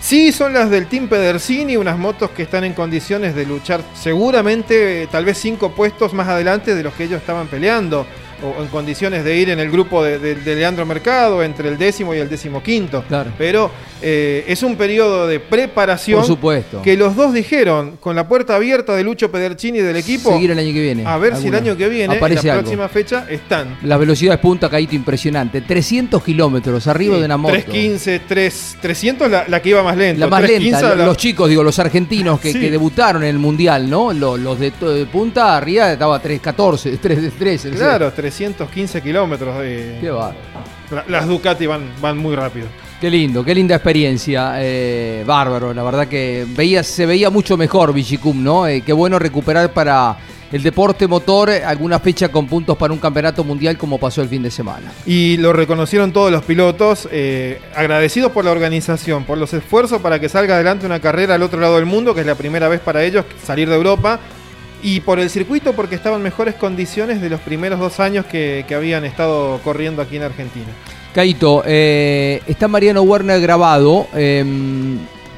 Sí, 0.00 0.30
son 0.30 0.52
las 0.52 0.70
del 0.70 0.86
Team 0.86 1.08
Pedersini, 1.08 1.76
unas 1.76 1.98
motos 1.98 2.30
que 2.30 2.44
están 2.44 2.64
en 2.64 2.74
condiciones 2.74 3.34
de 3.34 3.44
luchar 3.44 3.82
seguramente 3.94 5.02
eh, 5.02 5.08
tal 5.08 5.24
vez 5.24 5.38
cinco 5.38 5.70
puestos 5.70 6.12
más 6.12 6.28
adelante 6.28 6.74
de 6.74 6.82
los 6.82 6.94
que 6.94 7.04
ellos 7.04 7.20
estaban 7.20 7.48
peleando, 7.48 8.06
o 8.42 8.62
en 8.62 8.68
condiciones 8.68 9.24
de 9.24 9.36
ir 9.36 9.50
en 9.50 9.58
el 9.60 9.70
grupo 9.70 10.02
de, 10.04 10.18
de- 10.18 10.34
de 10.36 10.54
Leandro 10.56 10.84
Mercado 10.86 11.42
entre 11.42 11.68
el 11.68 11.78
décimo 11.78 12.14
y 12.14 12.18
el 12.18 12.28
décimo 12.28 12.62
quinto. 12.62 13.04
Claro. 13.08 13.30
Pero 13.38 13.70
eh, 14.02 14.44
es 14.48 14.62
un 14.62 14.76
periodo 14.76 15.26
de 15.26 15.40
preparación 15.40 16.18
Por 16.20 16.26
supuesto. 16.26 16.82
que 16.82 16.96
los 16.96 17.16
dos 17.16 17.32
dijeron, 17.32 17.96
con 17.98 18.14
la 18.16 18.28
puerta 18.28 18.54
abierta 18.56 18.94
de 18.94 19.02
Lucho 19.04 19.30
Pedercini 19.30 19.78
y 19.78 19.82
del 19.82 19.96
equipo, 19.96 20.32
Seguir 20.32 20.50
el 20.50 20.58
año 20.58 20.72
que 20.72 20.82
viene. 20.82 21.04
a 21.06 21.16
ver 21.18 21.36
si 21.36 21.48
el 21.48 21.54
año 21.54 21.76
que 21.76 21.88
viene, 21.88 22.14
en 22.14 22.20
la 22.20 22.26
algo. 22.26 22.60
próxima 22.60 22.88
fecha, 22.88 23.26
están. 23.30 23.78
Las 23.82 23.98
velocidades 23.98 24.40
punta, 24.40 24.68
Caíto, 24.68 24.94
impresionante. 24.94 25.60
300 25.62 26.22
kilómetros 26.22 26.86
arriba 26.86 27.18
de 27.18 27.24
una 27.24 27.36
moto. 27.36 27.54
315, 27.54 28.20
3, 28.28 28.76
300 28.80 29.30
la, 29.30 29.44
la 29.48 29.60
que 29.62 29.70
iba 29.70 29.82
más 29.82 29.96
lenta. 29.96 30.20
La 30.20 30.26
más 30.28 30.40
315 30.40 30.82
lenta, 30.82 30.96
la- 30.96 31.06
los 31.06 31.16
chicos, 31.16 31.48
digo, 31.48 31.62
los 31.62 31.78
argentinos 31.78 32.40
que, 32.40 32.52
Sí. 32.52 32.60
que 32.60 32.70
debutaron 32.70 33.22
en 33.22 33.30
el 33.30 33.38
Mundial, 33.38 33.88
¿no? 33.88 34.12
Los, 34.12 34.58
de, 34.58 34.70
de 34.70 35.06
punta 35.06 35.56
arriba 35.56 35.92
estaba 35.92 36.18
314, 36.20 36.96
313. 36.98 37.70
Claro, 37.70 38.12
315 38.30 39.02
kilómetros 39.02 39.58
de. 39.60 39.98
Qué 40.00 40.10
bárbaro. 40.10 40.36
La- 40.90 41.04
Las 41.08 41.26
Ducati 41.28 41.66
van, 41.66 41.82
van 42.00 42.18
muy 42.18 42.34
rápido. 42.34 42.66
Qué 43.00 43.10
lindo, 43.10 43.44
qué 43.44 43.54
linda 43.54 43.76
experiencia. 43.76 44.54
eh, 44.58 45.22
bárbaro, 45.26 45.72
la 45.74 45.82
verdad 45.82 46.08
que 46.08 46.44
veía, 46.56 46.82
se 46.82 47.06
veía 47.06 47.30
mucho 47.30 47.56
mejor 47.56 47.92
Vigicum, 47.92 48.42
¿no? 48.42 48.66
Eh, 48.66 48.82
qué 48.84 48.92
bueno 48.92 49.18
recuperar 49.18 49.72
para 49.72 50.16
el 50.50 50.62
deporte 50.62 51.06
motor 51.06 51.50
eh, 51.50 51.62
alguna 51.64 51.98
fecha 52.00 52.28
con 52.28 52.46
puntos 52.46 52.76
para 52.76 52.92
un 52.92 52.98
campeonato 52.98 53.44
mundial 53.44 53.76
como 53.76 53.98
pasó 53.98 54.22
el 54.22 54.28
fin 54.28 54.42
de 54.42 54.50
semana. 54.50 54.92
Y 55.04 55.36
lo 55.36 55.52
reconocieron 55.52 56.12
todos 56.12 56.30
los 56.32 56.42
pilotos, 56.44 57.08
eh, 57.12 57.60
agradecidos 57.74 58.32
por 58.32 58.44
la 58.44 58.50
organización, 58.52 59.24
por 59.24 59.38
los 59.38 59.52
esfuerzos 59.52 60.00
para 60.00 60.18
que 60.18 60.28
salga 60.28 60.54
adelante 60.54 60.86
una 60.86 61.00
carrera 61.00 61.34
al 61.34 61.42
otro 61.42 61.60
lado 61.60 61.76
del 61.76 61.86
mundo, 61.86 62.14
que 62.14 62.20
es 62.22 62.26
la 62.26 62.34
primera 62.36 62.68
vez 62.68 62.80
para 62.80 63.04
ellos 63.04 63.24
salir 63.44 63.68
de 63.68 63.74
Europa, 63.76 64.18
y 64.86 65.00
por 65.00 65.18
el 65.18 65.30
circuito 65.30 65.72
porque 65.72 65.96
estaban 65.96 66.20
en 66.20 66.22
mejores 66.22 66.54
condiciones 66.54 67.20
de 67.20 67.28
los 67.28 67.40
primeros 67.40 67.80
dos 67.80 67.98
años 67.98 68.24
que, 68.24 68.64
habían 68.72 69.04
estado 69.04 69.58
corriendo 69.64 70.00
aquí 70.00 70.14
en 70.16 70.22
Argentina. 70.22 70.68
Caito, 71.12 71.64
eh, 71.66 72.40
está 72.46 72.68
Mariano 72.68 73.02
Werner 73.02 73.40
grabado. 73.40 74.06
eh, 74.14 74.44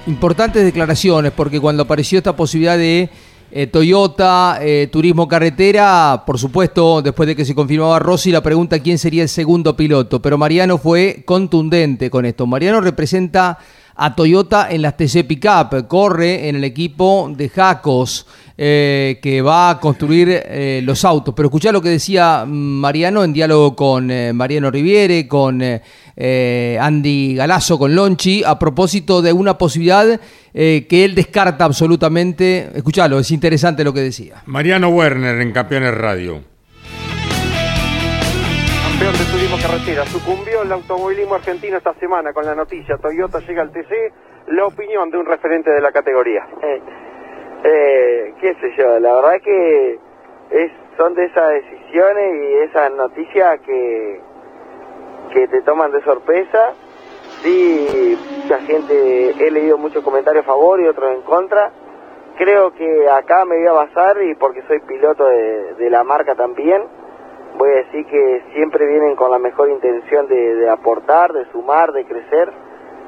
importantes 0.06 0.64
declaraciones, 0.64 1.32
porque 1.32 1.60
cuando 1.60 1.84
apareció 1.84 2.18
esta 2.18 2.34
posibilidad 2.34 2.76
de 2.76 3.10
eh, 3.50 3.66
Toyota, 3.66 4.58
eh, 4.60 4.88
Turismo 4.92 5.26
Carretera, 5.26 6.24
por 6.26 6.38
supuesto, 6.38 7.00
después 7.00 7.26
de 7.26 7.34
que 7.34 7.44
se 7.44 7.54
confirmaba 7.54 7.98
Rossi, 7.98 8.30
la 8.30 8.42
pregunta 8.42 8.78
quién 8.80 8.98
sería 8.98 9.22
el 9.22 9.28
segundo 9.28 9.76
piloto. 9.76 10.20
Pero 10.20 10.36
Mariano 10.36 10.76
fue 10.76 11.22
contundente 11.24 12.10
con 12.10 12.26
esto. 12.26 12.46
Mariano 12.46 12.80
representa 12.80 13.58
a 13.94 14.14
Toyota 14.14 14.68
en 14.70 14.82
las 14.82 14.96
TC 14.96 15.24
Pickup, 15.26 15.88
corre 15.88 16.48
en 16.48 16.56
el 16.56 16.64
equipo 16.64 17.30
de 17.34 17.48
Jacos, 17.48 18.26
eh, 18.60 19.20
que 19.22 19.40
va 19.40 19.70
a 19.70 19.78
construir 19.78 20.28
eh, 20.30 20.80
los 20.82 21.04
autos. 21.04 21.32
Pero 21.34 21.46
escuchá 21.46 21.70
lo 21.70 21.80
que 21.80 21.90
decía 21.90 22.44
Mariano 22.44 23.22
en 23.22 23.32
diálogo 23.32 23.76
con 23.76 24.10
eh, 24.10 24.32
Mariano 24.32 24.70
Riviere, 24.70 25.28
con 25.28 25.60
eh, 25.62 26.78
Andy 26.80 27.36
Galazo, 27.36 27.78
con 27.78 27.94
Lonchi, 27.94 28.42
a 28.44 28.58
propósito 28.58 29.22
de 29.22 29.32
una 29.32 29.56
posibilidad 29.56 30.20
eh, 30.52 30.86
que 30.88 31.04
él 31.04 31.14
descarta 31.14 31.64
absolutamente. 31.64 32.70
Escuchalo, 32.74 33.20
es 33.20 33.30
interesante 33.30 33.84
lo 33.84 33.92
que 33.92 34.00
decía. 34.00 34.42
Mariano 34.46 34.88
Werner 34.88 35.40
en 35.40 35.52
Campeones 35.52 35.94
Radio. 35.94 36.42
Campeón 38.82 39.12
de 39.12 39.24
turismo 39.30 39.56
carretera, 39.62 40.04
sucumbió 40.06 40.62
el 40.62 40.72
automovilismo 40.72 41.36
argentino 41.36 41.76
esta 41.76 41.94
semana 41.94 42.32
con 42.32 42.44
la 42.44 42.56
noticia 42.56 42.96
Toyota 42.96 43.38
llega 43.46 43.62
al 43.62 43.70
TC, 43.70 43.92
la 44.48 44.66
opinión 44.66 45.08
de 45.10 45.18
un 45.18 45.26
referente 45.26 45.70
de 45.70 45.80
la 45.80 45.92
categoría. 45.92 46.42
Eh, 47.64 48.34
qué 48.40 48.54
sé 48.54 48.72
yo, 48.76 49.00
la 49.00 49.14
verdad 49.14 49.40
que 49.42 49.98
es, 50.50 50.72
son 50.96 51.14
de 51.14 51.24
esas 51.24 51.50
decisiones 51.50 52.34
y 52.42 52.54
esas 52.68 52.92
noticias 52.92 53.60
que, 53.60 54.20
que 55.32 55.48
te 55.48 55.62
toman 55.62 55.90
de 55.90 56.02
sorpresa. 56.02 56.74
Sí, 57.42 58.16
mucha 58.42 58.58
gente, 58.60 59.30
he 59.30 59.50
leído 59.50 59.76
muchos 59.76 60.02
comentarios 60.04 60.44
a 60.44 60.46
favor 60.46 60.80
y 60.80 60.86
otros 60.86 61.14
en 61.14 61.22
contra. 61.22 61.72
Creo 62.36 62.72
que 62.72 63.08
acá 63.08 63.44
me 63.44 63.58
voy 63.58 63.66
a 63.66 63.72
basar 63.72 64.22
y 64.22 64.34
porque 64.36 64.62
soy 64.62 64.80
piloto 64.80 65.24
de, 65.26 65.74
de 65.74 65.90
la 65.90 66.04
marca 66.04 66.36
también, 66.36 66.84
voy 67.56 67.70
a 67.70 67.74
decir 67.74 68.06
que 68.06 68.42
siempre 68.54 68.86
vienen 68.86 69.16
con 69.16 69.32
la 69.32 69.40
mejor 69.40 69.68
intención 69.68 70.28
de, 70.28 70.54
de 70.54 70.70
aportar, 70.70 71.32
de 71.32 71.44
sumar, 71.46 71.92
de 71.92 72.04
crecer. 72.04 72.52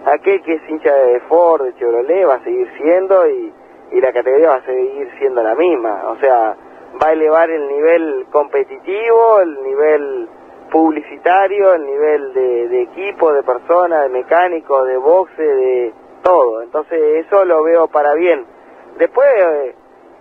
Aquel 0.05 0.43
que 0.43 0.55
es 0.55 0.69
hincha 0.69 0.93
de 0.93 1.21
Ford, 1.21 1.63
de 1.63 1.75
Chevrolet, 1.77 2.29
va 2.29 2.35
a 2.35 2.45
seguir 2.45 2.69
siendo 2.77 3.29
y, 3.29 3.53
y 3.93 4.01
la 4.01 4.13
categoría 4.13 4.49
va 4.49 4.55
a 4.57 4.65
seguir 4.65 5.11
siendo 5.19 5.43
la 5.43 5.55
misma. 5.55 6.11
O 6.11 6.17
sea, 6.17 6.57
va 7.03 7.09
a 7.09 7.13
elevar 7.13 7.51
el 7.51 7.67
nivel 7.69 8.27
competitivo, 8.31 9.41
el 9.41 9.63
nivel 9.63 10.29
publicitario, 10.71 11.75
el 11.75 11.87
nivel 11.87 12.33
de, 12.33 12.69
de 12.69 12.83
equipo, 12.83 13.33
de 13.33 13.43
personas, 13.43 14.03
de 14.03 14.09
mecánico, 14.09 14.85
de 14.85 14.97
boxe, 14.97 15.43
de 15.43 15.95
todo. 16.23 16.63
Entonces 16.63 17.27
eso 17.27 17.45
lo 17.45 17.63
veo 17.63 17.89
para 17.89 18.15
bien. 18.15 18.47
Después, 18.99 19.29
eh, 19.37 19.75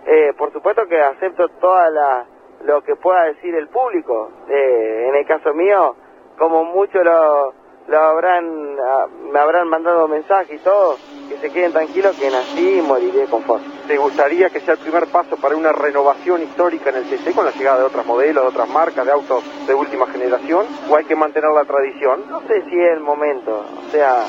eh, 0.06 0.32
por 0.36 0.52
supuesto 0.52 0.86
que 0.86 1.00
acepto 1.00 1.48
toda 1.60 1.90
la 1.90 2.26
lo 2.64 2.82
que 2.82 2.96
pueda 2.96 3.24
decir 3.24 3.54
el 3.54 3.68
público. 3.68 4.30
Eh, 4.48 5.06
en 5.08 5.14
el 5.14 5.26
caso 5.26 5.54
mío, 5.54 5.96
como 6.38 6.64
muchos 6.64 7.02
lo, 7.04 7.54
lo 7.90 7.98
habrán, 7.98 8.76
ah, 8.80 9.06
me 9.32 9.38
habrán 9.38 9.68
mandado 9.68 10.06
mensajes 10.06 10.60
y 10.60 10.62
todo, 10.62 10.96
que 11.28 11.36
se 11.38 11.50
queden 11.50 11.72
tranquilos 11.72 12.16
que 12.16 12.30
nací 12.30 12.78
y 12.78 12.82
moriré 12.82 13.24
con 13.24 13.42
Ford. 13.42 13.60
¿Te 13.88 13.96
gustaría 13.98 14.48
que 14.48 14.60
sea 14.60 14.74
el 14.74 14.80
primer 14.80 15.08
paso 15.08 15.36
para 15.36 15.56
una 15.56 15.72
renovación 15.72 16.40
histórica 16.40 16.90
en 16.90 16.96
el 16.96 17.10
TC 17.10 17.34
con 17.34 17.44
la 17.44 17.50
llegada 17.50 17.80
de 17.80 17.84
otros 17.86 18.06
modelos, 18.06 18.44
de 18.44 18.48
otras 18.48 18.68
marcas, 18.68 19.04
de 19.04 19.10
autos 19.10 19.42
de 19.66 19.74
última 19.74 20.06
generación? 20.06 20.66
¿O 20.88 20.94
hay 20.94 21.04
que 21.04 21.16
mantener 21.16 21.50
la 21.50 21.64
tradición? 21.64 22.30
No 22.30 22.40
sé 22.42 22.62
si 22.70 22.80
es 22.80 22.92
el 22.92 23.00
momento, 23.00 23.64
o 23.88 23.90
sea, 23.90 24.24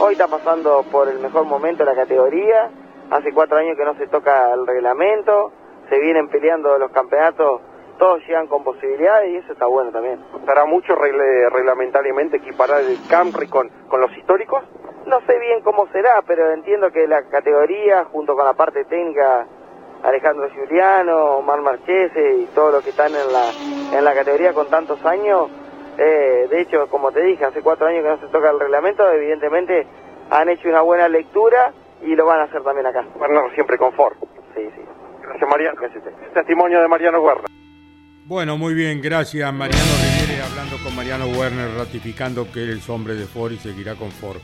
hoy 0.00 0.12
está 0.12 0.26
pasando 0.26 0.82
por 0.90 1.06
el 1.08 1.18
mejor 1.18 1.44
momento 1.44 1.84
la 1.84 1.94
categoría, 1.94 2.70
hace 3.10 3.30
cuatro 3.34 3.58
años 3.58 3.76
que 3.76 3.84
no 3.84 3.94
se 3.96 4.06
toca 4.06 4.54
el 4.54 4.66
reglamento, 4.66 5.52
se 5.90 5.98
vienen 6.00 6.28
peleando 6.28 6.78
los 6.78 6.90
campeonatos, 6.92 7.60
todos 8.02 8.26
llegan 8.26 8.48
con 8.48 8.64
posibilidades 8.64 9.30
y 9.30 9.36
eso 9.36 9.52
está 9.52 9.66
bueno 9.66 9.92
también. 9.92 10.18
¿Costará 10.32 10.64
mucho 10.64 10.96
reglamentariamente 10.96 12.38
equiparar 12.38 12.80
el 12.80 12.98
Camry 13.08 13.46
con, 13.46 13.68
con 13.86 14.00
los 14.00 14.10
históricos? 14.16 14.64
No 15.06 15.20
sé 15.20 15.38
bien 15.38 15.60
cómo 15.62 15.86
será, 15.92 16.20
pero 16.26 16.50
entiendo 16.50 16.90
que 16.90 17.06
la 17.06 17.22
categoría, 17.28 18.06
junto 18.06 18.34
con 18.34 18.44
la 18.44 18.54
parte 18.54 18.84
técnica, 18.86 19.46
Alejandro 20.02 20.48
Giuliano, 20.50 21.36
Omar 21.36 21.60
Marchese 21.60 22.38
y 22.38 22.46
todos 22.46 22.72
los 22.72 22.82
que 22.82 22.90
están 22.90 23.12
en 23.14 23.32
la, 23.32 23.96
en 23.96 24.04
la 24.04 24.14
categoría 24.14 24.52
con 24.52 24.68
tantos 24.68 25.06
años, 25.06 25.48
eh, 25.96 26.48
de 26.50 26.60
hecho, 26.60 26.88
como 26.88 27.12
te 27.12 27.22
dije, 27.22 27.44
hace 27.44 27.62
cuatro 27.62 27.86
años 27.86 28.02
que 28.02 28.08
no 28.08 28.18
se 28.18 28.32
toca 28.32 28.50
el 28.50 28.58
reglamento, 28.58 29.08
evidentemente 29.12 29.86
han 30.28 30.48
hecho 30.48 30.68
una 30.68 30.80
buena 30.80 31.06
lectura 31.08 31.72
y 32.00 32.16
lo 32.16 32.26
van 32.26 32.40
a 32.40 32.44
hacer 32.44 32.64
también 32.64 32.88
acá. 32.88 33.04
Bueno, 33.16 33.42
siempre 33.54 33.78
con 33.78 33.92
Ford. 33.92 34.16
Sí, 34.56 34.68
sí. 34.74 34.82
Gracias, 35.22 35.48
Mariano. 35.48 35.80
Testimonio 36.34 36.82
de 36.82 36.88
Mariano 36.88 37.22
Guerra. 37.22 37.61
Bueno, 38.32 38.56
muy 38.56 38.72
bien, 38.72 39.02
gracias 39.02 39.52
Mariano 39.52 39.84
Riviere 40.00 40.42
hablando 40.42 40.78
con 40.82 40.96
Mariano 40.96 41.26
Werner, 41.26 41.68
ratificando 41.76 42.50
que 42.50 42.62
él 42.62 42.80
hombre 42.88 43.14
de 43.14 43.26
Ford 43.26 43.52
y 43.52 43.58
seguirá 43.58 43.94
con 43.94 44.10
Ford. 44.10 44.38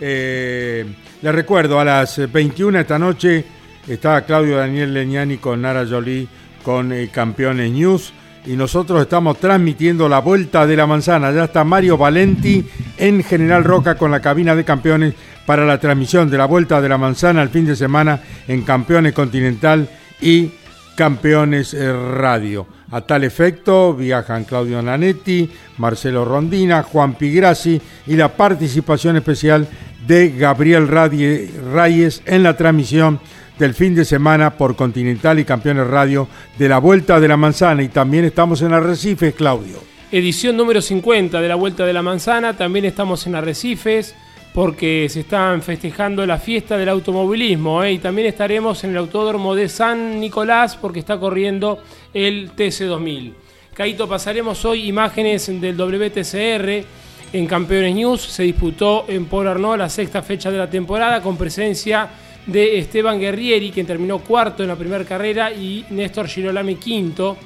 Eh, 0.00 0.86
le 1.20 1.30
recuerdo, 1.30 1.78
a 1.78 1.84
las 1.84 2.32
21 2.32 2.80
esta 2.80 2.98
noche 2.98 3.44
está 3.86 4.24
Claudio 4.24 4.56
Daniel 4.56 4.94
Leñani 4.94 5.36
con 5.36 5.60
Nara 5.60 5.84
Jolie 5.86 6.26
con 6.62 6.90
eh, 6.90 7.10
Campeones 7.12 7.70
News 7.70 8.14
y 8.46 8.56
nosotros 8.56 9.02
estamos 9.02 9.36
transmitiendo 9.36 10.08
la 10.08 10.20
Vuelta 10.20 10.66
de 10.66 10.76
la 10.76 10.86
Manzana. 10.86 11.30
Ya 11.30 11.44
está 11.44 11.64
Mario 11.64 11.98
Valenti 11.98 12.66
en 12.96 13.22
General 13.22 13.62
Roca 13.62 13.98
con 13.98 14.10
la 14.10 14.20
cabina 14.20 14.56
de 14.56 14.64
campeones 14.64 15.12
para 15.44 15.66
la 15.66 15.78
transmisión 15.78 16.30
de 16.30 16.38
la 16.38 16.46
Vuelta 16.46 16.80
de 16.80 16.88
la 16.88 16.96
Manzana 16.96 17.42
el 17.42 17.50
fin 17.50 17.66
de 17.66 17.76
semana 17.76 18.20
en 18.48 18.62
Campeones 18.62 19.12
Continental 19.12 19.86
y 20.22 20.50
Campeones 20.96 21.74
eh, 21.74 21.92
Radio. 21.92 22.66
A 22.90 23.00
tal 23.00 23.24
efecto 23.24 23.94
viajan 23.94 24.44
Claudio 24.44 24.80
Nanetti, 24.80 25.50
Marcelo 25.78 26.24
Rondina, 26.24 26.82
Juan 26.82 27.14
Pigrassi 27.14 27.80
y 28.06 28.16
la 28.16 28.36
participación 28.36 29.16
especial 29.16 29.66
de 30.06 30.30
Gabriel 30.30 30.86
Reyes 30.86 32.22
en 32.26 32.42
la 32.42 32.56
transmisión 32.56 33.20
del 33.58 33.74
fin 33.74 33.94
de 33.94 34.04
semana 34.04 34.56
por 34.56 34.76
Continental 34.76 35.38
y 35.38 35.44
Campeones 35.44 35.86
Radio 35.86 36.28
de 36.58 36.68
la 36.68 36.78
Vuelta 36.78 37.20
de 37.20 37.28
la 37.28 37.36
Manzana 37.36 37.82
y 37.82 37.88
también 37.88 38.24
estamos 38.24 38.62
en 38.62 38.72
Arrecifes, 38.72 39.34
Claudio. 39.34 39.78
Edición 40.12 40.56
número 40.56 40.80
50 40.80 41.40
de 41.40 41.48
la 41.48 41.54
Vuelta 41.54 41.84
de 41.84 41.92
la 41.92 42.02
Manzana, 42.02 42.56
también 42.56 42.84
estamos 42.84 43.26
en 43.26 43.34
Arrecifes 43.34 44.14
porque 44.54 45.08
se 45.10 45.20
están 45.20 45.62
festejando 45.62 46.24
la 46.24 46.38
fiesta 46.38 46.78
del 46.78 46.88
automovilismo 46.88 47.82
¿eh? 47.82 47.94
y 47.94 47.98
también 47.98 48.28
estaremos 48.28 48.84
en 48.84 48.90
el 48.90 48.98
Autódromo 48.98 49.52
de 49.56 49.68
San 49.68 50.20
Nicolás 50.20 50.76
porque 50.76 51.00
está 51.00 51.18
corriendo 51.18 51.82
el 52.14 52.52
TC2000. 52.54 53.32
Caito, 53.74 54.08
pasaremos 54.08 54.64
hoy 54.64 54.86
imágenes 54.86 55.48
del 55.60 55.76
WTCR 55.76 56.84
en 57.32 57.46
Campeones 57.48 57.96
News. 57.96 58.20
Se 58.20 58.44
disputó 58.44 59.06
en 59.08 59.24
Polo 59.24 59.50
Arnaud 59.50 59.76
la 59.76 59.88
sexta 59.88 60.22
fecha 60.22 60.52
de 60.52 60.58
la 60.58 60.70
temporada 60.70 61.20
con 61.20 61.36
presencia 61.36 62.08
de 62.46 62.78
Esteban 62.78 63.18
Guerrieri, 63.18 63.72
quien 63.72 63.86
terminó 63.86 64.20
cuarto 64.20 64.62
en 64.62 64.68
la 64.68 64.76
primera 64.76 65.04
carrera, 65.04 65.52
y 65.52 65.84
Néstor 65.90 66.28
Girolami 66.28 66.76
quinto. 66.76 67.36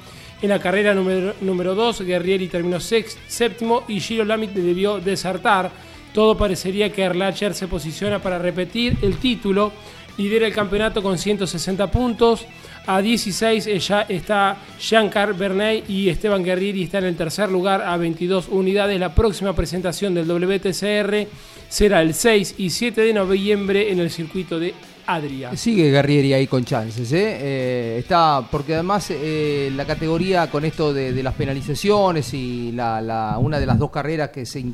En 0.43 0.49
la 0.49 0.59
carrera 0.59 0.93
número 0.93 1.73
2, 1.73 2.01
Guerrieri 2.03 2.47
terminó 2.47 2.79
séptimo 2.79 3.85
y 3.87 3.99
Girolami 3.99 4.45
debió 4.45 4.99
desertar. 4.99 5.88
Todo 6.13 6.37
parecería 6.37 6.91
que 6.91 7.03
Erlacher 7.03 7.53
se 7.53 7.67
posiciona 7.67 8.19
para 8.19 8.39
repetir 8.39 8.97
el 9.01 9.17
título. 9.17 9.71
Lidera 10.17 10.47
el 10.47 10.53
campeonato 10.53 11.01
con 11.01 11.17
160 11.17 11.91
puntos. 11.91 12.45
A 12.87 13.01
16 13.01 13.87
ya 13.87 14.01
está 14.01 14.57
Jean-Carl 14.79 15.33
Bernet 15.33 15.87
y 15.89 16.09
Esteban 16.09 16.43
Guerrieri 16.43 16.83
está 16.83 16.97
en 16.97 17.05
el 17.05 17.15
tercer 17.15 17.49
lugar 17.49 17.83
a 17.83 17.95
22 17.97 18.47
unidades. 18.49 18.99
La 18.99 19.13
próxima 19.13 19.53
presentación 19.53 20.15
del 20.15 20.27
WTCR 20.27 21.27
será 21.69 22.01
el 22.01 22.15
6 22.15 22.55
y 22.57 22.71
7 22.71 23.01
de 23.01 23.13
noviembre 23.13 23.91
en 23.91 23.99
el 23.99 24.09
circuito 24.09 24.59
de 24.59 24.73
Adria. 25.05 25.55
Sigue 25.55 25.91
Guerrieri 25.91 26.33
ahí 26.33 26.47
con 26.47 26.65
chances, 26.65 27.11
¿eh? 27.11 27.37
eh 27.39 27.97
está, 27.99 28.43
porque 28.49 28.73
además 28.73 29.07
eh, 29.11 29.71
la 29.75 29.85
categoría 29.85 30.49
con 30.49 30.65
esto 30.65 30.93
de, 30.93 31.23
las 31.23 31.33
penalizaciones 31.35 32.33
y 32.33 32.69
una 32.71 33.59
de 33.59 33.65
las 33.65 33.77
dos 33.77 33.91
carreras 33.91 34.29
que 34.29 34.45
se 34.45 34.65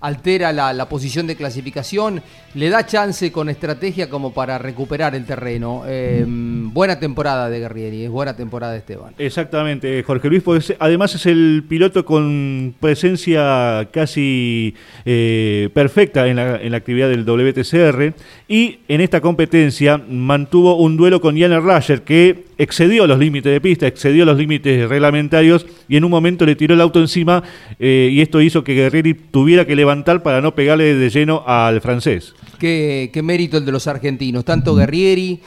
altera 0.00 0.52
la, 0.52 0.88
posición 0.88 1.26
de 1.26 1.36
clasificación, 1.36 2.22
le 2.54 2.68
da 2.68 2.86
chance 2.86 3.30
con 3.30 3.48
estrategia 3.48 4.08
como 4.08 4.32
para 4.32 4.58
recuperar 4.58 5.14
el 5.14 5.24
terreno. 5.24 5.82
Eh, 5.86 6.24
buena 6.26 6.98
temporada 6.98 7.48
de 7.48 7.60
Guerrieri, 7.60 8.04
es 8.04 8.10
buena 8.10 8.34
temporada 8.34 8.72
de 8.72 8.78
Esteban. 8.78 9.14
Exactamente, 9.18 10.02
Jorge 10.02 10.28
Luis, 10.28 10.42
pues, 10.42 10.74
además 10.78 11.14
es 11.14 11.26
el 11.26 11.64
piloto 11.68 12.04
con 12.04 12.74
presencia 12.80 13.88
casi 13.92 14.74
eh, 15.04 15.68
perfecta 15.74 16.26
en 16.26 16.36
la, 16.36 16.56
en 16.56 16.72
la, 16.72 16.78
actividad 16.78 17.10
del 17.10 17.24
WTCR 17.24 18.14
y 18.48 18.78
en 18.88 19.00
esta 19.00 19.20
competencia 19.20 19.98
mantuvo 19.98 20.76
un 20.76 20.96
duelo 20.96 21.20
con 21.20 21.38
Jan 21.38 21.64
Rasher 21.64 22.02
que 22.02 22.49
excedió 22.60 23.06
los 23.06 23.18
límites 23.18 23.50
de 23.50 23.60
pista, 23.60 23.86
excedió 23.86 24.26
los 24.26 24.36
límites 24.36 24.86
reglamentarios 24.86 25.64
y 25.88 25.96
en 25.96 26.04
un 26.04 26.10
momento 26.10 26.44
le 26.44 26.56
tiró 26.56 26.74
el 26.74 26.82
auto 26.82 27.00
encima 27.00 27.42
eh, 27.78 28.10
y 28.12 28.20
esto 28.20 28.42
hizo 28.42 28.62
que 28.62 28.74
Guerrieri 28.74 29.14
tuviera 29.14 29.66
que 29.66 29.74
levantar 29.74 30.22
para 30.22 30.42
no 30.42 30.54
pegarle 30.54 30.94
de 30.94 31.08
lleno 31.08 31.42
al 31.46 31.80
francés. 31.80 32.34
Qué, 32.58 33.08
qué 33.14 33.22
mérito 33.22 33.56
el 33.56 33.64
de 33.64 33.72
los 33.72 33.86
argentinos, 33.86 34.44
tanto 34.44 34.74
Guerrieri 34.74 35.40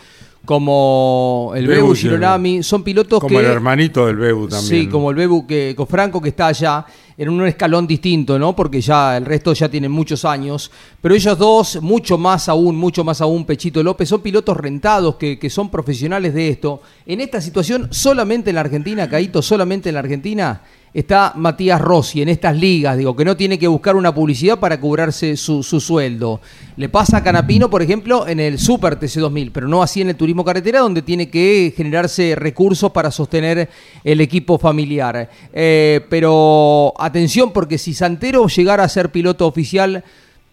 como 0.46 1.54
el 1.56 1.68
Bebu, 1.68 1.96
Girolami, 1.96 2.64
son 2.64 2.84
pilotos 2.84 3.22
que... 3.22 3.28
Como 3.28 3.40
el 3.40 3.46
hermanito 3.46 4.06
del 4.06 4.18
Bebu 4.18 4.50
también. 4.50 4.84
Sí, 4.84 4.88
como 4.88 5.10
el 5.10 5.16
Bebu, 5.16 5.48
que, 5.48 5.74
con 5.76 5.88
Franco 5.88 6.22
que 6.22 6.30
está 6.30 6.48
allá, 6.48 6.86
en 7.18 7.30
un 7.30 7.46
escalón 7.46 7.88
distinto, 7.88 8.38
¿no? 8.38 8.54
Porque 8.54 8.82
ya 8.82 9.16
el 9.16 9.26
resto 9.26 9.54
ya 9.54 9.70
tienen 9.70 9.92
muchos 9.92 10.26
años. 10.26 10.70
Pero 11.02 11.16
ellos 11.16 11.38
dos, 11.38 11.82
mucho 11.82 12.18
más 12.18 12.50
aún, 12.50 12.76
mucho 12.76 13.06
más 13.06 13.22
aún, 13.22 13.46
Pechito 13.46 13.82
López, 13.82 14.10
son 14.10 14.22
pilotos 14.22 14.58
rentados 14.58 15.16
que, 15.16 15.40
que 15.40 15.50
son 15.50 15.70
profesionales 15.70 16.34
de 16.34 16.50
esto. 16.50 16.82
En 17.06 17.22
esta 17.22 17.40
situación, 17.40 17.88
solamente 17.92 18.50
en 18.50 18.56
la 18.56 18.62
Argentina, 18.62 19.08
Caíto, 19.10 19.42
solamente 19.42 19.90
en 19.90 19.96
la 19.96 20.00
Argentina, 20.02 20.62
está 20.94 21.34
Matías 21.36 21.82
Rossi 21.82 22.22
en 22.22 22.30
estas 22.30 22.56
ligas, 22.56 22.98
digo, 22.98 23.16
que 23.16 23.26
no 23.26 23.36
tiene 23.36 23.58
que 23.58 23.68
buscar 23.68 23.96
una 23.96 24.14
publicidad 24.14 24.60
para 24.60 24.80
cobrarse 24.80 25.36
su, 25.36 25.64
sueldo. 25.64 26.40
Le 26.78 26.90
pasa 26.90 27.18
a 27.18 27.24
Canapino, 27.24 27.70
por 27.70 27.82
ejemplo, 27.82 28.28
en 28.28 28.40
el 28.40 28.60
Super 28.60 29.00
TC2000, 29.00 29.52
pero 29.52 29.68
no 29.68 29.82
así 29.82 30.02
en 30.02 30.10
el 30.10 30.16
turismo 30.16 30.46
carretera, 30.46 30.80
donde 30.80 31.02
tiene 31.02 31.30
que 31.30 31.74
generarse 31.76 32.36
recursos 32.36 32.92
para 32.92 33.10
sostener 33.10 33.70
el 34.04 34.22
equipo 34.22 34.60
familiar. 34.60 35.30
Eh, 35.52 36.02
pero 36.10 36.94
atención, 36.98 37.52
porque 37.52 37.78
si 37.78 37.94
Santero 37.94 38.48
llegara 38.48 38.84
a 38.84 38.90
ser 38.90 39.12
piloto 39.12 39.48
oficial, 39.48 40.04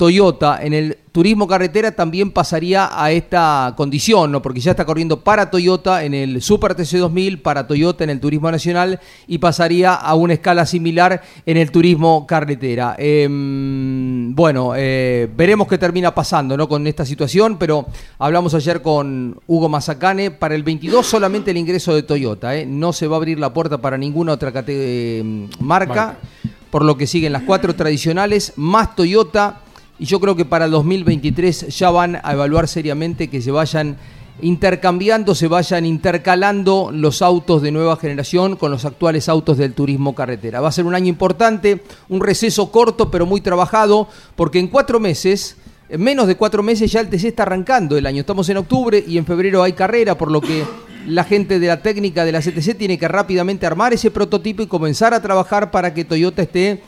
Toyota 0.00 0.58
en 0.62 0.72
el 0.72 0.96
turismo 1.12 1.46
carretera 1.46 1.92
también 1.92 2.30
pasaría 2.30 2.88
a 2.90 3.12
esta 3.12 3.74
condición, 3.76 4.32
¿no? 4.32 4.40
porque 4.40 4.58
ya 4.58 4.70
está 4.70 4.86
corriendo 4.86 5.20
para 5.20 5.50
Toyota 5.50 6.04
en 6.04 6.14
el 6.14 6.40
Super 6.40 6.74
TC2000, 6.74 7.42
para 7.42 7.66
Toyota 7.66 8.02
en 8.02 8.08
el 8.08 8.18
turismo 8.18 8.50
nacional 8.50 8.98
y 9.26 9.36
pasaría 9.36 9.92
a 9.92 10.14
una 10.14 10.32
escala 10.32 10.64
similar 10.64 11.20
en 11.44 11.58
el 11.58 11.70
turismo 11.70 12.26
carretera. 12.26 12.96
Em, 12.96 14.34
bueno, 14.34 14.72
eh, 14.74 15.28
veremos 15.36 15.68
qué 15.68 15.76
termina 15.76 16.14
pasando 16.14 16.56
¿no? 16.56 16.66
con 16.66 16.86
esta 16.86 17.04
situación, 17.04 17.58
pero 17.58 17.86
hablamos 18.18 18.54
ayer 18.54 18.80
con 18.80 19.38
Hugo 19.46 19.68
Mazacane, 19.68 20.30
para 20.30 20.54
el 20.54 20.62
22 20.62 21.06
solamente 21.06 21.50
el 21.50 21.58
ingreso 21.58 21.94
de 21.94 22.04
Toyota, 22.04 22.56
¿eh? 22.56 22.64
no 22.64 22.94
se 22.94 23.06
va 23.06 23.16
a 23.16 23.18
abrir 23.18 23.38
la 23.38 23.52
puerta 23.52 23.76
para 23.76 23.98
ninguna 23.98 24.32
otra 24.32 24.50
eh, 24.66 25.46
marca, 25.58 26.16
por 26.70 26.86
lo 26.86 26.96
que 26.96 27.06
siguen 27.06 27.34
las 27.34 27.42
cuatro 27.42 27.76
tradicionales, 27.76 28.54
más 28.56 28.96
Toyota 28.96 29.60
y 30.00 30.06
yo 30.06 30.18
creo 30.18 30.34
que 30.34 30.46
para 30.46 30.64
el 30.64 30.70
2023 30.70 31.68
ya 31.76 31.90
van 31.90 32.18
a 32.22 32.32
evaluar 32.32 32.66
seriamente 32.66 33.28
que 33.28 33.42
se 33.42 33.50
vayan 33.50 33.98
intercambiando, 34.40 35.34
se 35.34 35.46
vayan 35.46 35.84
intercalando 35.84 36.90
los 36.90 37.20
autos 37.20 37.60
de 37.60 37.70
nueva 37.70 37.96
generación 37.96 38.56
con 38.56 38.70
los 38.70 38.86
actuales 38.86 39.28
autos 39.28 39.58
del 39.58 39.74
turismo 39.74 40.14
carretera. 40.14 40.62
Va 40.62 40.68
a 40.68 40.72
ser 40.72 40.86
un 40.86 40.94
año 40.94 41.08
importante, 41.08 41.82
un 42.08 42.22
receso 42.22 42.72
corto 42.72 43.10
pero 43.10 43.26
muy 43.26 43.42
trabajado, 43.42 44.08
porque 44.36 44.58
en 44.58 44.68
cuatro 44.68 45.00
meses, 45.00 45.58
en 45.90 46.00
menos 46.00 46.26
de 46.26 46.36
cuatro 46.36 46.62
meses 46.62 46.90
ya 46.90 47.00
el 47.00 47.10
TC 47.10 47.24
está 47.24 47.42
arrancando 47.42 47.98
el 47.98 48.06
año. 48.06 48.20
Estamos 48.20 48.48
en 48.48 48.56
octubre 48.56 49.04
y 49.06 49.18
en 49.18 49.26
febrero 49.26 49.62
hay 49.62 49.74
carrera, 49.74 50.16
por 50.16 50.30
lo 50.30 50.40
que 50.40 50.64
la 51.06 51.24
gente 51.24 51.58
de 51.58 51.66
la 51.66 51.82
técnica 51.82 52.24
de 52.24 52.32
la 52.32 52.40
CTC 52.40 52.74
tiene 52.78 52.98
que 52.98 53.06
rápidamente 53.06 53.66
armar 53.66 53.92
ese 53.92 54.10
prototipo 54.10 54.62
y 54.62 54.66
comenzar 54.66 55.12
a 55.12 55.20
trabajar 55.20 55.70
para 55.70 55.92
que 55.92 56.06
Toyota 56.06 56.40
esté 56.40 56.82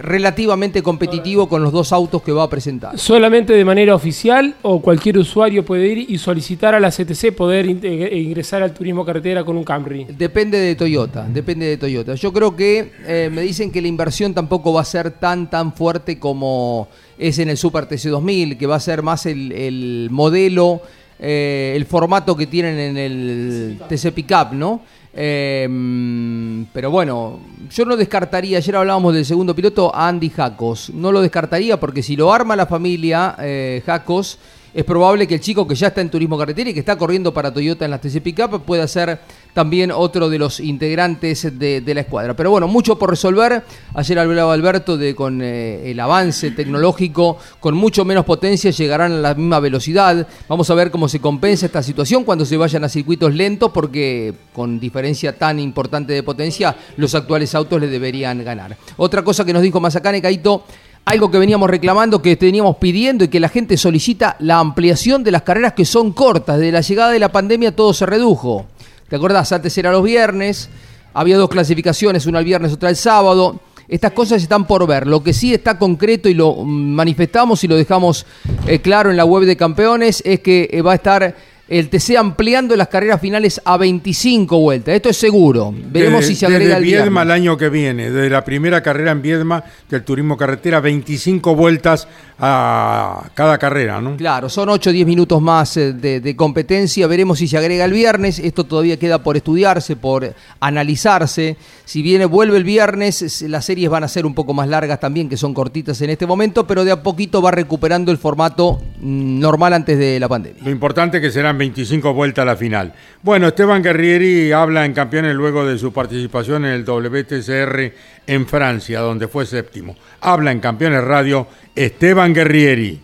relativamente 0.00 0.82
competitivo 0.82 1.48
con 1.48 1.62
los 1.62 1.72
dos 1.72 1.92
autos 1.92 2.22
que 2.22 2.32
va 2.32 2.44
a 2.44 2.50
presentar. 2.50 2.98
¿Solamente 2.98 3.52
de 3.52 3.64
manera 3.64 3.94
oficial 3.94 4.54
o 4.62 4.80
cualquier 4.80 5.18
usuario 5.18 5.64
puede 5.64 5.86
ir 5.88 6.10
y 6.10 6.18
solicitar 6.18 6.74
a 6.74 6.80
la 6.80 6.90
CTC 6.90 7.34
poder 7.34 7.66
eh, 7.66 8.18
ingresar 8.18 8.62
al 8.62 8.72
turismo 8.72 9.04
carretera 9.04 9.44
con 9.44 9.56
un 9.56 9.64
Camry? 9.64 10.06
Depende 10.16 10.58
de 10.58 10.74
Toyota, 10.74 11.26
depende 11.28 11.66
de 11.66 11.76
Toyota. 11.76 12.14
Yo 12.14 12.32
creo 12.32 12.54
que 12.54 12.92
eh, 13.06 13.30
me 13.32 13.42
dicen 13.42 13.70
que 13.70 13.82
la 13.82 13.88
inversión 13.88 14.34
tampoco 14.34 14.72
va 14.72 14.82
a 14.82 14.84
ser 14.84 15.10
tan 15.12 15.50
tan 15.50 15.72
fuerte 15.72 16.18
como 16.18 16.88
es 17.18 17.38
en 17.38 17.48
el 17.48 17.56
Super 17.56 17.88
TC2000, 17.88 18.58
que 18.58 18.66
va 18.66 18.76
a 18.76 18.80
ser 18.80 19.02
más 19.02 19.26
el, 19.26 20.08
modelo, 20.10 20.82
el 21.18 21.84
formato 21.86 22.36
que 22.36 22.46
tienen 22.46 22.78
en 22.78 22.96
el 22.96 23.80
TC 23.88 24.12
Pickup, 24.12 24.52
¿no? 24.52 24.82
Em, 25.14 26.64
pero 26.72 26.90
bueno, 26.90 27.40
yo 27.70 27.84
no 27.84 27.96
descartaría, 27.96 28.58
ayer 28.58 28.76
hablábamos 28.76 29.14
del 29.14 29.26
segundo 29.26 29.54
piloto, 29.54 29.94
Andy 29.94 30.30
Jacos. 30.30 30.90
No 30.90 31.12
lo 31.12 31.20
descartaría 31.20 31.78
porque 31.78 32.02
si 32.02 32.16
lo 32.16 32.32
arma 32.32 32.56
la 32.56 32.66
familia 32.66 33.36
eh, 33.38 33.82
Jacos, 33.84 34.38
es 34.74 34.84
probable 34.84 35.26
que 35.26 35.34
el 35.34 35.40
chico 35.40 35.66
que 35.66 35.74
ya 35.74 35.88
está 35.88 36.00
en 36.00 36.08
turismo 36.08 36.38
carretera 36.38 36.70
y 36.70 36.74
que 36.74 36.80
está 36.80 36.96
corriendo 36.96 37.34
para 37.34 37.52
Toyota 37.52 37.84
en 37.84 37.90
las 37.90 38.00
TC 38.00 38.22
Pickup 38.22 38.62
pueda 38.62 38.88
ser 38.88 39.20
también 39.52 39.90
otro 39.90 40.30
de 40.30 40.38
los 40.38 40.60
integrantes 40.60 41.58
de, 41.58 41.82
la 41.94 42.00
escuadra. 42.00 42.34
Pero 42.34 42.50
bueno, 42.50 42.68
mucho 42.68 42.98
por 42.98 43.10
resolver. 43.10 43.62
Ayer 43.94 44.18
hablaba 44.18 44.54
Alberto 44.54 44.96
de 44.96 45.14
con 45.14 45.40
eh, 45.42 45.90
el 45.90 46.00
avance 46.00 46.50
tecnológico, 46.52 47.38
con 47.60 47.74
mucho 47.74 48.04
menos 48.04 48.24
potencia, 48.24 48.70
llegarán 48.70 49.12
a 49.12 49.18
la 49.18 49.34
misma 49.34 49.60
velocidad. 49.60 50.26
Vamos 50.48 50.70
a 50.70 50.74
ver 50.74 50.90
cómo 50.90 51.08
se 51.08 51.20
compensa 51.20 51.66
esta 51.66 51.82
situación 51.82 52.24
cuando 52.24 52.46
se 52.46 52.56
vayan 52.56 52.84
a 52.84 52.88
circuitos 52.88 53.34
lentos, 53.34 53.70
porque 53.72 54.32
con 54.52 54.80
diferencia 54.80 55.36
tan 55.36 55.58
importante 55.58 56.12
de 56.12 56.22
potencia, 56.22 56.74
los 56.96 57.14
actuales 57.14 57.54
autos 57.54 57.80
le 57.80 57.88
deberían 57.88 58.42
ganar. 58.44 58.76
Otra 58.96 59.22
cosa 59.22 59.44
que 59.44 59.52
nos 59.52 59.62
dijo 59.62 59.80
Mazacane 59.80 60.22
Caito 60.22 60.64
algo 61.04 61.30
que 61.30 61.38
veníamos 61.38 61.68
reclamando, 61.68 62.22
que 62.22 62.36
teníamos 62.36 62.76
pidiendo 62.76 63.24
y 63.24 63.28
que 63.28 63.40
la 63.40 63.48
gente 63.48 63.76
solicita 63.76 64.36
la 64.38 64.58
ampliación 64.58 65.24
de 65.24 65.32
las 65.32 65.42
carreras 65.42 65.72
que 65.72 65.84
son 65.84 66.12
cortas. 66.12 66.58
Desde 66.58 66.72
la 66.72 66.80
llegada 66.80 67.10
de 67.10 67.18
la 67.18 67.32
pandemia 67.32 67.74
todo 67.74 67.92
se 67.92 68.06
redujo. 68.06 68.66
¿Te 69.12 69.16
acordás? 69.16 69.52
Antes 69.52 69.76
era 69.76 69.92
los 69.92 70.02
viernes, 70.02 70.70
Había 71.12 71.36
dos 71.36 71.50
clasificaciones, 71.50 72.24
una 72.24 72.38
el 72.38 72.46
viernes, 72.46 72.72
otra 72.72 72.88
el 72.88 72.96
sábado. 72.96 73.60
Estas 73.86 74.12
cosas 74.12 74.40
están 74.40 74.66
por 74.66 74.86
ver. 74.86 75.06
Lo 75.06 75.22
que 75.22 75.34
sí 75.34 75.52
está 75.52 75.78
concreto 75.78 76.30
y 76.30 76.34
lo 76.34 76.54
manifestamos 76.64 77.62
y 77.62 77.68
lo 77.68 77.76
dejamos 77.76 78.24
eh, 78.66 78.78
claro 78.78 79.10
en 79.10 79.18
la 79.18 79.26
web 79.26 79.44
de 79.44 79.54
campeones 79.54 80.22
es 80.24 80.40
que 80.40 80.66
eh, 80.72 80.80
va 80.80 80.92
a 80.92 80.94
estar 80.94 81.36
el 81.78 81.88
TC 81.88 82.16
ampliando 82.18 82.76
las 82.76 82.88
carreras 82.88 83.20
finales 83.20 83.60
a 83.64 83.76
25 83.78 84.58
vueltas. 84.58 84.94
Esto 84.94 85.08
es 85.08 85.16
seguro. 85.16 85.72
Veremos 85.74 86.20
Desde- 86.20 86.34
si 86.34 86.38
se 86.40 86.46
agrega 86.46 86.64
desde 86.64 86.76
el 86.78 86.84
Viedma 86.84 87.22
el 87.22 87.30
año 87.30 87.56
que 87.56 87.68
viene, 87.70 88.10
desde 88.10 88.28
la 88.30 88.44
primera 88.44 88.82
carrera 88.82 89.10
en 89.12 89.22
Viedma 89.22 89.64
del 89.88 90.02
turismo 90.04 90.36
carretera, 90.36 90.80
25 90.80 91.54
vueltas 91.56 92.06
a 92.38 93.30
cada 93.34 93.56
carrera, 93.58 94.00
¿no? 94.00 94.16
Claro, 94.16 94.48
son 94.48 94.68
8 94.68 94.90
o 94.90 94.92
10 94.92 95.06
minutos 95.06 95.40
más 95.40 95.76
eh, 95.76 95.92
de, 95.92 96.20
de 96.20 96.36
competencia. 96.36 97.06
Veremos 97.06 97.38
si 97.38 97.46
se 97.48 97.56
agrega 97.56 97.84
el 97.84 97.92
viernes. 97.92 98.38
Esto 98.38 98.64
todavía 98.64 98.98
queda 98.98 99.22
por 99.22 99.36
estudiarse, 99.36 99.96
por 99.96 100.34
analizarse. 100.60 101.56
Si 101.84 102.02
viene, 102.02 102.24
vuelve 102.24 102.56
el 102.56 102.64
viernes, 102.64 103.42
las 103.42 103.64
series 103.64 103.88
van 103.90 104.04
a 104.04 104.08
ser 104.08 104.26
un 104.26 104.34
poco 104.34 104.54
más 104.54 104.68
largas 104.68 104.98
también, 105.00 105.28
que 105.28 105.36
son 105.36 105.54
cortitas 105.54 106.00
en 106.02 106.10
este 106.10 106.26
momento, 106.26 106.66
pero 106.66 106.84
de 106.84 106.90
a 106.92 107.02
poquito 107.02 107.40
va 107.42 107.50
recuperando 107.50 108.10
el 108.10 108.18
formato 108.18 108.80
mm, 109.00 109.38
normal 109.40 109.72
antes 109.74 109.98
de 109.98 110.18
la 110.18 110.28
pandemia. 110.28 110.62
Lo 110.64 110.70
importante 110.70 111.18
es 111.18 111.22
que 111.22 111.30
serán 111.30 111.58
25 111.62 112.12
vueltas 112.12 112.42
a 112.42 112.46
la 112.46 112.56
final. 112.56 112.92
Bueno, 113.22 113.46
Esteban 113.46 113.84
Guerrieri 113.84 114.50
habla 114.50 114.84
en 114.84 114.92
campeones 114.92 115.32
luego 115.36 115.64
de 115.64 115.78
su 115.78 115.92
participación 115.92 116.64
en 116.64 116.72
el 116.72 116.84
WTCR 116.84 117.92
en 118.26 118.46
Francia, 118.48 118.98
donde 118.98 119.28
fue 119.28 119.46
séptimo. 119.46 119.94
Habla 120.22 120.50
en 120.50 120.58
campeones 120.58 121.04
radio 121.04 121.46
Esteban 121.76 122.34
Guerrieri. 122.34 123.00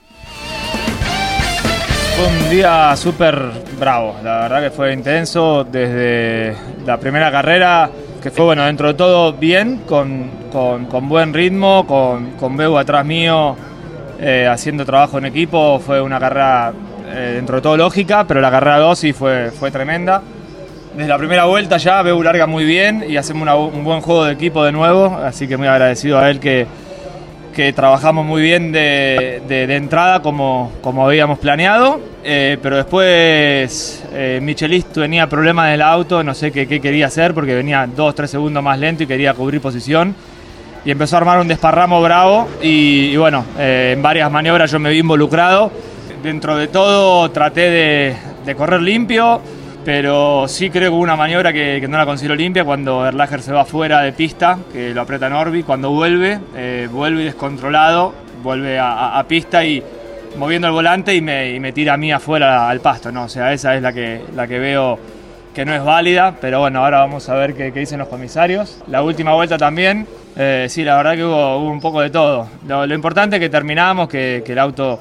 Fue 2.16 2.26
un 2.26 2.50
día 2.50 2.96
súper 2.96 3.38
bravo, 3.78 4.16
la 4.24 4.40
verdad 4.40 4.62
que 4.62 4.70
fue 4.72 4.92
intenso 4.92 5.62
desde 5.62 6.56
la 6.84 6.98
primera 6.98 7.30
carrera, 7.30 7.88
que 8.20 8.32
fue 8.32 8.44
bueno, 8.46 8.64
dentro 8.64 8.88
de 8.88 8.94
todo 8.94 9.34
bien, 9.34 9.82
con, 9.86 10.32
buen 11.08 11.32
ritmo, 11.32 11.86
con, 11.86 12.32
con 12.32 12.56
Beu 12.56 12.76
atrás 12.76 13.06
mío, 13.06 13.54
eh, 14.18 14.48
haciendo 14.50 14.84
trabajo 14.84 15.18
en 15.18 15.26
equipo, 15.26 15.78
fue 15.78 16.00
una 16.00 16.18
carrera 16.18 16.72
eh, 17.08 17.32
dentro 17.36 17.56
de 17.56 17.62
todo 17.62 17.76
lógica, 17.76 18.24
pero 18.26 18.40
la 18.40 18.50
carrera 18.50 18.78
2 18.78 18.98
sí 18.98 19.12
fue, 19.12 19.50
fue 19.50 19.70
tremenda. 19.70 20.22
Desde 20.94 21.08
la 21.08 21.18
primera 21.18 21.44
vuelta 21.44 21.76
ya 21.76 22.02
Beu 22.02 22.22
larga 22.22 22.46
muy 22.46 22.64
bien 22.64 23.04
y 23.08 23.16
hacemos 23.16 23.42
una 23.42 23.54
un 23.54 23.84
buen 23.84 24.00
juego 24.00 24.24
de 24.24 24.32
equipo 24.32 24.64
de 24.64 24.72
nuevo, 24.72 25.16
así 25.24 25.46
que 25.46 25.56
muy 25.56 25.68
agradecido 25.68 26.18
a 26.18 26.28
él 26.28 26.40
que, 26.40 26.66
que 27.54 27.72
trabajamos 27.72 28.24
muy 28.26 28.42
bien 28.42 28.72
de, 28.72 29.40
de- 29.46 29.66
de 29.68 29.76
entrada 29.76 30.20
como, 30.22 30.72
como 30.80 31.06
habíamos 31.06 31.38
planeado, 31.38 32.00
eh, 32.24 32.58
pero 32.62 32.76
después 32.76 34.04
eh, 34.12 34.40
Michelis 34.42 34.86
tenía 34.86 35.28
problemas 35.28 35.68
en 35.68 35.74
el 35.74 35.82
auto, 35.82 36.22
no 36.24 36.34
sé 36.34 36.50
qué, 36.50 36.66
qué 36.66 36.80
quería 36.80 37.06
hacer 37.06 37.32
porque 37.34 37.54
venía 37.54 37.86
2-3 37.86 38.26
segundos 38.26 38.62
más 38.62 38.78
lento 38.78 39.02
y 39.04 39.06
quería 39.06 39.34
cubrir 39.34 39.60
posición. 39.60 40.14
Y 40.84 40.90
empezó 40.90 41.16
a 41.16 41.18
armar 41.18 41.38
un 41.40 41.48
desparramo 41.48 42.00
bravo 42.00 42.48
y, 42.62 43.10
y 43.12 43.16
bueno, 43.16 43.44
eh, 43.58 43.92
en 43.94 44.02
varias 44.02 44.30
maniobras 44.30 44.70
yo 44.70 44.78
me 44.78 44.90
vi 44.90 44.98
involucrado. 44.98 45.70
Dentro 46.22 46.56
de 46.56 46.66
todo 46.66 47.30
traté 47.30 48.16
de, 48.44 48.54
correr 48.56 48.82
limpio, 48.82 49.40
pero 49.84 50.48
sí 50.48 50.68
creo 50.68 50.90
que 50.90 50.96
hubo 50.96 51.02
una 51.02 51.14
maniobra 51.14 51.52
que, 51.52 51.86
no 51.88 51.96
la 51.96 52.06
considero 52.06 52.34
limpia 52.34 52.64
cuando 52.64 53.06
Erlacher 53.06 53.40
se 53.40 53.52
va 53.52 53.64
fuera 53.64 54.00
de 54.02 54.12
pista, 54.12 54.58
que 54.72 54.92
lo 54.92 55.02
aprieta 55.02 55.28
Norby. 55.28 55.62
Cuando 55.62 55.90
vuelve, 55.90 56.40
eh, 56.56 56.88
vuelve 56.90 57.24
descontrolado, 57.24 58.14
vuelve 58.42 58.78
a, 58.80 59.24
pista 59.28 59.64
y 59.64 59.80
moviendo 60.36 60.66
el 60.66 60.72
volante 60.72 61.14
y 61.14 61.20
me, 61.20 61.72
tira 61.72 61.94
a 61.94 61.96
mí 61.96 62.10
afuera 62.10 62.68
al 62.68 62.80
pasto. 62.80 63.12
¿no? 63.12 63.24
O 63.24 63.28
sea, 63.28 63.52
esa 63.52 63.76
es 63.76 63.82
la 63.82 63.92
que, 63.92 64.20
la 64.34 64.48
que 64.48 64.58
veo 64.58 64.98
que 65.54 65.64
no 65.64 65.72
es 65.72 65.84
válida, 65.84 66.36
pero 66.40 66.60
bueno, 66.60 66.84
ahora 66.84 66.98
vamos 66.98 67.28
a 67.28 67.34
ver 67.34 67.54
qué, 67.54 67.70
dicen 67.70 68.00
los 68.00 68.08
comisarios. 68.08 68.82
La 68.88 69.02
última 69.02 69.34
vuelta 69.34 69.56
también, 69.56 70.04
eh, 70.36 70.66
sí, 70.68 70.82
la 70.82 70.96
verdad 70.96 71.14
que 71.14 71.24
hubo, 71.24 71.58
un 71.58 71.80
poco 71.80 72.00
de 72.00 72.10
todo. 72.10 72.48
Lo, 72.66 72.86
lo 72.86 72.94
importante 72.94 73.36
es 73.36 73.40
que 73.40 73.48
terminamos, 73.48 74.08
que, 74.08 74.42
que 74.44 74.52
el 74.52 74.58
auto 74.58 74.98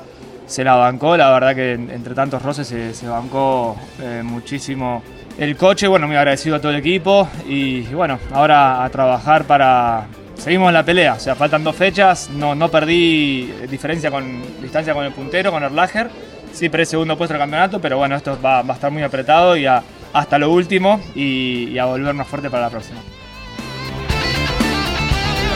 se 0.47 0.63
la 0.63 0.75
bancó, 0.75 1.15
la 1.17 1.29
verdad 1.31 1.53
que 1.53 1.73
en- 1.73 1.91
entre 1.91 2.15
tantos 2.15 2.41
roces 2.41 2.67
se, 2.67 3.07
bancó 3.07 3.77
eh, 4.01 4.21
muchísimo 4.23 5.03
el 5.37 5.55
coche, 5.55 5.87
bueno, 5.87 6.07
muy 6.07 6.15
agradecido 6.15 6.55
a 6.55 6.59
todo 6.59 6.71
el 6.71 6.77
equipo 6.79 7.29
y, 7.47 7.81
bueno, 7.93 8.17
ahora 8.33 8.83
a 8.83 8.89
trabajar 8.89 9.43
para... 9.43 10.07
Seguimos 10.35 10.67
en 10.69 10.73
la 10.75 10.83
pelea, 10.83 11.13
o 11.15 11.19
sea, 11.19 11.35
faltan 11.35 11.63
dos 11.63 11.75
fechas, 11.75 12.29
no, 12.29 12.53
no 12.55 12.69
perdí 12.69 13.51
diferencia 13.69 14.09
con 14.11 14.41
distancia 14.61 14.93
con 14.93 15.03
el 15.05 15.11
puntero, 15.11 15.51
con 15.51 15.63
Erlacher, 15.63 16.09
sí 16.53 16.69
perdí 16.69 16.85
segundo 16.85 17.17
puesto 17.17 17.33
del 17.33 17.41
campeonato, 17.41 17.79
pero 17.81 17.97
bueno, 17.97 18.15
esto 18.15 18.37
va, 18.43 18.61
va 18.61 18.73
a 18.73 18.75
estar 18.75 18.91
muy 18.91 19.01
apretado 19.03 19.57
y 19.57 19.65
a- 19.65 19.81
hasta 20.13 20.37
lo 20.39 20.51
último 20.51 21.01
y, 21.15 21.69
y 21.71 21.77
a 21.79 21.85
volvernos 21.85 22.27
fuerte 22.27 22.49
para 22.49 22.63
la 22.63 22.69
próxima. 22.69 22.99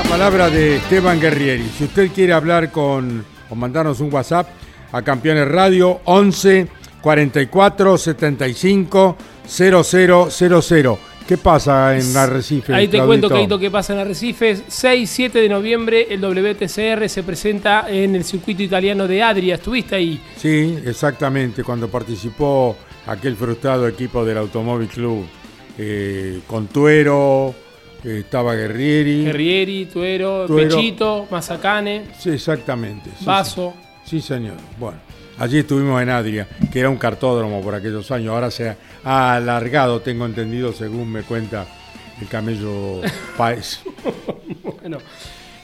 La 0.03 0.09
palabra 0.09 0.49
de 0.49 0.77
Esteban 0.77 1.19
Guerrieri. 1.19 1.69
Si 1.77 1.85
usted 1.85 2.11
quiere 2.11 2.33
hablar 2.33 2.71
con 2.71 3.23
o 3.49 3.55
mandarnos 3.55 3.99
un 3.99 4.11
WhatsApp 4.13 4.47
a 4.91 5.01
Campeones 5.01 5.47
Radio 5.47 6.01
11 6.05 6.67
44 7.01 7.97
75 7.97 9.17
0000. 9.47 10.97
¿Qué 11.27 11.37
pasa 11.37 11.97
en 11.97 12.17
Arrecife? 12.17 12.73
Ahí 12.73 12.87
te 12.87 12.97
Claudito? 12.97 13.07
cuento, 13.07 13.29
Caito, 13.29 13.59
qué 13.59 13.71
pasa 13.71 13.93
en 13.93 13.99
Arrecifes. 13.99 14.63
6-7 14.67 15.31
de 15.31 15.47
noviembre 15.49 16.07
el 16.09 16.19
WTCR 16.19 17.07
se 17.07 17.23
presenta 17.23 17.85
en 17.89 18.15
el 18.15 18.23
circuito 18.25 18.63
italiano 18.63 19.07
de 19.07 19.23
Adria. 19.23 19.55
¿Estuviste 19.55 19.95
ahí? 19.95 20.19
Sí, 20.35 20.77
exactamente, 20.85 21.63
cuando 21.63 21.87
participó 21.87 22.75
aquel 23.07 23.35
frustrado 23.37 23.87
equipo 23.87 24.25
del 24.25 24.37
Automóvil 24.39 24.89
Club 24.89 25.25
eh, 25.77 26.41
con 26.47 26.67
Tuero, 26.67 27.55
eh, 28.03 28.17
estaba 28.25 28.53
Guerrieri. 28.55 29.23
Guerrieri, 29.25 29.85
Tuero, 29.85 30.45
Tuero. 30.47 30.75
Pechito, 30.75 31.27
Mazacane, 31.31 32.07
Sí, 32.19 32.31
exactamente. 32.31 33.09
sí, 33.17 33.23
Vaso. 33.25 33.73
Sí, 33.77 33.87
sí, 34.11 34.21
señor. 34.21 34.55
Bueno, 34.77 34.97
allí 35.39 35.59
estuvimos 35.59 36.01
en 36.01 36.09
Adria, 36.09 36.47
que 36.71 36.79
era 36.79 36.89
un 36.89 36.97
cartódromo 36.97 37.61
por 37.61 37.73
aquellos 37.75 38.11
años. 38.11 38.33
Ahora 38.33 38.51
se 38.51 38.75
ha 39.03 39.35
alargado, 39.35 40.01
tengo 40.01 40.25
entendido, 40.25 40.73
según 40.73 41.11
me 41.11 41.23
cuenta 41.23 41.65
el 42.19 42.27
camello 42.27 43.01
Páez. 43.37 43.79
Bueno, 44.63 44.97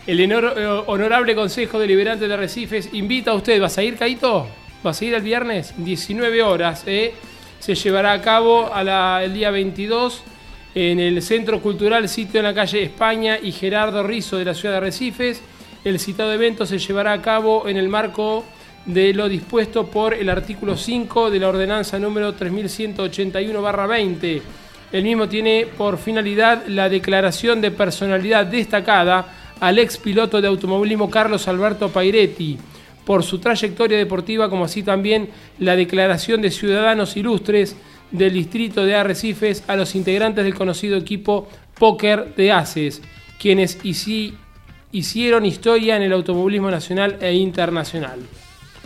el 0.07 0.19
honor- 0.21 0.53
eh, 0.57 0.65
honorable 0.87 1.35
Consejo 1.35 1.77
Deliberante 1.77 2.27
de 2.27 2.33
Arrecifes 2.33 2.89
invita 2.93 3.31
a 3.31 3.33
usted. 3.35 3.59
¿Vas 3.61 3.77
a 3.77 3.83
ir, 3.83 3.97
Caito? 3.97 4.47
¿Vas 4.81 5.01
a 5.01 5.05
ir 5.05 5.13
el 5.13 5.21
viernes? 5.21 5.73
19 5.77 6.41
horas. 6.43 6.83
¿eh? 6.87 7.13
Se 7.59 7.75
llevará 7.75 8.13
a 8.13 8.21
cabo 8.21 8.73
a 8.73 8.83
la- 8.83 9.21
el 9.23 9.33
día 9.33 9.51
22 9.51 10.23
en 10.73 10.99
el 10.99 11.21
Centro 11.21 11.59
Cultural 11.61 12.07
Sitio 12.07 12.39
en 12.39 12.45
la 12.45 12.53
calle 12.53 12.83
España 12.83 13.37
y 13.41 13.51
Gerardo 13.51 14.03
Rizo 14.03 14.37
de 14.37 14.45
la 14.45 14.53
ciudad 14.53 14.75
de 14.75 14.77
Arrecifes. 14.77 15.41
El 15.83 15.99
citado 15.99 16.33
evento 16.33 16.65
se 16.65 16.79
llevará 16.79 17.13
a 17.13 17.21
cabo 17.21 17.67
en 17.67 17.77
el 17.77 17.89
marco 17.89 18.43
de 18.85 19.13
lo 19.13 19.27
dispuesto 19.29 19.87
por 19.87 20.13
el 20.13 20.29
artículo 20.29 20.77
5 20.77 21.29
de 21.29 21.39
la 21.39 21.49
ordenanza 21.49 21.99
número 21.99 22.35
3181-20. 22.35 24.41
El 24.91 25.03
mismo 25.03 25.27
tiene 25.27 25.67
por 25.77 25.97
finalidad 25.97 26.65
la 26.67 26.89
declaración 26.89 27.61
de 27.61 27.71
personalidad 27.71 28.45
destacada 28.45 29.33
al 29.59 29.79
ex 29.79 29.97
piloto 29.97 30.41
de 30.41 30.47
automovilismo 30.47 31.09
Carlos 31.09 31.47
Alberto 31.47 31.89
Pairetti 31.89 32.57
por 33.05 33.23
su 33.23 33.39
trayectoria 33.39 33.97
deportiva, 33.97 34.49
como 34.49 34.65
así 34.65 34.83
también 34.83 35.29
la 35.59 35.75
declaración 35.75 36.41
de 36.41 36.51
ciudadanos 36.51 37.15
ilustres 37.17 37.75
del 38.11 38.33
distrito 38.33 38.85
de 38.85 38.95
Arrecifes 38.95 39.63
a 39.67 39.75
los 39.75 39.95
integrantes 39.95 40.43
del 40.43 40.55
conocido 40.55 40.97
equipo 40.97 41.47
Póker 41.77 42.35
de 42.35 42.51
Aces, 42.51 43.01
quienes 43.39 43.83
hici- 43.83 44.33
hicieron 44.91 45.45
historia 45.45 45.97
en 45.97 46.03
el 46.03 46.13
automovilismo 46.13 46.71
nacional 46.71 47.17
e 47.21 47.33
internacional. 47.33 48.19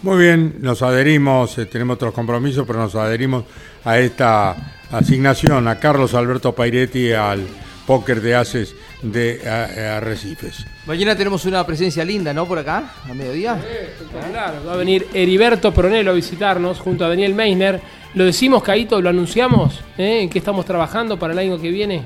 Muy 0.02 0.24
bien, 0.24 0.56
nos 0.60 0.82
adherimos, 0.82 1.58
eh, 1.60 1.68
tenemos 1.68 1.96
otros 1.96 2.14
compromisos, 2.14 2.66
pero 2.66 2.80
nos 2.80 2.96
adherimos 2.96 3.46
a 3.86 4.00
esta 4.00 4.56
asignación 4.92 5.68
a 5.68 5.80
Carlos 5.80 6.16
Alberto 6.16 6.54
Pairetti 6.54 7.12
al 7.12 7.46
póker 7.86 8.22
de 8.22 8.36
haces 8.36 8.76
de 9.04 9.48
Arrecifes. 9.48 10.66
Mañana 10.86 11.16
tenemos 11.16 11.46
una 11.46 11.66
presencia 11.66 12.04
linda, 12.04 12.34
¿no? 12.34 12.48
Por 12.48 12.60
acá, 12.60 12.94
a 13.10 13.14
mediodía. 13.14 13.58
Espectacular. 13.58 14.62
Va 14.68 14.74
a 14.74 14.78
venir 14.78 15.08
Heriberto 15.14 15.72
Pronelo 15.72 16.12
a 16.12 16.14
visitarnos 16.14 16.80
junto 16.80 17.06
a 17.06 17.10
Daniel 17.10 17.36
Meisner. 17.36 17.82
¿Lo 18.14 18.26
decimos, 18.26 18.64
Caito? 18.64 19.02
¿Lo 19.02 19.10
anunciamos? 19.10 19.82
¿Eh? 19.98 20.22
¿En 20.22 20.30
qué 20.30 20.40
estamos 20.40 20.66
trabajando 20.66 21.18
para 21.18 21.34
el 21.34 21.40
año 21.40 21.60
que 21.60 21.70
viene? 21.70 22.04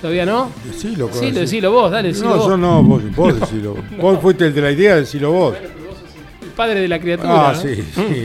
¿Todavía 0.00 0.24
no? 0.26 0.50
Decilo, 0.64 1.08
Sí, 1.12 1.20
decilo. 1.26 1.40
decilo 1.40 1.72
vos, 1.72 1.90
dale, 1.90 2.08
decilo 2.08 2.28
No, 2.30 2.36
vos. 2.36 2.46
yo 2.48 2.56
no, 2.56 2.82
vos, 2.82 3.02
vos 3.16 3.40
decilo. 3.40 3.76
Vos 4.00 4.18
fuiste 4.20 4.46
el 4.46 4.54
de 4.54 4.60
la 4.60 4.70
idea, 4.70 4.94
decilo 4.96 5.32
vos. 5.32 5.56
El 6.40 6.48
padre 6.50 6.80
de 6.80 6.88
la 6.88 6.98
criatura. 7.00 7.48
Ah, 7.50 7.52
¿no? 7.52 7.60
sí, 7.60 7.74
sí. 7.94 8.24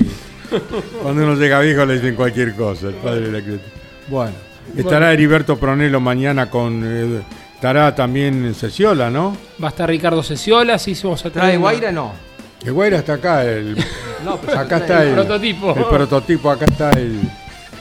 Cuando 1.01 1.23
uno 1.23 1.35
llega 1.35 1.59
viejo 1.61 1.83
le 1.85 1.95
dicen 1.95 2.15
cualquier 2.15 2.53
cosa, 2.55 2.87
el 2.89 2.93
padre 2.95 3.21
de 3.21 3.31
la 3.31 3.41
criatura. 3.41 3.71
Bueno, 4.07 4.33
estará 4.77 4.99
Bueno. 4.99 5.11
Heriberto 5.13 5.57
Pronelo 5.57 5.99
mañana 5.99 6.49
con... 6.49 6.81
eh, 6.85 7.21
estará 7.55 7.95
también 7.95 8.53
Ceciola, 8.53 9.09
¿no? 9.09 9.35
Va 9.63 9.69
a 9.69 9.71
estar 9.71 9.89
Ricardo 9.89 10.21
Ceciola, 10.21 10.77
sí, 10.77 10.95
vamos 11.03 11.25
a 11.25 11.29
traer 11.31 11.33
¿Trae 11.47 11.57
una- 11.57 11.61
Guaira? 11.61 11.91
No. 11.91 12.11
El 12.63 12.73
Guaira 12.73 12.97
está 12.99 13.13
acá, 13.13 13.43
el, 13.45 13.75
No, 14.25 14.37
pero 14.37 14.59
acá 14.59 14.75
el 14.77 14.81
está 14.83 15.03
el, 15.03 15.13
prototipo. 15.15 15.75
El 15.75 15.85
prototipo, 15.85 16.49
acá 16.51 16.65
está 16.65 16.91
el, 16.91 17.19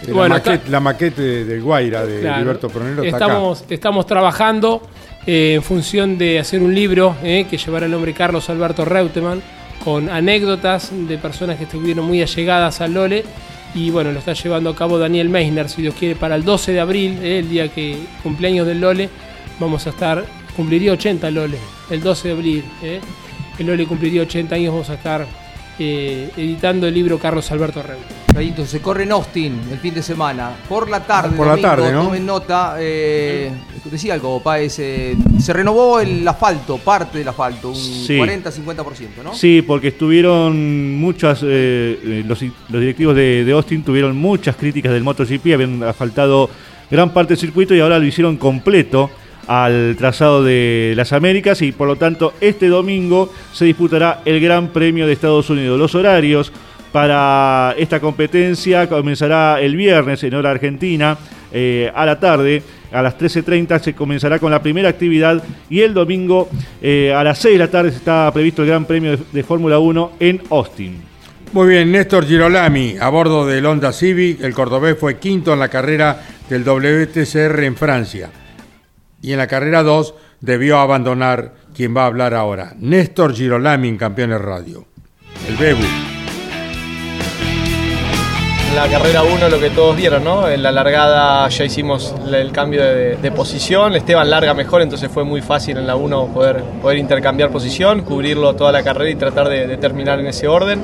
La, 0.07 0.13
Bueno, 0.15 0.35
maquete, 0.35 0.55
está- 0.57 0.71
la 0.71 0.81
maquete 0.81 1.23
de- 1.23 1.45
del 1.45 1.63
Guaira 1.63 2.05
de 2.05 2.21
Claro. 2.21 2.41
Alberto 2.43 2.69
Pronero 2.69 3.03
está 3.05 3.17
acá. 3.17 3.27
estamos, 3.27 3.65
estamos 3.71 4.07
trabajando 4.07 4.83
eh, 5.27 5.55
en 5.55 5.63
función 5.63 6.19
de 6.19 6.41
hacer 6.41 6.61
un 6.61 6.75
libro 6.75 7.15
eh, 7.23 7.47
que 7.49 7.57
llevará 7.57 7.87
el 7.87 7.93
nombre 7.93 8.13
Carlos 8.13 8.51
Alberto 8.51 8.85
Reutemann, 8.85 9.41
con 9.85 10.09
anécdotas 10.11 10.91
de 10.93 11.19
personas 11.19 11.57
que 11.59 11.65
estuvieron 11.65 12.05
muy 12.05 12.21
allegadas 12.23 12.81
al 12.81 12.95
Lole. 12.95 13.25
Y 13.75 13.91
bueno, 13.91 14.13
lo 14.13 14.19
está 14.19 14.33
llevando 14.33 14.71
a 14.71 14.77
cabo 14.77 14.99
Daniel 14.99 15.29
Meisner, 15.29 15.69
si 15.69 15.83
Dios 15.83 15.95
quiere, 15.99 16.15
para 16.17 16.35
el 16.35 16.45
12 16.45 16.73
de 16.73 16.81
abril, 16.81 17.19
eh, 17.23 17.39
el 17.39 17.49
día 17.49 17.69
que 17.69 17.97
cumpleaños 18.23 18.67
del 18.67 18.81
Lole. 18.81 19.09
Vamos 19.61 19.87
a 19.87 19.91
estar, 19.91 20.25
cumpliría 20.57 20.93
80 20.93 21.29
el 21.29 21.35
Lole, 21.37 21.59
el 21.91 22.01
12 22.03 22.29
de 22.29 22.35
abril. 22.35 22.65
eh. 22.83 23.01
El 23.59 23.67
Lole 23.67 23.87
cumpliría 23.87 24.23
80 24.23 24.57
años, 24.57 24.73
vamos 24.73 24.91
a 24.91 24.95
estar 24.95 25.25
eh, 25.79 26.31
editando 26.37 26.87
el 26.87 26.95
libro 26.95 27.19
Carlos 27.19 27.51
Alberto 27.51 27.83
Reutemann. 27.83 28.23
Gallito, 28.35 28.65
se 28.65 28.81
corre 28.81 29.03
en 29.03 29.13
Austin 29.13 29.61
el 29.71 29.79
fin 29.79 29.93
de 29.93 30.03
semana. 30.03 30.53
Por 30.69 30.89
la 30.89 31.01
tarde, 31.05 31.37
Por 31.37 31.47
la 31.47 31.53
domingo, 31.53 31.69
tarde, 31.69 31.93
¿no? 31.93 32.05
tomen 32.05 32.25
nota. 32.25 32.77
eh, 32.79 33.51
decía 33.91 34.15
algo, 34.15 34.43
Páez. 34.43 34.79
eh, 34.79 35.17
se 35.39 35.53
renovó 35.53 36.01
el 36.01 36.27
asfalto, 36.27 36.79
parte 36.79 37.19
del 37.19 37.29
asfalto, 37.29 37.69
un 37.71 37.75
Sí. 37.77 38.17
40-50%, 38.17 39.23
¿no? 39.23 39.35
Sí, 39.35 39.61
porque 39.61 39.89
estuvieron 39.89 40.97
muchas, 40.99 41.43
eh, 41.43 41.99
eh, 42.03 42.25
los, 42.27 42.41
los 42.43 42.81
directivos 42.81 43.15
de, 43.15 43.45
de 43.45 43.53
Austin 43.53 43.83
tuvieron 43.83 44.17
muchas 44.17 44.57
críticas 44.57 44.93
del 44.93 45.03
MotoGP, 45.03 45.53
habían 45.55 45.83
asfaltado 45.83 46.49
gran 46.91 47.11
parte 47.13 47.35
del 47.35 47.39
circuito 47.39 47.75
y 47.75 47.81
ahora 47.81 47.99
lo 47.99 48.05
hicieron 48.07 48.37
completo 48.39 49.11
al 49.47 49.97
trazado 49.97 50.45
de 50.45 50.95
las 50.97 51.13
Américas 51.13 51.63
y 51.63 51.73
por 51.73 51.89
lo 51.89 51.97
tanto 51.97 52.35
este 52.41 52.69
domingo 52.69 53.33
se 53.53 53.65
disputará 53.65 54.23
el 54.25 54.41
Gran 54.41 54.69
Premio 54.69 55.07
de 55.07 55.13
Estados 55.13 55.51
Unidos. 55.51 55.79
Los 55.79 55.95
horarios 55.95 56.53
para 56.93 57.75
esta 57.79 57.99
competencia 58.01 58.89
comenzará 58.89 59.61
el 59.61 59.77
viernes 59.77 60.23
en 60.23 60.35
hora 60.35 60.51
argentina 60.51 61.17
eh, 61.51 61.91
a 61.95 62.07
la 62.07 62.21
tarde. 62.21 62.63
A 62.93 63.01
las 63.01 63.19
13.30 63.19 63.81
se 63.81 63.95
comenzará 63.95 64.39
con 64.39 64.51
la 64.51 64.63
primera 64.63 64.91
actividad 64.91 65.43
y 65.71 65.81
el 65.81 65.95
domingo 65.95 66.51
eh, 66.83 67.13
a 67.17 67.25
las 67.25 67.39
6 67.39 67.55
de 67.55 67.59
la 67.59 67.71
tarde 67.71 67.89
está 67.89 68.31
previsto 68.33 68.63
el 68.63 68.69
Gran 68.69 68.85
Premio 68.85 69.17
de, 69.17 69.43
Fórmula 69.43 69.79
1 69.79 70.13
en 70.21 70.43
Austin. 70.51 71.01
Muy 71.55 71.69
bien, 71.69 71.91
Néstor 71.91 72.27
Girolami, 72.27 72.97
a 73.01 73.09
bordo 73.09 73.47
del 73.47 73.65
Honda 73.65 73.93
Civic, 73.93 74.43
el 74.43 74.53
cordobés 74.53 74.99
fue 74.99 75.19
quinto 75.19 75.55
en 75.55 75.61
la 75.61 75.69
carrera 75.69 76.23
del 76.51 76.65
WTCR 76.65 77.65
en 77.65 77.77
Francia. 77.77 78.31
Y 79.23 79.31
en 79.33 79.39
la 79.39 79.47
carrera 79.47 79.85
2 79.85 80.15
debió 80.41 80.79
abandonar 80.79 81.53
quien 81.75 81.97
va 81.97 82.03
a 82.03 82.07
hablar 82.07 82.35
ahora, 82.35 82.75
Néstor 82.79 83.33
Girolami 83.33 83.89
en 83.89 83.97
Campeones 83.97 84.41
Radio. 84.41 84.85
El 85.49 85.57
Bebu. 85.57 85.85
La 88.75 88.89
carrera 88.89 89.23
1 89.23 89.49
lo 89.49 89.61
que 89.61 89.71
todos 89.71 89.95
vieron, 89.97 90.25
¿no? 90.25 90.49
En 90.49 90.63
la 90.63 90.73
largada 90.73 91.49
ya 91.49 91.65
hicimos 91.65 92.15
el 92.33 92.51
cambio 92.53 92.83
de, 92.83 93.31
posición, 93.31 93.95
Esteban 93.95 94.29
larga 94.29 94.55
mejor, 94.55 94.83
entonces 94.83 95.11
fue 95.11 95.25
muy 95.25 95.41
fácil 95.41 95.77
en 95.77 95.87
la 95.87 95.95
1 95.95 96.33
poder, 96.35 96.65
poder 96.81 96.99
intercambiar 96.99 97.51
posición, 97.51 98.03
cubrirlo 98.03 98.57
toda 98.57 98.73
la 98.73 98.83
carrera 98.83 99.11
y 99.11 99.15
tratar 99.15 99.49
de 99.49 99.77
terminar 99.77 100.19
en 100.19 100.27
ese 100.27 100.49
orden, 100.49 100.83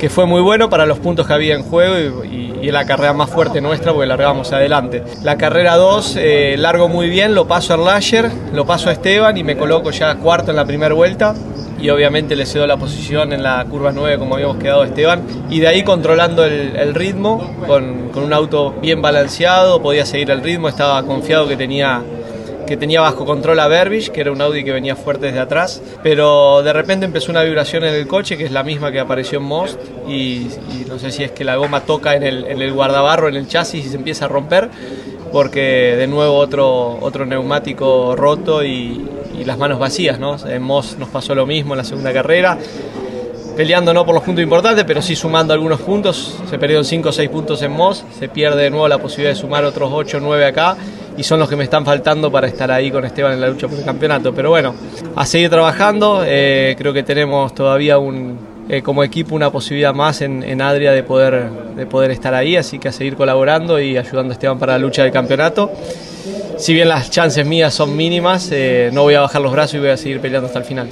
que 0.00 0.08
fue 0.08 0.24
muy 0.24 0.40
bueno 0.40 0.70
para 0.70 0.86
los 0.86 0.98
puntos 0.98 1.26
que 1.26 1.34
había 1.34 1.54
en 1.54 1.62
juego 1.62 2.24
y, 2.24 2.40
la 2.70 2.86
carrera 2.86 3.12
más 3.12 3.28
fuerte 3.28 3.60
nuestra 3.60 3.92
porque 3.92 4.06
largábamos 4.06 4.52
adelante. 4.52 5.02
La 5.24 5.36
carrera 5.36 5.74
2 5.74 6.16
eh, 6.16 6.54
largo 6.56 6.88
muy 6.88 7.10
bien, 7.10 7.34
lo 7.34 7.48
paso 7.48 7.72
a 7.72 7.76
Erlacher, 7.76 8.30
lo 8.52 8.64
paso 8.64 8.90
a 8.90 8.92
Esteban 8.92 9.36
y 9.36 9.42
me 9.42 9.56
coloco 9.56 9.90
ya 9.90 10.14
cuarto 10.14 10.50
en 10.50 10.56
la 10.56 10.64
primera 10.64 10.94
vuelta 10.94 11.34
y 11.80 11.90
obviamente 11.90 12.36
le 12.36 12.46
cedo 12.46 12.68
la 12.68 12.76
posición 12.76 13.32
en 13.32 13.42
la 13.42 13.64
curva 13.64 13.90
9 13.92 14.18
como 14.18 14.36
habíamos 14.36 14.58
quedado 14.58 14.84
Esteban 14.84 15.22
y 15.50 15.58
de 15.58 15.66
ahí 15.66 15.82
controlando 15.82 16.44
el, 16.44 16.94
ritmo 16.94 17.56
con 17.66 18.10
un 18.14 18.32
auto 18.32 18.72
bien 18.80 19.02
balanceado 19.02 19.82
podía 19.82 20.06
seguir 20.06 20.30
el 20.30 20.40
ritmo 20.40 20.68
estaba 20.68 21.02
confiado 21.02 21.48
que 21.48 21.56
tenía 21.56 22.02
que 22.70 22.76
tenía 22.76 23.00
bajo 23.00 23.24
control 23.24 23.58
a 23.58 23.66
Berbich, 23.66 24.12
que 24.12 24.20
era 24.20 24.30
un 24.30 24.40
Audi 24.40 24.62
que 24.62 24.70
venía 24.70 24.94
fuerte 24.94 25.26
desde 25.26 25.40
atrás, 25.40 25.82
pero 26.04 26.62
de 26.62 26.72
repente 26.72 27.04
empezó 27.04 27.32
una 27.32 27.42
vibración 27.42 27.82
en 27.82 27.92
el 27.92 28.06
coche, 28.06 28.38
que 28.38 28.44
es 28.44 28.52
la 28.52 28.62
misma 28.62 28.92
que 28.92 29.00
apareció 29.00 29.40
en 29.40 29.44
Most, 29.44 29.80
y, 30.08 30.46
no 30.86 30.96
sé 31.00 31.10
si 31.10 31.24
es 31.24 31.32
que 31.32 31.42
la 31.42 31.56
goma 31.56 31.80
toca 31.80 32.14
en 32.14 32.22
el, 32.22 32.44
en 32.44 32.72
guardabarro, 32.72 33.28
en 33.28 33.34
el 33.34 33.48
chasis 33.48 33.86
y 33.86 33.88
se 33.88 33.96
empieza 33.96 34.26
a 34.26 34.28
romper, 34.28 34.70
porque 35.32 35.96
de 35.98 36.06
nuevo 36.06 36.36
otro, 36.36 36.96
otro 37.00 37.26
neumático 37.26 38.14
roto 38.14 38.62
y, 38.64 39.04
las 39.44 39.58
manos 39.58 39.80
vacías, 39.80 40.20
¿no? 40.20 40.36
En 40.46 40.62
Most 40.62 40.98
nos 40.98 41.08
pasó 41.08 41.34
lo 41.34 41.46
mismo 41.46 41.72
en 41.72 41.78
la 41.78 41.84
segunda 41.84 42.12
carrera, 42.12 42.56
peleando 43.56 43.92
no 43.92 44.06
por 44.06 44.14
los 44.14 44.22
puntos 44.22 44.44
importantes, 44.44 44.84
pero 44.84 45.02
sí 45.02 45.16
sumando 45.16 45.52
algunos 45.52 45.80
puntos. 45.80 46.36
Se 46.48 46.56
perdieron 46.58 46.84
5 46.84 47.08
o 47.08 47.12
6 47.12 47.30
puntos 47.30 47.62
en 47.62 47.72
Moss, 47.72 48.04
se 48.16 48.28
pierde 48.28 48.62
de 48.62 48.70
nuevo 48.70 48.86
la 48.86 48.98
posibilidad 48.98 49.30
de 49.30 49.40
sumar 49.40 49.64
otros 49.64 49.90
8 49.92 50.18
o 50.18 50.20
9 50.20 50.44
acá, 50.44 50.76
y 51.20 51.22
son 51.22 51.38
los 51.38 51.50
que 51.50 51.56
me 51.56 51.64
están 51.64 51.84
faltando 51.84 52.32
para 52.32 52.46
estar 52.46 52.70
ahí 52.70 52.90
con 52.90 53.04
Esteban 53.04 53.34
en 53.34 53.42
la 53.42 53.48
lucha 53.48 53.68
por 53.68 53.78
el 53.78 53.84
campeonato. 53.84 54.32
Pero 54.34 54.48
bueno, 54.48 54.74
a 55.14 55.26
seguir 55.26 55.50
trabajando, 55.50 56.22
eh, 56.24 56.74
creo 56.78 56.94
que 56.94 57.02
tenemos 57.02 57.54
todavía 57.54 57.98
un, 57.98 58.38
eh, 58.70 58.80
como 58.80 59.04
equipo 59.04 59.34
una 59.34 59.50
posibilidad 59.50 59.92
más 59.92 60.22
en, 60.22 60.42
en 60.42 60.62
Adria 60.62 60.92
de 60.92 61.02
poder, 61.02 61.50
de 61.76 61.84
poder 61.84 62.10
estar 62.10 62.32
ahí, 62.32 62.56
así 62.56 62.78
que 62.78 62.88
a 62.88 62.92
seguir 62.92 63.16
colaborando 63.16 63.78
y 63.78 63.98
ayudando 63.98 64.30
a 64.30 64.32
Esteban 64.32 64.58
para 64.58 64.72
la 64.72 64.78
lucha 64.78 65.02
del 65.02 65.12
campeonato. 65.12 65.70
Si 66.56 66.72
bien 66.72 66.88
las 66.88 67.10
chances 67.10 67.44
mías 67.44 67.74
son 67.74 67.94
mínimas, 67.94 68.48
eh, 68.50 68.88
no 68.90 69.02
voy 69.02 69.12
a 69.12 69.20
bajar 69.20 69.42
los 69.42 69.52
brazos 69.52 69.74
y 69.74 69.78
voy 69.80 69.90
a 69.90 69.98
seguir 69.98 70.20
peleando 70.20 70.46
hasta 70.46 70.60
el 70.60 70.64
final. 70.64 70.88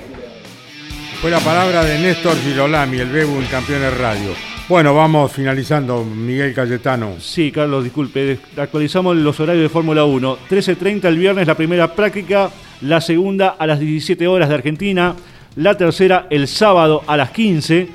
Fue 1.22 1.30
la 1.30 1.40
palabra 1.40 1.84
de 1.84 1.98
Néstor 2.00 2.36
Girolami, 2.36 2.98
el 2.98 3.08
Bebu 3.08 3.38
en 3.38 3.46
Campeones 3.46 3.96
Radio. 3.96 4.57
Bueno, 4.68 4.92
vamos 4.94 5.32
finalizando, 5.32 6.04
Miguel 6.04 6.52
Cayetano. 6.52 7.14
Sí, 7.20 7.50
Carlos, 7.50 7.84
disculpe. 7.84 8.38
Actualizamos 8.54 9.16
los 9.16 9.40
horarios 9.40 9.62
de 9.62 9.70
Fórmula 9.70 10.04
1. 10.04 10.38
13.30 10.46 11.04
el 11.06 11.16
viernes 11.16 11.46
la 11.46 11.54
primera 11.54 11.94
práctica, 11.94 12.50
la 12.82 13.00
segunda 13.00 13.56
a 13.58 13.66
las 13.66 13.80
17 13.80 14.28
horas 14.28 14.50
de 14.50 14.56
Argentina, 14.56 15.16
la 15.56 15.74
tercera 15.74 16.26
el 16.28 16.46
sábado 16.48 17.02
a 17.06 17.16
las 17.16 17.30
15. 17.30 17.88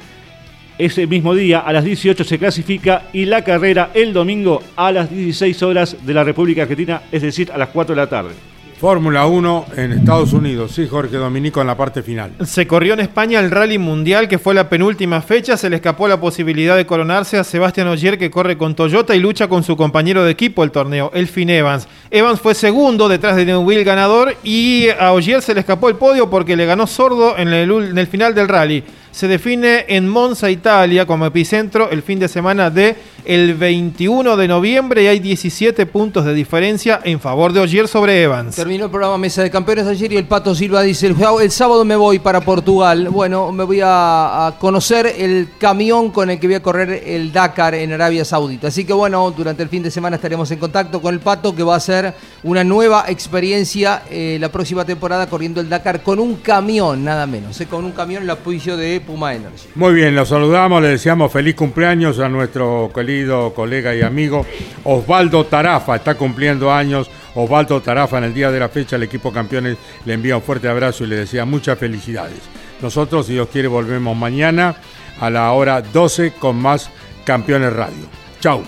Ese 0.80 1.05
mismo 1.05 1.36
día 1.36 1.59
a 1.59 1.71
las 1.74 1.84
18 1.84 2.24
se 2.24 2.39
clasifica 2.39 3.03
y 3.13 3.26
la 3.26 3.43
carrera 3.43 3.91
el 3.93 4.11
domingo 4.11 4.63
a 4.76 4.91
las 4.91 5.11
16 5.11 5.61
horas 5.61 5.97
de 6.03 6.13
la 6.15 6.24
República 6.24 6.63
Argentina, 6.63 7.03
es 7.11 7.21
decir, 7.21 7.51
a 7.51 7.57
las 7.59 7.69
4 7.69 7.93
de 7.93 8.01
la 8.01 8.09
tarde. 8.09 8.53
Fórmula 8.84 9.27
1 9.27 9.65
en 9.77 9.93
Estados 9.93 10.34
Unidos. 10.34 10.73
Sí, 10.73 10.89
Jorge 10.89 11.15
Dominico 11.15 11.61
en 11.61 11.67
la 11.67 11.77
parte 11.77 12.03
final. 12.03 12.34
Se 12.43 12.67
corrió 12.67 12.95
en 12.95 12.99
España 12.99 13.39
el 13.39 13.49
Rally 13.49 13.77
Mundial, 13.77 14.27
que 14.27 14.39
fue 14.39 14.53
la 14.53 14.67
penúltima 14.67 15.21
fecha. 15.21 15.55
Se 15.55 15.69
le 15.69 15.77
escapó 15.77 16.05
la 16.09 16.19
posibilidad 16.19 16.75
de 16.75 16.86
coronarse 16.86 17.38
a 17.38 17.45
Sebastián 17.45 17.88
Ogier, 17.88 18.17
que 18.17 18.29
corre 18.29 18.57
con 18.57 18.75
Toyota 18.75 19.15
y 19.15 19.19
lucha 19.19 19.47
con 19.47 19.63
su 19.63 19.77
compañero 19.77 20.25
de 20.25 20.31
equipo 20.31 20.65
el 20.65 20.71
torneo, 20.71 21.11
Elfin 21.13 21.49
Evans. 21.49 21.88
Evans 22.11 22.41
fue 22.41 22.55
segundo 22.55 23.07
detrás 23.07 23.38
de 23.38 23.45
Neuwill 23.45 23.86
ganador 23.86 24.36
y 24.43 24.89
a 24.99 25.13
Ogier 25.13 25.41
se 25.41 25.53
le 25.53 25.61
escapó 25.61 25.88
el 25.88 25.95
podio 25.95 26.29
porque 26.29 26.57
le 26.57 26.65
ganó 26.65 26.86
sordo 26.86 27.38
en 27.38 27.53
el 27.53 28.07
final 28.07 28.36
del 28.36 28.49
rally. 28.49 28.84
Se 29.11 29.29
define 29.29 29.86
en 29.88 30.09
Monza, 30.09 30.51
Italia, 30.51 31.05
como 31.05 31.25
epicentro 31.25 31.89
el 31.89 32.01
fin 32.01 32.19
de 32.19 32.27
semana 32.27 32.69
de 32.69 32.97
el 33.26 33.53
21 33.55 34.36
de 34.38 34.47
noviembre 34.47 35.03
y 35.03 35.07
hay 35.07 35.19
17 35.19 35.86
puntos 35.86 36.26
de 36.26 36.34
diferencia 36.34 36.99
en 37.03 37.19
favor 37.19 37.53
de 37.53 37.59
Ogier 37.61 37.88
sobre 37.88 38.21
Evans. 38.24 38.55
Terminó 38.55 38.86
el 38.86 38.91
programa 38.91 39.17
Mesa 39.17 39.43
de 39.43 39.49
Campeones 39.51 39.88
ayer 39.88 40.11
y 40.13 40.17
el 40.17 40.26
Pato 40.26 40.53
Silva 40.55 40.82
dice, 40.82 41.07
el, 41.07 41.15
sábado- 41.15 41.41
el 41.41 41.51
sábado 41.51 41.86
me 41.86 41.95
voy 41.95 42.19
para 42.19 42.41
Portugal. 42.41 43.09
Bueno, 43.09 43.51
me 43.51 43.63
voy 43.63 43.82
a, 43.82 44.47
a 44.47 44.57
conocer 44.59 45.07
el 45.17 45.47
camión 45.57 46.11
con 46.11 46.30
el 46.30 46.39
que 46.39 46.47
voy 46.47 46.55
a 46.55 46.61
correr 46.63 47.03
el 47.05 47.32
Dakar 47.32 47.76
en 47.76 47.93
Arabia 47.93 48.26
Saudita. 48.26 48.67
Así 48.67 48.86
que 48.86 48.93
bueno, 48.93 49.32
durante 49.32 49.63
el 49.63 49.69
fin 49.69 49.84
de 49.84 49.91
semana 49.91 50.15
estaremos 50.17 50.49
en 50.51 50.59
contacto 50.59 51.01
con 51.01 51.13
el 51.13 51.19
Pato 51.19 51.55
que 51.55 51.63
va 51.63 51.76
a 51.76 51.78
hacer 51.78 52.13
una 52.43 52.63
nueva 52.63 53.05
experiencia 53.07 54.03
eh, 54.09 54.38
la 54.39 54.49
próxima 54.49 54.86
temporada 54.86 55.28
corriendo 55.28 55.61
el 55.61 55.69
Dakar 55.69 56.01
con 56.03 56.19
un 56.19 56.36
camión, 56.36 57.03
nada 57.03 57.26
menos. 57.26 57.59
eh, 57.61 57.65
con 57.67 57.84
un 57.86 57.91
camión 57.91 58.21
en 58.21 58.28
la 58.28 58.34
apoyo 58.34 58.78
de 58.78 59.01
Puma 59.01 59.34
Energy. 59.34 59.67
Muy 59.76 59.93
bien, 59.93 60.15
los 60.15 60.30
saludamos, 60.30 60.82
le 60.82 60.89
deseamos 60.89 61.32
feliz 61.32 61.55
cumpleaños 61.55 62.19
a 62.19 62.30
nuestro 62.30 62.89
querido 63.14 63.53
colega 63.53 63.93
y 63.93 64.01
amigo 64.01 64.43
Osvaldo 64.84 65.45
Tarafa, 65.45 65.97
está 65.97 66.16
cumpliendo 66.16 66.74
años. 66.74 67.11
Osvaldo 67.36 67.80
Tarafa 67.80 68.18
en 68.18 68.24
el 68.24 68.34
día 68.34 68.49
de 68.49 68.59
la 68.59 68.70
fecha, 68.70 68.95
el 68.95 69.03
equipo 69.03 69.32
campeones 69.32 69.78
le 70.05 70.14
envía 70.14 70.36
un 70.36 70.41
fuerte 70.41 70.68
abrazo 70.68 71.03
y 71.03 71.07
le 71.07 71.18
desea 71.18 71.45
muchas 71.45 71.78
felicidades. 71.78 72.39
Nosotros, 72.82 73.28
si 73.28 73.34
Dios 73.34 73.49
quiere, 73.51 73.68
volvemos 73.68 74.18
mañana 74.18 74.76
a 75.20 75.30
la 75.30 75.51
hora 75.51 75.82
12 75.82 76.34
con 76.39 76.55
más 76.55 76.89
Campeones 77.24 77.72
Radio. 77.74 78.07
Chau, 78.39 78.64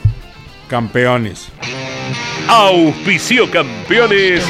campeones. 0.69 1.49
Auspicio 2.47 3.49
campeones. 3.49 4.45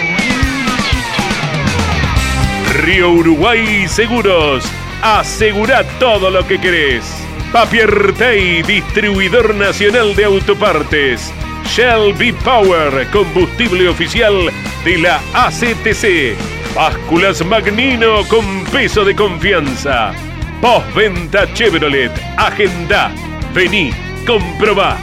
Río 2.82 3.12
Uruguay 3.12 3.88
Seguros. 3.88 4.66
Asegura 5.02 5.84
todo 6.00 6.30
lo 6.30 6.46
que 6.46 6.60
querés. 6.60 7.25
Papier 7.52 8.14
Tay, 8.18 8.62
distribuidor 8.64 9.56
nacional 9.56 10.16
de 10.16 10.26
autopartes. 10.26 11.34
Shell 11.66 12.14
V-Power, 12.18 13.08
combustible 13.12 13.90
oficial 13.90 14.52
de 14.84 14.98
la 14.98 15.20
ACTC. 15.34 16.36
Básculas 16.76 17.46
Magnino 17.46 18.26
con 18.28 18.66
peso 18.66 19.06
de 19.06 19.16
confianza. 19.16 20.14
Postventa 20.62 21.52
Chevrolet. 21.54 22.12
Agenda. 22.38 23.12
Vení, 23.54 23.92
comprobá. 24.28 24.98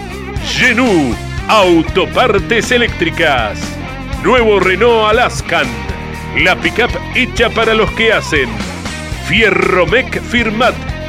Genú, 0.46 1.16
Autopartes 1.48 2.70
eléctricas. 2.70 3.58
Nuevo 4.22 4.60
Renault 4.60 5.10
Alaskan. 5.10 5.66
La 6.38 6.56
pickup 6.56 6.90
hecha 7.14 7.50
para 7.50 7.74
los 7.74 7.90
que 7.92 8.12
hacen. 8.12 8.48
Fierromec 9.26 10.20
Firmat. 10.22 10.74